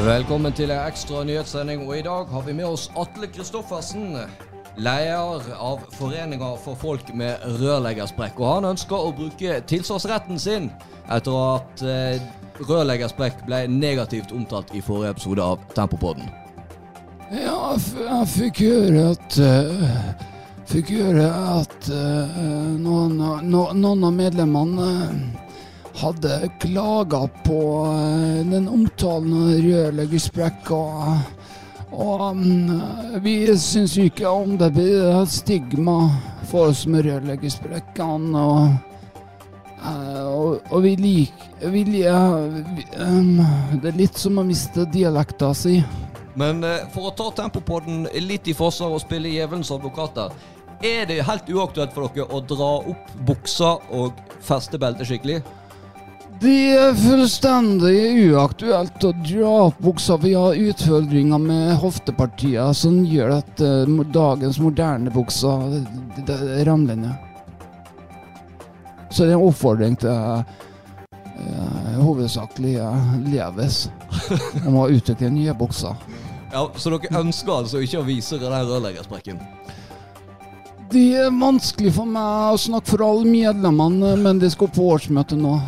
Velkommen 0.00 0.54
til 0.56 0.70
en 0.72 0.86
ekstra 0.88 1.20
nyhetssending, 1.28 1.82
og 1.84 1.98
i 1.98 2.02
dag 2.02 2.30
har 2.32 2.44
vi 2.46 2.54
med 2.56 2.64
oss 2.64 2.86
Atle 2.96 3.26
Kristoffersen. 3.28 4.14
Leder 4.80 5.50
av 5.60 5.82
Foreninga 5.98 6.54
for 6.62 6.78
folk 6.80 7.10
med 7.12 7.42
rørleggersprekk. 7.60 8.40
Og 8.40 8.48
han 8.48 8.68
ønsker 8.70 8.96
å 8.96 9.10
bruke 9.12 9.58
tilsvarsretten 9.68 10.40
sin 10.40 10.70
etter 11.12 11.36
at 11.42 11.84
eh, 11.84 12.22
rørleggersprekk 12.64 13.44
ble 13.44 13.66
negativt 13.68 14.32
omtalt 14.32 14.72
i 14.72 14.80
forrige 14.80 15.18
episode 15.18 15.44
av 15.44 15.60
Tempopodden. 15.76 16.32
Ja, 17.36 17.76
jeg 17.76 18.32
fikk 18.32 18.64
høre 18.70 19.04
at 19.12 19.36
uh, 19.36 20.26
Fikk 20.70 20.94
høre 20.96 21.28
at 21.58 21.92
uh, 21.92 22.40
noen, 22.80 23.20
no, 23.52 23.68
noen 23.76 24.08
av 24.08 24.16
medlemmene 24.16 24.90
eh, 24.96 25.48
hadde 26.00 26.50
klaga 26.62 27.26
på 27.44 27.60
eh, 27.90 28.40
den 28.50 28.68
omtalen 28.68 29.36
av 29.36 29.54
rørleggersprekk 29.64 30.72
og 30.76 31.38
og 31.90 32.36
mm, 32.36 33.20
vi 33.22 33.34
syns 33.58 33.96
jo 33.98 34.06
ikke 34.06 34.30
om 34.30 34.54
det 34.58 34.70
blir 34.76 35.08
et 35.10 35.32
stigma 35.32 35.96
for 36.50 36.70
oss 36.70 36.84
med 36.86 37.04
rørleggersprekkene. 37.08 38.44
Og, 38.44 39.00
eh, 39.82 40.22
og, 40.22 40.60
og 40.70 40.84
vi 40.86 40.94
liker 41.00 41.66
vi, 41.74 41.82
vi, 41.84 42.04
Det 42.06 43.90
er 43.90 43.98
litt 43.98 44.18
som 44.18 44.38
å 44.38 44.46
miste 44.46 44.86
dialekta 44.92 45.50
si. 45.54 45.80
Men 46.38 46.62
eh, 46.64 46.86
for 46.94 47.10
å 47.10 47.14
ta 47.16 47.30
tempo 47.42 47.60
på 47.60 47.82
den 47.86 48.06
litt 48.22 48.48
i 48.48 48.56
forsvar 48.56 48.94
og 48.94 49.02
spille 49.02 49.32
djevelens 49.32 49.72
advokater, 49.74 50.30
er 50.80 51.04
det 51.10 51.24
helt 51.26 51.50
uaktuelt 51.50 51.92
for 51.92 52.08
dere 52.14 52.30
å 52.32 52.40
dra 52.40 52.70
opp 52.94 53.10
buksa 53.26 53.74
og 53.92 54.22
feste 54.40 54.78
beltet 54.80 55.10
skikkelig? 55.10 55.42
Det 56.40 56.72
er 56.72 56.94
fullstendig 56.96 58.30
uaktuelt 58.30 59.04
å 59.04 59.10
dra 59.12 59.48
opp 59.66 59.80
buksa. 59.84 60.16
Vi 60.22 60.30
har 60.32 60.56
utfordringer 60.56 61.42
med 61.42 61.74
hoftepartier 61.82 62.72
som 62.72 63.02
gjør 63.04 63.34
at 63.42 63.60
eh, 63.60 63.98
dagens 64.08 64.56
moderne 64.62 65.12
bukser 65.12 65.82
ramler 66.64 66.96
ned. 66.96 67.26
Så 69.10 69.26
det 69.26 69.34
er 69.34 69.36
en 69.36 69.44
oppfordring 69.50 69.98
til 70.00 70.16
eh, 70.16 71.98
hovedsakelig 72.00 72.78
eh, 72.86 73.12
Levis 73.34 73.82
om 74.66 74.78
å 74.80 74.86
utvikle 74.88 75.28
nye 75.34 75.52
bukser. 75.60 75.92
Ja, 76.54 76.64
Så 76.72 76.94
dere 76.94 77.20
ønsker 77.20 77.58
altså 77.58 77.84
ikke 77.84 78.00
å 78.00 78.06
vise 78.08 78.40
den 78.40 78.56
rørleggersprekken? 78.56 79.44
Det 80.90 81.04
er 81.20 81.28
vanskelig 81.36 81.92
for 82.00 82.08
meg 82.08 82.56
å 82.56 82.58
snakke 82.58 82.94
for 82.94 83.04
alle 83.06 83.28
medlemmene, 83.28 84.16
men 84.24 84.40
det 84.40 84.54
skal 84.56 84.72
på 84.72 84.88
årsmøte 84.96 85.36
nå. 85.38 85.58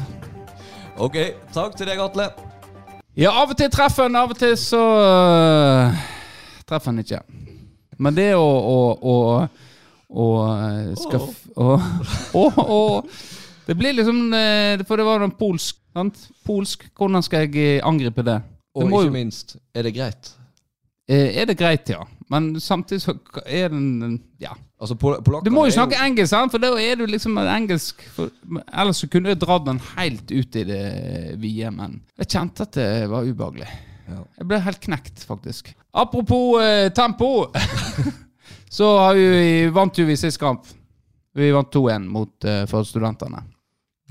Ok, 1.03 1.16
takk 1.55 1.74
til 1.78 1.88
deg, 1.88 1.98
Atle. 2.03 2.28
Ja, 3.18 3.32
av 3.42 3.50
og 3.53 3.59
til 3.59 3.70
treffer 3.72 4.07
han, 4.07 4.16
av 4.16 4.30
og 4.32 4.38
til 4.40 4.55
så 4.61 4.80
uh, 4.80 6.05
treffer 6.68 6.92
han 6.92 7.03
ikke. 7.03 7.20
Men 8.03 8.16
det 8.16 8.30
å 8.38 8.44
å, 8.46 8.76
å, 9.03 9.16
å 10.22 10.26
skal 11.03 11.26
f- 11.26 11.50
å, 12.38 12.86
Det 13.66 13.76
blir 13.78 13.94
liksom 13.94 14.32
øh, 14.34 14.80
For 14.88 14.98
det 14.98 15.05
var 15.07 15.20
noe 15.22 15.34
polsk. 15.38 15.76
Sant? 15.92 16.22
Polsk. 16.48 16.86
Hvordan 16.98 17.22
skal 17.22 17.44
jeg 17.53 17.82
angripe 17.86 18.24
det? 18.26 18.38
Og 18.72 18.86
det 18.86 18.90
må 18.90 19.03
ikke 19.03 19.11
jo- 19.11 19.16
minst, 19.18 19.57
er 19.76 19.84
det 19.86 19.92
greit? 19.98 20.32
Eh, 21.11 21.36
Er 21.42 21.50
det 21.50 21.59
greit, 21.61 21.90
ja. 21.92 22.00
Men 22.32 22.55
samtidig 22.62 23.03
så 23.05 23.18
er 23.44 23.68
den 23.74 24.20
Ja. 24.40 24.55
Altså, 24.83 24.97
pol 24.99 25.14
Du 25.47 25.53
må 25.55 25.68
jo 25.68 25.74
snakke 25.76 25.95
snakke 25.95 26.09
engelsk, 26.11 26.30
sant? 26.33 26.51
for 26.51 26.62
da 26.62 26.72
er 26.83 26.99
du 26.99 27.05
liksom 27.07 27.39
engelsk 27.39 28.03
for, 28.16 28.33
Ellers 28.66 28.99
så 29.05 29.09
kunne 29.11 29.30
jeg 29.30 29.39
dratt 29.45 29.68
den 29.68 29.78
helt 29.93 30.33
ut 30.33 30.59
i 30.59 30.64
det 30.66 30.83
vide, 31.39 31.70
men 31.76 32.01
jeg 32.18 32.33
kjente 32.35 32.66
at 32.66 32.74
det 32.74 32.89
var 33.12 33.28
ubehagelig. 33.28 33.68
Ja. 34.11 34.24
Jeg 34.41 34.49
ble 34.51 34.59
helt 34.64 34.83
knekt, 34.83 35.22
faktisk. 35.28 35.70
Apropos 35.95 36.59
eh, 36.64 36.89
tempo, 36.97 37.47
så 38.78 38.91
har 39.05 39.14
vi, 39.14 39.68
vant 39.72 39.99
jo 40.03 40.09
vi 40.09 40.18
sist 40.18 40.41
kamp. 40.43 40.66
Vi 41.39 41.53
vant 41.55 41.70
2-1 41.72 42.11
mot 42.12 42.49
eh, 42.51 42.64
for 42.68 42.89
studentene. 42.89 43.45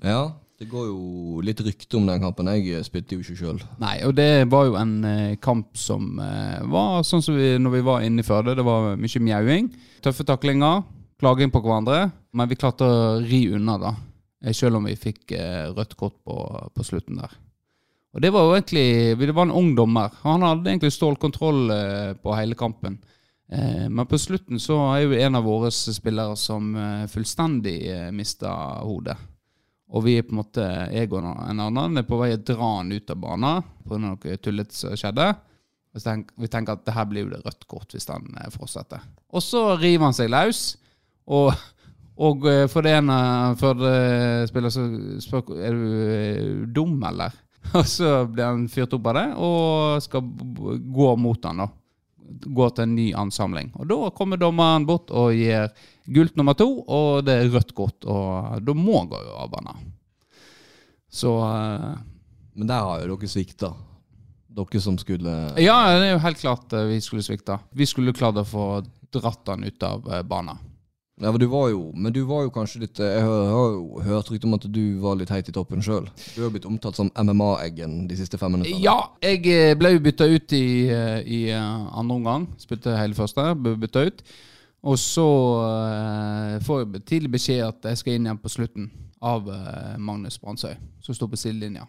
Ja, 0.01 0.23
det 0.61 0.67
går 0.69 0.91
jo 0.91 1.41
litt 1.41 1.61
rykte 1.65 1.97
om 1.97 2.05
den 2.05 2.21
kampen. 2.21 2.49
Jeg 2.53 2.75
eh, 2.77 2.85
spilte 2.85 3.17
jo 3.17 3.23
ikke 3.23 3.37
sjøl. 3.39 3.61
Nei, 3.81 3.95
og 4.05 4.13
det 4.13 4.45
var 4.51 4.67
jo 4.67 4.75
en 4.77 4.93
eh, 5.09 5.37
kamp 5.41 5.73
som 5.79 6.19
eh, 6.21 6.59
var 6.69 7.01
sånn 7.07 7.23
som 7.25 7.33
vi, 7.33 7.55
når 7.57 7.73
vi 7.79 7.85
var 7.87 8.05
inne 8.05 8.21
i 8.21 8.27
Førde. 8.27 8.53
Det 8.59 8.65
var 8.67 8.91
mye 8.93 9.21
mjauing, 9.25 9.71
tøffe 10.05 10.25
taklinger, 10.29 10.83
klaging 11.21 11.49
på 11.53 11.63
hverandre. 11.65 12.11
Men 12.37 12.51
vi 12.51 12.59
klarte 12.61 12.85
å 12.85 13.15
ri 13.25 13.47
unna, 13.57 13.79
da. 13.81 13.95
Sjøl 14.53 14.77
om 14.77 14.85
vi 14.85 14.93
fikk 14.97 15.33
rødt 15.77 15.97
kort 15.97 16.15
på, 16.25 16.37
på 16.73 16.85
slutten 16.85 17.17
der. 17.21 17.33
Og 18.11 18.23
det 18.23 18.31
var 18.33 18.47
jo 18.47 18.55
egentlig 18.55 19.17
Det 19.19 19.35
var 19.37 19.45
en 19.45 19.53
ung 19.55 19.73
dommer. 19.77 20.13
Han 20.23 20.45
hadde 20.45 20.71
egentlig 20.71 20.93
stålkontroll 20.95 21.69
på 22.23 22.33
hele 22.37 22.57
kampen. 22.57 22.97
Men 23.51 24.07
på 24.09 24.17
slutten 24.17 24.57
så 24.61 24.79
er 24.95 25.03
jo 25.03 25.19
en 25.19 25.37
av 25.37 25.45
våre 25.45 25.69
spillere 25.69 26.33
som 26.39 26.73
fullstendig 27.13 27.77
mista 28.17 28.55
hodet. 28.81 29.19
Og 29.91 30.05
vi 30.05 30.15
er 30.17 30.23
på 30.23 30.31
en 30.31 30.39
måte, 30.39 30.65
jeg 30.93 31.09
og 31.11 31.19
en 31.21 31.63
annen 31.65 31.99
er 31.99 32.07
på 32.07 32.19
vei 32.21 32.31
å 32.35 32.39
dra 32.39 32.69
han 32.77 32.93
ut 32.93 33.11
av 33.11 33.19
banen 33.19 33.65
pga. 33.83 33.99
noe 33.99 34.37
tullete 34.39 34.75
som 34.75 34.95
skjedde. 34.95 35.33
Vi 35.91 36.47
tenker 36.47 36.77
at 36.77 36.85
det 36.87 36.95
her 36.95 37.07
blir 37.09 37.25
jo 37.25 37.33
det 37.33 37.41
rødt 37.43 37.67
kort 37.67 37.91
hvis 37.91 38.07
han 38.07 38.29
eh, 38.39 38.51
fortsetter. 38.53 39.03
Og 39.35 39.43
så 39.43 39.73
river 39.75 40.07
han 40.07 40.15
seg 40.15 40.31
løs. 40.31 40.61
Og, 41.27 41.51
og 42.15 42.47
eh, 42.47 42.63
for 42.71 42.87
det 42.87 42.95
ene 43.01 43.17
for 43.59 43.75
det 43.79 44.47
spiller 44.51 44.71
så 44.71 44.85
spør 45.23 45.51
er 45.59 45.75
du 45.75 45.89
eh, 46.15 46.45
dum, 46.71 46.95
eller? 47.11 47.35
Og 47.77 47.85
så 47.85 48.23
blir 48.25 48.47
han 48.47 48.63
fyrt 48.71 48.95
opp 48.97 49.05
av 49.11 49.17
det 49.19 49.27
og 49.37 49.99
skal 50.01 50.23
gå 50.25 51.09
mot 51.21 51.43
han 51.45 51.61
da. 51.61 51.67
Gå 52.41 52.69
til 52.71 52.87
en 52.87 52.95
ny 52.95 53.07
ansamling. 53.17 53.71
Og 53.79 53.89
da 53.89 54.11
kommer 54.15 54.39
dommeren 54.39 54.87
bort 54.87 55.11
og 55.11 55.35
gir 55.35 55.69
gult 56.11 56.37
nummer 56.39 56.57
to, 56.57 56.67
og 56.81 57.25
det 57.27 57.37
er 57.37 57.51
rødt 57.53 57.75
kort. 57.77 58.07
Og 58.09 58.61
da 58.65 58.75
må 58.77 58.99
han 58.99 59.11
gå 59.11 59.21
av 59.37 59.51
banen. 59.51 59.91
Så 61.11 61.35
uh, 61.43 61.97
Men 62.53 62.67
der 62.67 62.83
har 62.87 63.03
jo 63.03 63.15
dere 63.15 63.31
svikta. 63.31 63.73
Dere 64.51 64.81
som 64.83 64.97
skulle 64.99 65.31
Ja, 65.59 65.77
det 65.95 66.09
er 66.09 66.13
jo 66.15 66.23
helt 66.25 66.41
klart 66.41 66.73
eh, 66.75 66.89
vi 66.89 66.99
skulle 67.03 67.23
svikta. 67.23 67.61
Vi 67.71 67.87
skulle 67.87 68.15
klart 68.15 68.39
å 68.39 68.47
få 68.47 68.65
dratt 69.11 69.47
han 69.47 69.63
ut 69.63 69.83
av 69.87 70.07
eh, 70.11 70.23
banen. 70.27 70.59
Ja, 71.21 71.29
men 71.29 71.39
du 71.39 71.45
var 71.45 71.67
jo, 71.69 71.81
men 71.93 72.13
du 72.13 72.23
var 72.25 72.47
jo 72.47 72.51
kanskje 72.53 72.79
litt 72.81 72.99
eh, 72.99 73.11
Jeg 73.19 73.25
har, 73.27 73.75
jo 73.75 74.01
hørt 74.01 74.29
rykte 74.31 74.47
om 74.49 74.55
at 74.57 74.63
du 74.73 74.85
var 75.03 75.19
litt 75.19 75.29
heit 75.29 75.51
i 75.51 75.53
toppen 75.53 75.83
sjøl. 75.85 76.07
Du 76.33 76.39
har 76.41 76.49
blitt 76.49 76.65
omtalt 76.65 76.97
som 76.97 77.11
MMA-eggen 77.13 78.07
de 78.09 78.17
siste 78.17 78.39
fem 78.41 78.55
minuttene. 78.55 78.81
Ja, 78.81 79.11
jeg 79.21 79.45
eh, 79.53 79.75
ble 79.77 79.93
jo 79.93 80.01
bytta 80.01 80.25
ut 80.31 80.55
i, 80.57 80.65
eh, 80.89 81.19
i 81.21 81.41
andre 81.53 82.17
omgang. 82.17 82.49
Spilte 82.61 82.97
hele 82.97 83.17
første, 83.17 83.51
ble 83.53 83.75
bytta 83.83 84.07
ut. 84.09 84.25
Og 84.81 84.97
så 84.97 85.27
uh, 85.61 86.55
får 86.65 86.79
jeg 86.81 87.03
tidlig 87.05 87.29
beskjed 87.35 87.59
at 87.67 87.91
jeg 87.91 87.99
skal 87.99 88.15
inn 88.17 88.25
igjen 88.25 88.41
på 88.41 88.49
slutten 88.49 88.87
av 89.21 89.45
uh, 89.45 89.93
Magnus 90.01 90.39
Brandsøy, 90.41 90.73
som 91.05 91.13
står 91.13 91.29
på 91.29 91.37
sidelinja. 91.37 91.85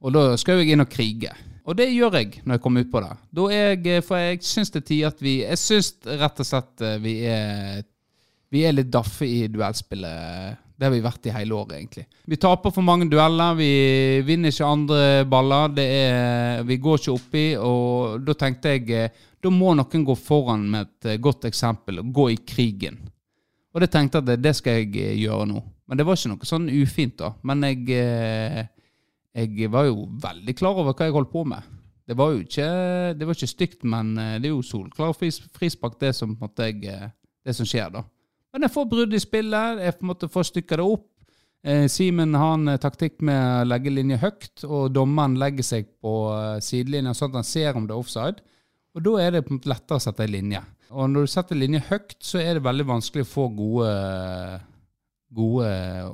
Og 0.00 0.16
da 0.16 0.22
skal 0.40 0.62
jeg 0.62 0.72
inn 0.72 0.80
og 0.80 0.88
krige. 0.88 1.34
Og 1.68 1.76
det 1.76 1.90
gjør 1.92 2.16
jeg 2.16 2.40
når 2.40 2.56
jeg 2.56 2.64
kommer 2.64 2.86
utpå 2.86 3.04
det. 3.04 3.12
Da 3.36 3.50
jeg, 3.52 4.04
for 4.08 4.24
jeg 4.24 4.40
syns 4.48 4.72
det 4.72 4.80
er 4.80 4.88
tid 4.88 5.04
at 5.12 5.20
vi 5.22 5.34
Jeg 5.42 5.60
syns 5.60 5.92
rett 6.08 6.40
og 6.40 6.48
slett 6.48 6.86
vi 7.04 7.18
er 7.28 7.84
vi 8.52 8.66
er 8.68 8.76
litt 8.76 8.90
daffe 8.92 9.26
i 9.26 9.46
duellspillet. 9.48 10.60
Det 10.76 10.88
har 10.88 10.92
vi 10.92 11.02
vært 11.04 11.28
i 11.30 11.32
hele 11.34 11.54
året, 11.56 11.76
egentlig. 11.78 12.04
Vi 12.26 12.38
taper 12.42 12.72
for 12.74 12.84
mange 12.84 13.06
dueller. 13.08 13.54
Vi 13.56 13.72
vinner 14.26 14.52
ikke 14.52 14.68
andre 14.68 15.02
baller. 15.30 15.76
Er, 15.78 16.64
vi 16.66 16.76
går 16.82 17.00
ikke 17.00 17.14
oppi. 17.14 17.44
Og 17.56 18.24
da 18.26 18.34
tenkte 18.36 18.74
jeg 18.74 18.88
eh, 18.96 19.20
da 19.42 19.50
må 19.50 19.72
noen 19.74 20.04
gå 20.06 20.14
foran 20.18 20.68
med 20.70 20.86
et 20.86 21.10
eh, 21.14 21.20
godt 21.22 21.48
eksempel 21.48 22.02
og 22.02 22.12
gå 22.14 22.28
i 22.34 22.40
krigen. 22.46 23.00
Og 23.72 23.82
det 23.82 23.88
tenkte 23.90 24.20
jeg 24.20 24.26
at 24.26 24.30
det, 24.32 24.38
det 24.44 24.54
skal 24.58 24.80
jeg 24.80 24.92
eh, 25.00 25.16
gjøre 25.22 25.48
nå. 25.50 25.62
Men 25.88 25.98
det 25.98 26.06
var 26.06 26.18
ikke 26.18 26.32
noe 26.32 26.48
sånn 26.48 26.68
ufint, 26.70 27.16
da. 27.18 27.32
Men 27.48 27.66
jeg, 27.66 27.86
eh, 27.96 28.62
jeg 29.42 29.70
var 29.72 29.88
jo 29.88 30.06
veldig 30.22 30.54
klar 30.58 30.78
over 30.78 30.94
hva 30.94 31.08
jeg 31.08 31.16
holdt 31.16 31.32
på 31.32 31.44
med. 31.48 31.72
Det 32.06 32.16
var 32.18 32.32
jo 32.34 32.42
ikke, 32.42 32.68
det 33.18 33.26
var 33.26 33.38
ikke 33.38 33.50
stygt, 33.50 33.84
men 33.88 34.14
eh, 34.18 34.36
det 34.42 34.50
er 34.50 34.54
jo 34.54 34.64
solklar 34.66 35.14
fris, 35.16 35.40
frispark, 35.54 35.98
det 36.00 36.14
som, 36.18 36.36
jeg, 36.58 36.82
eh, 36.90 37.10
det 37.46 37.54
som 37.58 37.68
skjer, 37.68 37.90
da. 37.94 38.04
Men 38.52 38.66
jeg 38.66 38.74
får 38.74 38.88
brudd 38.90 39.14
i 39.16 39.20
spillet. 39.22 39.80
Jeg 39.80 39.96
på 39.98 40.04
en 40.04 40.12
måte 40.12 40.28
får 40.32 40.48
stykka 40.50 40.78
det 40.80 40.86
opp. 40.86 41.08
Eh, 41.64 41.86
Simen 41.88 42.34
har 42.34 42.56
en 42.56 42.68
eh, 42.72 42.80
taktikk 42.82 43.20
med 43.22 43.38
å 43.38 43.66
legge 43.70 43.92
linje 43.92 44.18
høyt, 44.18 44.64
og 44.66 44.90
dommeren 44.96 45.38
legger 45.38 45.66
seg 45.66 45.92
på 46.02 46.14
eh, 46.34 46.58
sidelinja 46.64 47.14
sånn 47.14 47.30
at 47.30 47.38
han 47.38 47.46
ser 47.46 47.78
om 47.78 47.86
det 47.86 47.94
er 47.94 48.02
offside. 48.02 48.42
Og 48.92 49.04
da 49.06 49.12
er 49.22 49.36
det 49.36 49.44
på 49.46 49.54
en 49.54 49.60
måte 49.60 49.70
lettere 49.70 50.00
å 50.00 50.02
sette 50.02 50.26
en 50.26 50.34
linje. 50.34 50.62
Og 50.92 51.08
når 51.08 51.24
du 51.24 51.32
setter 51.32 51.56
linje 51.56 51.84
høyt, 51.86 52.18
så 52.20 52.42
er 52.42 52.58
det 52.58 52.66
veldig 52.66 52.88
vanskelig 52.90 53.24
å 53.24 53.30
få 53.30 53.46
gode, 53.56 53.92
gode 55.32 55.70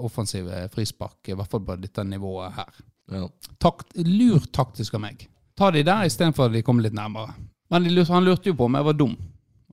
offensive 0.07 0.61
frispark, 0.71 1.19
i 1.27 1.35
hvert 1.35 1.51
fall 1.51 1.65
på 1.67 1.79
dette 1.81 2.05
nivået 2.07 2.55
her. 2.61 2.79
Ja. 3.11 3.25
Takt, 3.59 3.97
lur 4.05 4.45
taktisk 4.55 4.95
av 4.95 5.03
meg. 5.09 5.25
Ta 5.59 5.73
de 5.75 5.83
der 5.83 6.07
istedenfor 6.07 6.47
at 6.47 6.55
de 6.55 6.63
kommer 6.63 6.87
litt 6.87 6.95
nærmere. 6.95 7.35
Men 7.73 7.89
han 7.89 8.25
lurte 8.25 8.53
jo 8.53 8.57
på 8.61 8.69
om 8.69 8.79
jeg 8.79 8.87
var 8.87 8.97
dum, 9.01 9.17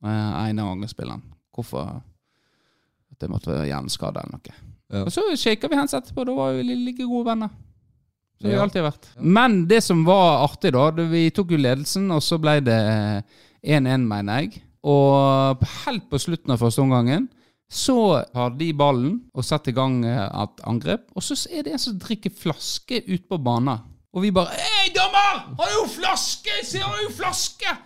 eh, 0.01 0.49
en 0.49 0.63
av 0.63 0.71
angrepsspillerne. 0.71 1.35
Hvorfor 1.53 1.99
at 3.15 3.25
jeg 3.25 3.31
måtte 3.31 3.51
være 3.53 3.69
hjerneskada 3.71 4.23
eller 4.23 4.37
noe. 4.37 4.57
Ja. 4.93 5.03
Og 5.05 5.11
så 5.13 5.23
shaka 5.39 5.69
vi 5.71 5.79
hands 5.79 5.95
etterpå. 5.97 6.25
Da 6.27 6.35
var 6.37 6.57
vi 6.59 6.75
like 6.75 7.07
gode 7.07 7.25
venner. 7.31 7.49
Så 8.35 8.47
vi 8.47 8.51
Ja. 8.51 8.59
har 8.59 8.67
alltid 8.67 8.83
vært. 8.83 9.07
Men 9.19 9.65
det 9.67 9.81
som 9.83 10.03
var 10.05 10.43
artig, 10.43 10.73
da 10.73 10.91
Vi 10.91 11.29
tok 11.31 11.51
jo 11.51 11.57
ledelsen, 11.57 12.11
og 12.11 12.21
så 12.21 12.37
ble 12.39 12.59
det 12.61 13.23
1-1, 13.63 14.05
mener 14.07 14.41
jeg. 14.41 14.61
Og 14.83 15.57
helt 15.85 16.09
på 16.09 16.19
slutten 16.19 16.51
av 16.51 16.59
første 16.59 16.83
omgangen 16.83 17.29
så 17.71 18.23
har 18.35 18.51
de 18.51 18.73
ballen 18.73 19.21
og 19.33 19.43
setter 19.43 19.71
i 19.71 19.73
gang 19.73 20.03
eh, 20.05 20.43
et 20.43 20.61
angrep. 20.69 21.07
Og 21.15 21.23
så 21.23 21.33
er 21.49 21.63
det 21.63 21.73
en 21.73 21.79
som 21.81 21.97
drikker 21.97 22.29
flaske 22.29 23.01
ut 23.07 23.27
på 23.27 23.39
banen. 23.41 23.79
Og 24.13 24.21
vi 24.21 24.31
bare 24.31 24.53
'Hei, 24.53 24.93
dommer! 24.93 25.55
Har 25.57 25.67
du 25.73 25.89
flaske? 25.89 26.51
Se 26.63 26.77
ser 26.77 26.83
har 26.83 26.95
du 27.07 27.13
flaske!' 27.13 27.77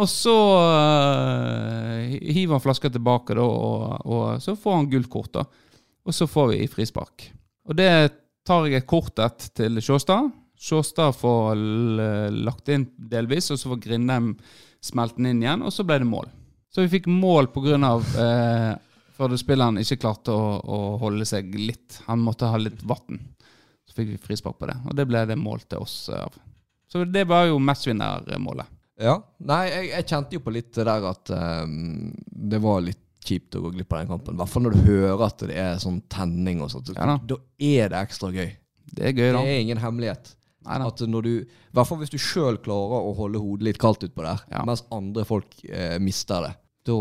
Og 0.00 0.08
så 0.08 0.32
uh, 0.32 2.00
hiver 2.08 2.56
han 2.56 2.64
flaska 2.64 2.90
tilbake, 2.92 3.36
da, 3.36 3.44
og, 3.44 4.06
og 4.06 4.42
så 4.42 4.56
får 4.56 4.78
han 4.78 4.90
gullkort. 4.92 5.42
Og 6.02 6.16
så 6.16 6.26
får 6.30 6.54
vi 6.54 6.68
frispark. 6.70 7.28
Og 7.68 7.76
det 7.78 7.90
tar 8.46 8.66
jeg 8.66 8.82
et 8.82 8.88
kort 8.88 9.20
et 9.22 9.50
til 9.54 9.82
Sjåstad. 9.84 10.30
Sjåstad 10.62 11.14
får 11.18 11.58
lagt 12.46 12.70
inn 12.70 12.86
delvis, 12.96 13.50
og 13.52 13.60
så 13.60 13.72
får 13.72 13.82
Grindheim 13.84 14.32
smelt 14.82 15.18
den 15.18 15.30
inn 15.30 15.42
igjen, 15.44 15.62
og 15.66 15.74
så 15.74 15.84
ble 15.86 16.00
det 16.02 16.08
mål. 16.08 16.30
Så 16.72 16.84
vi 16.84 16.92
fikk 16.94 17.10
mål 17.10 17.50
pga. 17.52 17.76
Eh, 18.24 18.72
Førde-spilleren 19.12 19.76
ikke 19.82 20.00
klarte 20.00 20.32
å, 20.32 20.54
å 20.64 20.78
holde 21.02 21.26
seg 21.28 21.52
litt. 21.54 22.00
Han 22.06 22.22
måtte 22.24 22.48
ha 22.48 22.58
litt 22.58 22.80
vann. 22.88 23.20
Så 23.84 23.98
fikk 23.98 24.14
vi 24.14 24.22
frispark 24.22 24.56
på 24.58 24.70
det, 24.70 24.78
og 24.88 24.96
det 24.96 25.04
ble 25.10 25.26
det 25.28 25.36
mål 25.38 25.66
til 25.68 25.84
oss 25.84 25.96
av. 26.16 26.38
Så 26.90 27.04
det 27.04 27.26
var 27.28 27.50
jo 27.50 27.60
matchvinnermålet. 27.62 28.70
Ja. 29.00 29.16
Nei, 29.48 29.62
jeg, 29.70 29.88
jeg 29.94 30.08
kjente 30.10 30.36
jo 30.36 30.42
på 30.44 30.52
litt 30.54 30.72
det 30.76 30.84
der 30.88 31.06
at 31.08 31.32
um, 31.64 32.12
det 32.52 32.60
var 32.62 32.82
litt 32.84 33.00
kjipt 33.22 33.54
å 33.56 33.62
gå 33.64 33.70
glipp 33.76 33.92
av 33.94 34.02
den 34.02 34.10
kampen. 34.10 34.34
I 34.36 34.42
hvert 34.42 34.50
fall 34.52 34.64
når 34.66 34.76
du 34.76 34.84
hører 34.88 35.24
at 35.28 35.44
det 35.48 35.56
er 35.62 35.76
sånn 35.82 36.00
tenning 36.10 36.62
og 36.64 36.72
sånt. 36.72 36.90
Ja 36.96 37.06
da. 37.14 37.18
da 37.34 37.38
er 37.62 37.92
det 37.92 38.00
ekstra 38.02 38.32
gøy. 38.34 38.50
Det 38.92 39.04
er 39.08 39.14
gøy, 39.14 39.28
da. 39.32 39.42
Det 39.42 39.52
er 39.52 39.60
ingen 39.62 39.80
hemmelighet. 39.80 40.34
Nei. 40.66 40.78
At 40.86 41.00
når 41.10 41.24
du, 41.26 41.30
I 41.42 41.74
hvert 41.74 41.88
fall 41.88 41.98
hvis 42.02 42.12
du 42.12 42.18
sjøl 42.22 42.58
klarer 42.62 43.06
å 43.08 43.14
holde 43.18 43.40
hodet 43.42 43.66
litt 43.70 43.80
kaldt 43.82 44.04
utpå 44.06 44.22
der, 44.26 44.42
Ja. 44.52 44.64
mens 44.68 44.84
andre 44.94 45.24
folk 45.26 45.56
eh, 45.66 45.96
mister 46.02 46.44
det, 46.46 46.52
da 46.86 46.98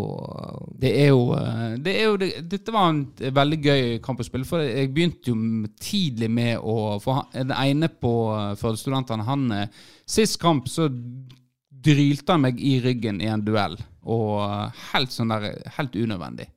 Det 0.82 0.92
er 0.94 1.08
jo, 1.10 1.22
eh, 1.34 1.76
det 1.82 1.94
er 1.98 2.04
jo 2.06 2.18
det, 2.22 2.28
Dette 2.50 2.74
var 2.74 2.90
en 2.92 3.00
veldig 3.18 3.60
gøy 3.66 3.84
kamp 4.06 4.22
å 4.22 4.26
spille, 4.26 4.46
for 4.46 4.62
jeg 4.62 4.92
begynte 4.94 5.34
jo 5.34 5.38
tidlig 5.82 6.30
med 6.30 6.62
å 6.62 7.00
For 7.02 7.24
den 7.34 7.54
ene 7.56 7.90
på 7.90 8.12
eh, 8.36 8.52
Førde-studentene, 8.62 9.26
han 9.26 9.48
eh, 9.58 9.80
Sist 10.06 10.38
kamp 10.42 10.70
så 10.70 10.86
drylte 11.84 12.36
han 12.36 12.44
meg 12.46 12.60
i 12.62 12.78
ryggen 12.84 13.22
i 13.22 13.30
en 13.32 13.44
duell, 13.46 13.78
og 14.02 14.42
eh, 14.46 14.82
helt 14.92 15.14
sånn 15.14 15.34
der 15.34 15.52
Helt 15.78 15.96
unødvendig. 15.96 16.50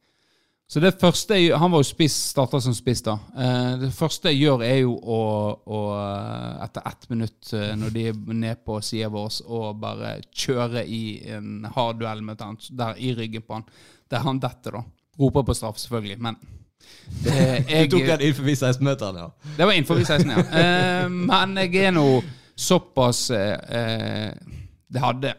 Så 0.75 0.81
det 0.81 0.95
første 0.97 1.37
jeg, 1.37 1.53
Han 1.61 1.71
var 1.75 1.83
jo 1.83 1.87
spiss, 1.87 2.17
starta 2.33 2.59
som 2.63 2.75
spiss, 2.75 3.03
da. 3.05 3.19
Eh, 3.37 3.75
det 3.85 3.91
første 3.95 4.33
jeg 4.33 4.47
gjør, 4.47 4.65
er 4.65 4.79
jo 4.81 4.97
å, 4.97 5.21
å 5.69 5.81
eh, 5.99 6.65
etter 6.65 6.89
ett 6.89 7.07
minutt, 7.13 7.53
eh, 7.53 7.75
når 7.79 7.95
de 7.95 8.07
er 8.11 8.19
ned 8.33 8.65
på 8.65 8.81
sida 8.83 9.11
vår, 9.13 9.43
og 9.45 9.81
bare 9.83 10.17
kjøre 10.33 10.87
i 10.89 11.05
en 11.37 11.69
hard 11.77 12.01
duell 12.01 12.25
med 12.25 12.43
han 12.43 12.59
der 12.73 12.99
i 12.99 13.13
ryggen 13.15 13.45
på 13.45 13.59
han. 13.59 13.69
Der 14.11 14.25
han 14.25 14.41
detter, 14.41 14.81
da. 14.81 14.85
Roper 15.21 15.45
på 15.47 15.55
straff, 15.55 15.79
selvfølgelig, 15.79 16.19
men 16.27 16.41
det, 17.25 17.37
jeg, 17.69 17.91
Du 17.91 17.99
tok 17.99 18.09
den 18.09 18.25
innenfor 18.25 18.43
forbi 18.43 18.57
16-meteren, 18.57 19.21
ja. 19.21 19.53
det 19.59 19.69
var 19.69 19.77
innenfor 19.77 20.03
16, 20.03 20.33
ja. 20.33 20.49
Eh, 20.65 21.07
men 21.13 21.57
jeg 21.61 21.85
er 21.85 21.95
nå 21.95 22.09
såpass 22.57 23.29
eh, 23.35 23.55
eh, 23.79 24.64
Det 24.95 25.03
hadde 25.03 25.35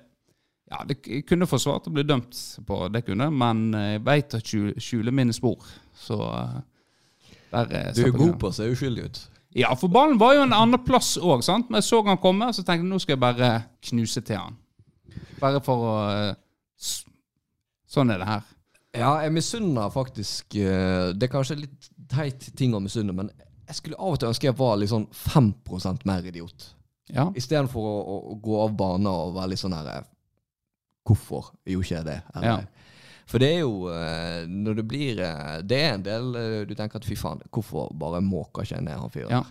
Ja, 0.65 0.81
det 0.87 0.97
kunne 1.29 1.45
forsvart 1.47 1.87
å 1.87 1.93
bli 1.93 2.03
dømt 2.07 2.39
på 2.65 2.79
det 2.89 3.03
kunne, 3.05 3.27
men 3.29 3.67
jeg 3.77 4.01
veit 4.05 4.33
å 4.33 4.41
skjule, 4.41 5.13
mine 5.13 5.35
spor. 5.35 5.61
Så 5.93 6.17
eh, 6.25 6.55
der 7.51 7.71
er 7.79 7.91
Du 7.95 8.01
er 8.07 8.15
god 8.15 8.35
på 8.41 8.49
å 8.49 8.55
se 8.55 8.67
uskyldig 8.73 9.05
ut. 9.05 9.21
Ja, 9.55 9.69
for 9.79 9.93
ballen 9.93 10.17
var 10.19 10.33
jo 10.35 10.41
en 10.43 10.55
annen 10.57 10.81
plass 10.83 11.13
òg. 11.21 11.45
Men 11.69 11.79
jeg 11.79 11.87
så 11.87 12.01
han 12.03 12.19
komme, 12.19 12.49
så 12.51 12.65
tenkte 12.65 12.83
jeg 12.83 12.89
nå 12.89 12.99
skal 12.99 13.15
jeg 13.15 13.23
bare 13.23 13.51
knuse 13.87 14.23
til 14.25 14.41
han. 14.41 14.57
Bare 15.39 15.61
for 15.63 15.87
å 15.91 15.95
eh, 16.09 16.33
Sånn 17.95 18.11
er 18.11 18.19
det 18.19 18.27
her. 18.27 18.47
Ja, 18.95 19.11
jeg 19.23 19.31
misunner 19.35 19.91
faktisk 19.93 20.55
eh, 20.59 21.11
Det 21.15 21.27
er 21.27 21.31
kanskje 21.31 21.61
litt 21.61 21.89
teit 22.11 22.49
ting 22.57 22.73
å 22.75 22.81
misunne, 22.83 23.15
men 23.15 23.29
jeg 23.65 23.79
skulle 23.79 23.97
av 23.97 24.15
og 24.15 24.19
til 24.19 24.29
ønske 24.29 24.49
jeg 24.49 24.57
var 24.59 24.75
litt 24.77 24.91
sånn 24.91 25.07
5% 25.15 26.03
mer 26.05 26.27
idiot. 26.27 26.67
Ja. 27.13 27.27
Istedenfor 27.37 27.85
å, 27.85 27.95
å, 28.01 28.15
å 28.33 28.37
gå 28.41 28.61
av 28.63 28.71
banen 28.77 29.11
og 29.11 29.35
være 29.35 29.53
litt 29.53 29.61
sånn 29.61 29.75
her 29.77 30.07
Hvorfor 31.05 31.51
gjorde 31.61 31.85
ikke 31.85 31.99
jeg 31.99 32.07
det? 32.07 32.15
Eller, 32.33 32.63
For 33.29 33.43
det 33.43 33.49
er 33.53 33.59
jo 33.61 33.91
eh, 33.93 34.47
Når 34.49 34.79
det 34.79 34.85
blir 34.89 35.21
eh, 35.21 35.59
Det 35.61 35.81
er 35.83 35.91
en 35.93 36.05
del 36.07 36.39
eh, 36.39 36.55
du 36.65 36.73
tenker 36.73 36.97
at 36.97 37.05
fy 37.05 37.17
faen, 37.19 37.43
hvorfor 37.53 37.93
bare 37.93 38.23
måker 38.25 38.65
ikke 38.65 38.79
jeg 38.79 38.87
ned 38.87 38.97
han 39.03 39.13
fyren? 39.13 39.35
Ja. 39.37 39.43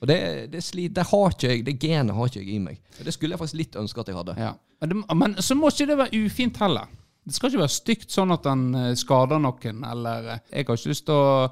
Og 0.00 0.08
det, 0.08 0.20
det, 0.54 0.62
slit, 0.64 0.94
det 0.96 1.08
har 1.10 1.34
ikke 1.34 1.50
jeg, 1.50 1.64
det 1.66 1.76
genet 1.82 2.16
har 2.16 2.30
ikke 2.30 2.40
jeg 2.40 2.54
i 2.54 2.62
meg. 2.62 2.78
Det 3.04 3.12
skulle 3.12 3.34
jeg 3.34 3.42
faktisk 3.42 3.58
litt 3.58 3.74
ønske 3.76 4.00
at 4.00 4.08
jeg 4.08 4.16
hadde. 4.16 4.36
Ja. 4.40 4.54
Men, 4.80 4.92
det, 4.94 5.16
men 5.20 5.34
så 5.44 5.56
må 5.58 5.68
ikke 5.68 5.90
det 5.90 5.96
være 6.00 6.22
ufint 6.24 6.60
heller. 6.62 6.88
Det 7.20 7.36
skal 7.36 7.50
ikke 7.50 7.60
være 7.60 7.74
stygt 7.74 8.14
sånn 8.14 8.32
at 8.32 8.48
han 8.48 8.62
eh, 8.78 8.94
skader 8.96 9.42
noen, 9.42 9.84
eller 9.84 10.30
Jeg 10.30 10.64
har 10.64 10.64
ikke 10.64 10.94
lyst 10.94 11.04
til 11.10 11.18
å 11.18 11.50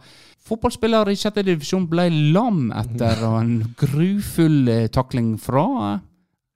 Fotballspiller 0.49 1.11
i 1.13 1.17
sjette 1.19 1.43
divisjon 1.45 1.85
ble 1.91 2.07
lam 2.33 2.71
etter 2.73 3.21
en 3.29 3.51
grufull 3.77 4.69
eh, 4.73 4.87
takling 4.89 5.35
fra 5.41 5.65
eh, 5.91 5.99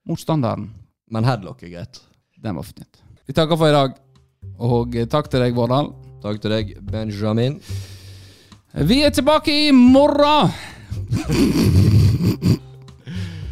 motstanderen. 0.09 0.71
Men 1.13 1.29
headlock 1.29 1.61
er 1.67 1.75
greit. 1.75 2.01
Den 2.41 2.57
var 2.57 2.65
fint. 2.65 3.03
Vi 3.29 3.37
takker 3.37 3.61
for 3.61 3.69
i 3.69 3.77
dag, 3.77 3.99
og 4.65 4.97
eh, 4.97 5.09
takk 5.13 5.29
til 5.29 5.45
deg, 5.45 5.53
Vårdal. 5.59 5.93
Takk 6.25 6.41
til 6.41 6.57
deg, 6.57 6.73
Benjamin. 6.89 7.59
Vi 8.73 9.03
er 9.05 9.13
tilbake 9.13 9.53
i 9.67 9.71
morgen! 9.77 10.49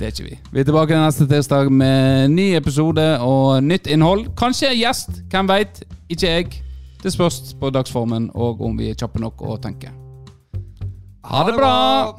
Det 0.01 0.07
er 0.07 0.13
ikke 0.15 0.25
vi. 0.31 0.37
Vi 0.55 0.61
er 0.63 0.65
tilbake 0.65 0.97
neste 0.97 1.27
tirsdag 1.29 1.69
med 1.69 2.33
ny 2.33 2.55
episode 2.57 3.05
og 3.21 3.61
nytt 3.61 3.85
innhold. 3.93 4.31
Kanskje 4.41 4.73
gjest, 4.73 5.21
hvem 5.29 5.53
veit? 5.53 5.83
Ikke 6.09 6.25
jeg. 6.33 6.63
Det 7.05 7.13
spørs 7.13 7.53
på 7.61 7.69
dagsformen 7.69 8.31
og 8.33 8.65
om 8.65 8.81
vi 8.81 8.89
er 8.89 8.97
kjappe 8.97 9.21
nok 9.21 9.45
å 9.45 9.61
tenke. 9.61 9.93
Ha 11.23 11.45
det 11.45 11.53
bra! 11.53 12.17